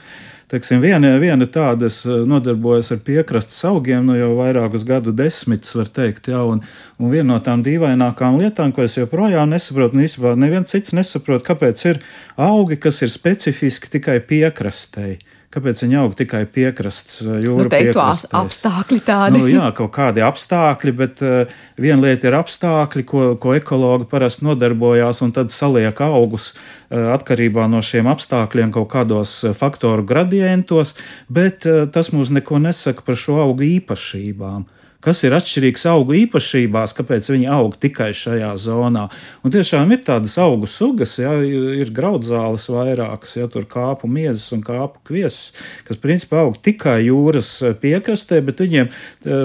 Teiksim, 0.49 0.81
viena, 0.81 1.11
viena 1.21 1.45
tāda 1.45 1.91
nodarbojas 2.25 2.89
ar 2.95 3.03
piekrastes 3.05 3.59
augiem 3.69 4.07
nu 4.09 4.15
jau 4.17 4.31
vairākus 4.39 4.87
gadu 4.89 5.13
desmitus, 5.13 5.75
var 5.77 5.91
teikt, 5.93 6.31
jā, 6.33 6.41
un, 6.41 6.63
un 6.97 7.13
viena 7.13 7.35
no 7.35 7.37
tām 7.45 7.61
dīvainākām 7.67 8.39
lietām, 8.41 8.73
ko 8.73 8.87
es 8.87 8.97
joprojām 8.97 9.53
nesaprotu, 9.53 9.99
un 9.99 10.07
īstenībā 10.07 10.33
neviens 10.41 10.73
cits 10.73 10.97
nesaprot, 10.97 11.45
kāpēc 11.45 11.85
ir 11.91 12.01
augi, 12.41 12.79
kas 12.81 13.03
ir 13.05 13.13
specifiski 13.13 13.93
tikai 13.99 14.23
piekrastei. 14.25 15.19
Kāpēc 15.49 15.81
viņi 15.81 15.97
aug 15.97 16.13
tikai 16.13 16.43
piekrastes 16.53 17.23
uh, 17.25 17.39
jūras 17.41 17.71
nu, 17.71 17.73
piekrastēs? 17.73 18.33
Apstākļi 18.37 18.99
tādi. 19.07 19.39
Nu, 19.41 19.47
jā, 19.49 19.71
kaut 19.77 19.95
kādi 19.97 20.21
apstākļi, 20.27 20.93
bet 20.99 21.23
uh, 21.25 21.55
viena 21.81 22.05
lieta 22.05 22.29
ir 22.29 22.37
apstākļi, 22.37 23.05
ko, 23.09 23.23
ko 23.41 23.55
ekologi 23.57 24.05
parasti 24.11 24.45
nodarbojās, 24.45 25.23
un 25.25 25.33
tad 25.33 25.55
saliek 25.55 26.03
augus 26.05 26.51
uh, 26.53 27.15
atkarībā 27.15 27.65
no 27.73 27.81
šiem 27.81 28.11
apstākļiem 28.13 28.75
kaut 28.77 28.91
kādos 28.93 29.39
faktoru 29.57 30.05
gradientos, 30.09 30.93
bet 31.33 31.65
uh, 31.65 31.87
tas 31.89 32.13
mums 32.13 32.29
neko 32.35 32.61
nesaka 32.69 33.07
par 33.09 33.17
šo 33.17 33.41
augu 33.47 33.65
īpašībām 33.71 34.69
kas 35.05 35.23
ir 35.23 35.35
atšķirīgs 35.37 35.85
augu 35.93 36.17
īpašībās, 36.25 36.95
kāpēc 36.99 37.31
viņi 37.31 37.49
aug 37.55 37.77
tikai 37.79 38.11
šajā 38.17 38.51
zonā. 38.59 39.07
Un 39.47 39.55
tiešām 39.55 39.93
ir 39.95 40.03
tādas 40.07 40.35
augu 40.43 40.67
sugas, 40.71 41.15
ja, 41.21 41.37
ir 41.45 41.93
graudzāles 41.95 42.67
vairākas, 42.73 43.37
ja 43.39 43.47
tur 43.53 43.69
kāpu 43.71 44.11
miezas 44.11 44.49
un 44.57 44.65
kāpu 44.67 44.99
kviesis, 45.07 45.55
kas 45.87 46.01
principā 46.03 46.43
aug 46.43 46.59
tikai 46.63 46.99
jūras 47.07 47.53
piekrastē, 47.83 48.41
bet 48.45 48.65
viņiem, 48.65 48.91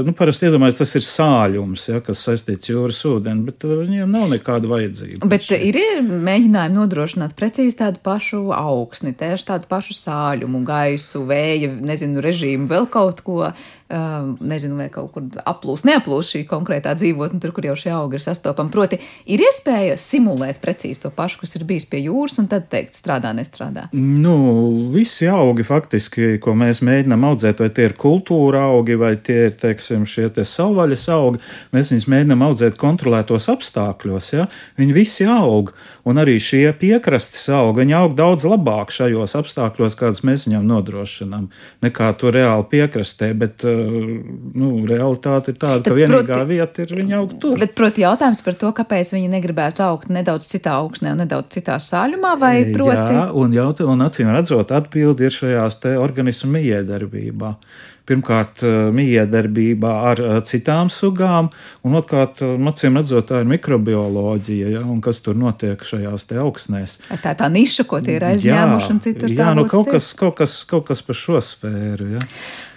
nu, 0.08 0.16
parasti 0.18 0.50
iedomājas, 0.50 0.80
tas 0.82 0.96
ir 0.98 1.06
sāļums, 1.06 1.86
ja, 1.92 2.02
kas 2.06 2.26
saistīts 2.26 2.74
jūras 2.74 3.04
ūdeni, 3.10 3.46
bet 3.52 3.68
viņiem 3.70 4.10
nav 4.10 4.34
nekāda 4.34 4.72
vajadzība. 4.72 5.30
Bet 5.30 5.52
ir 5.54 5.80
mēģinājumi 6.02 6.80
nodrošināt 6.80 7.38
precīzi 7.38 7.78
tādu 7.84 8.02
pašu 8.04 8.48
augsni, 8.58 9.14
tieši 9.18 9.52
tādu 9.54 9.70
pašu 9.70 9.96
sāļumu, 10.02 10.66
gaisu, 10.66 11.24
vēja, 11.30 11.70
nezinu, 11.78 12.26
režīmu, 12.26 12.68
vēl 12.74 12.90
kaut 12.90 13.22
ko 13.26 13.54
nezinu, 13.94 14.78
vai 14.80 14.88
kaut 14.94 15.12
kur 15.14 15.26
aplūst, 15.46 15.86
neaplūst 15.88 16.36
šī 16.36 16.42
konkrētā 16.50 16.94
dzīvotne, 16.98 17.40
tur, 17.44 17.54
kur 17.56 17.68
jau 17.68 17.76
šie 17.78 17.92
augi 17.94 18.18
ir 18.18 18.24
sastopami. 18.24 18.72
Proti, 18.74 19.00
ir 19.30 19.44
iespēja 19.44 19.98
simulēt 20.02 20.62
precīzi 20.64 21.04
to 21.04 21.12
pašu, 21.14 21.42
kas 21.44 21.56
ir 21.58 21.66
bijis 21.70 21.86
pie 21.90 22.04
jūras, 22.06 22.40
un 22.42 22.50
tad 22.52 22.70
teikt, 22.72 22.98
strādā, 22.98 23.34
nestrādā. 23.38 23.88
Nu, 23.94 24.36
visi 24.94 25.28
augi, 25.30 25.66
faktiski, 25.68 26.38
ko 26.44 26.56
mēs 26.58 26.82
mēģinām 26.86 27.28
audzēt, 27.30 27.62
vai 27.64 27.70
tie 27.76 27.88
ir 27.90 27.98
kultūra 28.00 28.66
augi, 28.72 28.98
vai 29.00 29.14
tie 29.22 29.50
ir, 29.50 29.58
teiksim, 29.60 30.08
šie 30.10 30.30
te 30.34 30.46
savvaļas 30.48 31.08
augi, 31.14 31.44
mēs 31.76 31.94
viņus 31.94 32.10
mēģinām 32.16 32.48
audzēt 32.50 32.80
kontrolētos 32.82 33.50
apstākļos. 33.54 34.32
Ja? 34.34 34.48
Viņi 34.80 34.98
visi 34.98 35.30
aug, 35.30 35.74
un 36.10 36.22
arī 36.24 36.40
šie 36.42 36.66
piekrastes 36.80 37.46
augi, 37.54 37.84
viņi 37.84 37.98
aug 38.00 38.18
daudz 38.18 38.48
labāk 38.50 38.94
šajos 38.96 39.38
apstākļos, 39.44 40.00
kādas 40.00 40.24
mēs 40.26 40.48
viņam 40.50 40.66
nodrošinām, 40.72 41.50
nekā 41.86 42.12
to 42.18 42.34
reāli 42.34 42.70
piekrastē. 42.74 43.34
Bet, 43.38 43.68
uh, 43.68 43.83
nu, 43.84 44.72
realitāte 44.90 45.54
ir 45.54 45.60
tāda, 45.62 45.84
ka 45.86 45.96
vienīgā 45.98 46.26
proti, 46.28 46.50
vieta 46.50 46.86
ir 46.86 46.94
viņa 47.00 47.20
augt 47.20 47.38
tur. 47.44 47.56
Bet, 47.62 47.76
proti, 47.78 48.04
jautājums 48.06 48.44
par 48.46 48.58
to, 48.60 48.74
kāpēc 48.80 49.14
viņi 49.16 49.32
negribētu 49.36 49.86
augt 49.86 50.12
nedaudz 50.14 50.50
citā 50.50 50.78
augsnē 50.82 51.14
un 51.14 51.24
nedaudz 51.26 51.54
citā 51.56 51.80
sāļumā, 51.82 52.36
vai 52.42 52.56
proti? 52.74 53.16
Jā, 53.18 53.30
un, 53.40 53.56
jaut, 53.56 53.82
un 53.86 54.06
acīm 54.08 54.34
redzot, 54.34 54.76
atbildi 54.76 55.30
ir 55.30 55.36
šajās 55.42 55.82
te 55.84 55.98
organismu 56.02 56.64
iedarbībā 56.64 57.58
pirmkārt, 58.10 58.64
miedarbībā 58.96 59.92
ar 60.10 60.22
citām 60.48 60.92
sugām, 60.92 61.50
un 61.88 61.96
otrkārt, 62.00 62.44
acīm 62.44 63.00
redzot, 63.00 63.30
tā 63.30 63.44
ir 63.44 63.50
mikrobioloģija, 63.54 64.74
ja, 64.76 64.84
un 64.84 65.00
kas 65.04 65.22
tur 65.24 65.40
notiek 65.40 65.84
šajās 65.88 66.28
te 66.30 66.42
augsnēs. 66.44 67.00
Tā 67.14 67.36
ir 67.36 67.40
tā 67.40 67.50
niša, 67.54 67.88
ko 67.88 68.02
tie 68.04 68.18
ir 68.20 68.28
aizņēmuši, 68.34 68.90
jā, 68.90 68.92
un 68.96 69.02
citur 69.08 69.30
tā. 69.30 69.40
Jā, 69.40 69.56
nu 69.58 69.66
kaut 69.72 69.90
kas, 69.92 70.12
kaut, 70.20 70.36
kas, 70.42 70.60
kaut 70.68 70.88
kas 70.92 71.04
par 71.06 71.20
šo 71.20 71.40
sfēru. 71.44 72.14
Ja. 72.18 72.28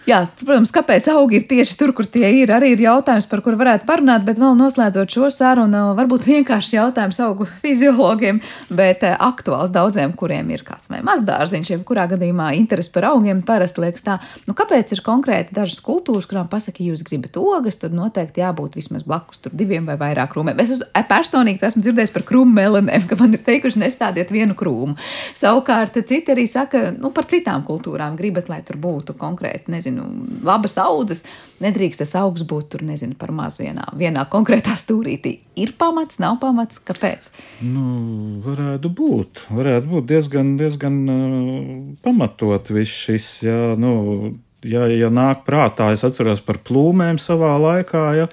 Jā, 0.06 0.20
protams, 0.38 0.70
kāpēc 0.70 1.08
augi 1.10 1.40
ir 1.40 1.44
tieši 1.50 1.74
tur, 1.80 1.90
kur 1.90 2.06
tie 2.06 2.28
ir, 2.38 2.50
arī 2.54 2.68
ir 2.76 2.82
jautājums, 2.84 3.24
par 3.26 3.40
kuru 3.42 3.58
varētu 3.58 3.88
parunāt, 3.88 4.22
bet 4.22 4.38
vēl 4.38 4.52
noslēdzot 4.54 5.10
šo 5.10 5.26
sarunu, 5.34 5.80
varbūt 5.98 6.28
vienkārši 6.28 6.76
jautājums 6.76 7.18
augu 7.24 7.48
fiziologiem, 7.64 8.38
bet 8.70 9.02
eh, 9.02 9.16
aktuāls 9.18 9.72
daudziem, 9.74 10.12
kuriem 10.14 10.52
ir 10.54 10.62
kāds 10.66 10.86
vai 10.92 11.00
mazdārziņš, 11.06 11.72
jebkurā 11.72 12.04
gadījumā 12.12 12.52
interesi 12.54 12.92
par 12.94 13.08
augiem 13.08 13.40
parasti 13.48 13.82
liekas 13.82 14.06
tā, 14.06 14.14
nu 14.46 14.54
kāpēc 14.54 14.94
ir 14.94 15.02
konkrēti 15.08 15.56
dažas 15.58 15.82
kultūras, 15.82 16.30
kurām 16.30 16.46
pasaka, 16.54 16.84
ja 16.84 16.94
jūs 16.94 17.02
gribat 17.10 17.40
ogas, 17.42 17.80
tad 17.82 17.98
noteikti 17.98 18.44
jābūt 18.44 18.78
vismaz 18.78 19.02
blakus 19.02 19.42
tur 19.42 19.58
diviem 19.58 19.90
vai 19.90 19.98
vairāk 19.98 20.30
krūmiem. 20.36 20.62
Es 20.62 20.76
eh, 20.76 21.02
personīgi 21.10 21.66
esmu 21.66 21.82
dzirdējis 21.82 22.14
par 22.14 22.28
krūmu 22.30 22.54
melanēm, 22.60 23.08
ka 23.10 23.18
man 23.18 23.34
ir 23.34 23.42
teikuši 23.42 23.82
nestādiet 23.82 24.30
vienu 24.30 24.54
krūmu. 24.54 24.94
Savukārt 25.34 25.98
citi 25.98 26.30
arī 26.30 26.46
saka, 26.46 26.92
nu 26.94 27.10
par 27.10 27.26
citām 27.26 27.66
kultūrām 27.66 28.14
gribat, 28.14 28.46
lai 28.54 28.62
tur 28.62 28.78
būtu 28.78 29.18
konkrēti, 29.18 29.74
nezinu, 29.74 29.95
nezinu, 29.96 30.40
labas 30.44 30.76
audzes, 30.78 31.24
nedrīkst 31.60 32.02
tas 32.02 32.14
augs 32.20 32.44
būt 32.46 32.70
tur, 32.72 32.82
nezinu, 32.84 33.16
par 33.18 33.32
maz 33.32 33.58
vienā, 33.60 33.86
vienā 33.96 34.26
konkrētā 34.30 34.76
stūrītī. 34.76 35.40
Ir 35.56 35.74
pamats, 35.78 36.20
nav 36.20 36.38
pamats, 36.40 36.78
kāpēc? 36.78 37.30
Nu, 37.64 38.40
varētu 38.44 38.90
būt, 38.90 39.46
varētu 39.50 39.90
būt 39.90 40.10
diezgan, 40.10 40.56
diezgan 40.60 41.00
uh, 41.08 41.96
pamatot 42.04 42.70
viss 42.70 43.06
šis, 43.06 43.30
jā, 43.46 43.74
nu, 43.78 44.36
ja, 44.64 44.86
ja 44.90 45.10
nāk 45.10 45.46
prātā, 45.46 45.92
es 45.92 46.04
atceros 46.06 46.44
par 46.44 46.60
plūmēm 46.66 47.20
savā 47.22 47.56
laikā, 47.62 48.06
ja, 48.20 48.30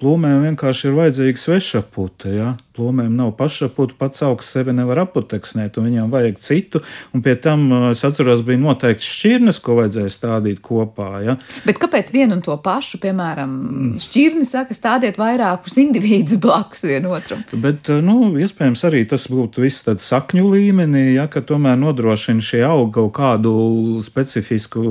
plūmēm 0.00 0.50
vienkārši 0.50 0.90
ir 0.90 0.98
vajadzīga 1.00 1.40
sveša 1.40 1.84
pute, 1.92 2.34
ja, 2.36 2.54
plomēm 2.76 3.16
nav 3.16 3.32
pašapūta, 3.38 3.96
pats 3.98 4.22
augs 4.26 4.50
sevi 4.52 4.74
nevar 4.76 5.02
aputeksnēt, 5.06 5.78
un 5.80 5.88
viņam 5.88 6.12
vajag 6.12 6.40
citu. 6.44 6.82
Un 7.16 7.24
pie 7.24 7.36
tam, 7.40 7.66
es 7.90 8.04
atceros, 8.06 8.44
bija 8.46 8.60
noteikts 8.62 9.08
šķirnes, 9.16 9.60
ko 9.64 9.78
vajadzēja 9.80 10.12
stādīt 10.12 10.60
kopā. 10.64 11.10
Ja? 11.24 11.36
Bet 11.66 11.80
kāpēc 11.82 12.12
vienu 12.14 12.36
un 12.38 12.44
to 12.44 12.56
pašu, 12.62 13.00
piemēram, 13.02 13.56
šķirni 14.02 14.46
saka, 14.48 14.76
stādiet 14.76 15.20
vairākus 15.20 15.78
individus 15.82 16.40
blakus 16.42 16.86
vienotram? 16.88 17.44
Bet, 17.52 17.90
nu, 18.04 18.32
iespējams, 18.40 18.84
arī 18.88 19.04
tas 19.08 19.28
būtu 19.32 19.64
viss 19.64 19.86
tad 19.86 20.04
sakņu 20.04 20.50
līmenī, 20.52 21.06
ja, 21.16 21.26
ka 21.32 21.42
tomēr 21.46 21.78
nodrošina 21.80 22.44
šie 22.44 22.62
augi 22.66 22.96
kaut 22.96 23.14
kādu 23.16 23.54
specifisku 24.04 24.82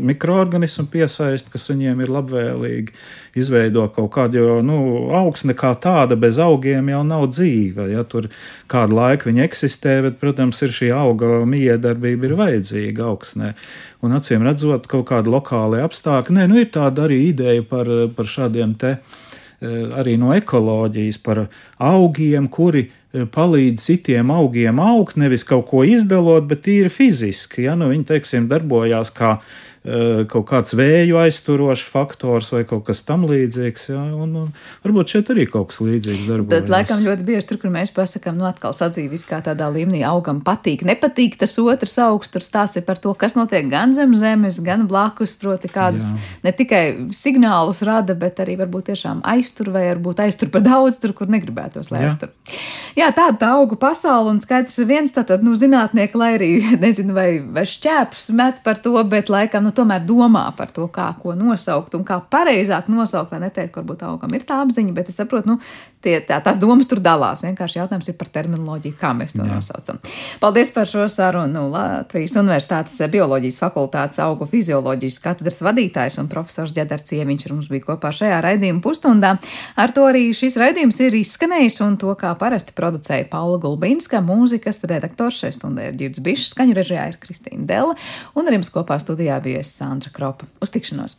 mikroorganismu 0.00 0.86
piesaist, 0.92 1.50
kas 1.52 1.68
viņiem 1.72 2.04
ir 2.04 2.12
labvēlīgi, 2.14 2.94
izveido 3.38 3.86
kaut 3.94 4.10
kādu, 4.14 4.40
jo, 4.40 4.58
nu, 4.66 4.78
augsne 5.16 5.54
kā 5.58 5.72
tāda 5.78 6.18
bez 6.18 6.40
augiem 6.42 6.90
jau 6.90 7.02
nav 7.06 7.28
dzīve. 7.32 7.88
Ja 7.92 8.04
tur 8.08 8.28
kādu 8.70 8.98
laiku 8.98 9.30
viņi 9.30 9.44
eksistē, 9.46 9.96
bet, 10.06 10.18
protams, 10.22 10.60
ir 10.64 10.74
šī 10.74 10.90
auga 10.96 11.40
miedarbība 11.48 12.28
ir 12.28 12.36
vajadzīga 12.40 13.08
augsnē. 13.10 13.54
Un 14.04 14.16
acīm 14.16 14.44
redzot, 14.46 14.88
kaut 14.90 15.08
kādi 15.10 15.32
lokāli 15.32 15.82
apstākļi, 15.84 16.38
nē, 16.38 16.46
nu 16.50 16.60
ir 16.62 16.70
tāda 16.74 17.08
arī 17.08 17.22
ideja 17.30 17.64
par, 17.66 17.90
par 18.16 18.28
šādiem 18.28 18.76
te 18.80 18.96
eh, 18.96 19.00
arī 20.00 20.16
no 20.20 20.34
ekoloģijas, 20.36 21.20
par 21.24 21.46
augiem, 21.78 22.50
kuri 22.52 22.86
eh, 22.88 23.26
palīdz 23.30 23.88
citiem 23.90 24.32
augiem 24.34 24.80
augt, 24.82 25.18
nevis 25.20 25.44
kaut 25.48 25.68
ko 25.72 25.84
izdalot, 25.88 26.48
bet 26.50 26.64
tīri 26.68 26.92
fiziski. 26.92 27.66
Ja? 27.68 27.76
Nu, 27.78 27.92
viņi, 27.92 28.08
teiksim, 28.14 28.48
darbojās 28.50 29.12
kā 29.16 29.36
Eh, 29.38 29.69
kaut 29.80 30.44
kāds 30.50 30.74
vēju 30.76 31.16
aizturošs 31.22 31.86
faktors 31.88 32.50
vai 32.52 32.66
kaut 32.68 32.84
kas 32.90 33.00
tam 33.06 33.24
līdzīgs. 33.24 33.86
Jā, 33.94 34.02
un, 34.12 34.34
un 34.36 34.48
varbūt 34.84 35.14
šeit 35.14 35.30
arī 35.32 35.46
kaut 35.48 35.70
kas 35.70 35.80
līdzīgs 35.80 36.26
darbojas. 36.28 36.52
Tad, 36.52 36.72
laikam, 36.72 37.00
ļoti 37.06 37.24
bieži 37.24 37.48
tur, 37.48 37.60
kur 37.62 37.72
mēs 37.72 37.92
pasakām, 37.96 38.36
nu, 38.36 38.44
atkal 38.48 38.76
sadzīvis 38.76 39.24
kā 39.28 39.40
tādā 39.46 39.70
līmenī 39.72 40.02
augam 40.04 40.42
patīk, 40.44 40.84
nepatīk 40.84 41.38
tas 41.40 41.56
otrs 41.62 41.96
augsts, 42.04 42.34
tur 42.34 42.44
stāsti 42.44 42.84
par 42.84 43.00
to, 43.00 43.14
kas 43.16 43.38
notiek 43.38 43.70
gan 43.72 43.94
zem 43.96 44.12
zemes, 44.20 44.60
gan 44.64 44.84
blakus, 44.90 45.32
proti 45.40 45.72
kādus 45.72 46.12
jā. 46.12 46.20
ne 46.44 46.52
tikai 46.56 46.84
signālus 47.16 47.80
rada, 47.86 48.12
bet 48.18 48.42
arī 48.44 48.58
varbūt 48.60 48.90
tiešām 48.92 49.24
aiztur 49.32 49.72
vai 49.72 49.86
varbūt 49.94 50.20
aiztur 50.26 50.52
par 50.52 50.64
daudz 50.66 51.00
tur, 51.00 51.16
kur 51.16 51.32
negribētos, 51.32 51.88
lai 51.88 52.04
aiztur. 52.10 52.34
Jā, 52.98 53.08
tāda 53.16 53.38
tā 53.40 53.50
augu 53.56 53.78
pasaule 53.80 54.32
un 54.34 54.40
skaidrs 54.42 54.76
viens, 54.84 55.12
tātad, 55.14 55.44
nu, 55.46 55.54
zinātnieki, 55.58 56.18
lai 56.20 56.30
arī, 56.36 56.50
nezinu, 56.84 57.14
vai, 57.16 57.28
vai 57.40 57.64
šķēpus 57.68 58.30
met 58.36 58.60
par 58.66 58.80
to, 58.82 58.96
bet 59.08 59.30
laikam, 59.32 59.66
nu, 59.66 59.69
nu, 59.70 59.76
tomēr 59.76 60.02
domā 60.06 60.44
par 60.58 60.74
to, 60.74 60.88
kā 60.92 61.08
ko 61.22 61.36
nosaukt 61.38 61.94
un 61.98 62.04
kā 62.06 62.18
pareizāk 62.32 62.90
nosaukt, 62.90 63.32
lai 63.34 63.46
neteiktu, 63.46 63.72
ka 63.74 63.82
varbūt 63.82 64.04
augam 64.08 64.34
ir 64.34 64.46
tā 64.46 64.60
apziņa, 64.64 64.94
bet 64.96 65.12
es 65.12 65.20
saprotu, 65.22 65.54
nu, 65.54 65.58
tie, 66.04 66.16
tā, 66.24 66.40
tās 66.44 66.58
domas 66.60 66.88
tur 66.90 67.00
dalās. 67.04 67.42
Vienkārši 67.44 67.80
jautājums 67.80 68.08
ir 68.10 68.16
par 68.18 68.30
terminoloģiju, 68.34 68.96
kā 69.00 69.12
mēs 69.16 69.34
to 69.36 69.44
Jā. 69.44 69.50
nosaucam. 69.54 70.00
Paldies 70.42 70.72
par 70.74 70.88
šo 70.88 71.06
sarunu. 71.12 71.66
Latvijas 71.70 72.36
Universitātes 72.40 72.98
bioloģijas 73.12 73.60
fakultātes 73.62 74.20
augu 74.24 74.48
fizioloģijas 74.50 75.20
katedras 75.24 75.60
vadītājs 75.66 76.18
un 76.22 76.30
profesors 76.32 76.74
Džedars 76.76 77.06
Cieviņš 77.10 77.46
ar 77.46 77.56
mums 77.56 77.70
bija 77.72 77.86
kopā 77.90 78.12
šajā 78.16 78.40
raidījuma 78.46 78.82
pusstundā. 78.84 79.36
Ar 79.80 79.94
to 79.96 80.06
arī 80.08 80.30
šis 80.36 80.58
raidījums 80.60 81.00
ir 81.04 81.18
izskanējis 81.20 81.80
un 81.86 81.98
to, 82.00 82.14
kā 82.18 82.32
parasti 82.40 82.74
producēja 82.76 83.28
Paula 83.32 83.60
Gulbinska, 83.62 84.22
mūzikas 84.24 84.82
redaktors 84.90 85.42
šai 85.42 85.52
stundai 85.56 85.90
ir 85.90 85.98
Girds 86.00 86.22
Bišs, 86.24 86.54
skaņu 86.54 86.76
režijā 86.78 87.08
ir 87.12 87.20
Kristīna 87.22 87.66
Dela 87.68 87.96
un 88.34 88.48
ar 88.48 88.56
jums 88.56 88.72
kopā 88.72 88.98
studijā 89.02 89.40
bija 89.44 89.64
Sandra 89.66 90.12
Kropa. 90.14 90.48
Uz 90.62 90.72
tikšanos! 90.74 91.18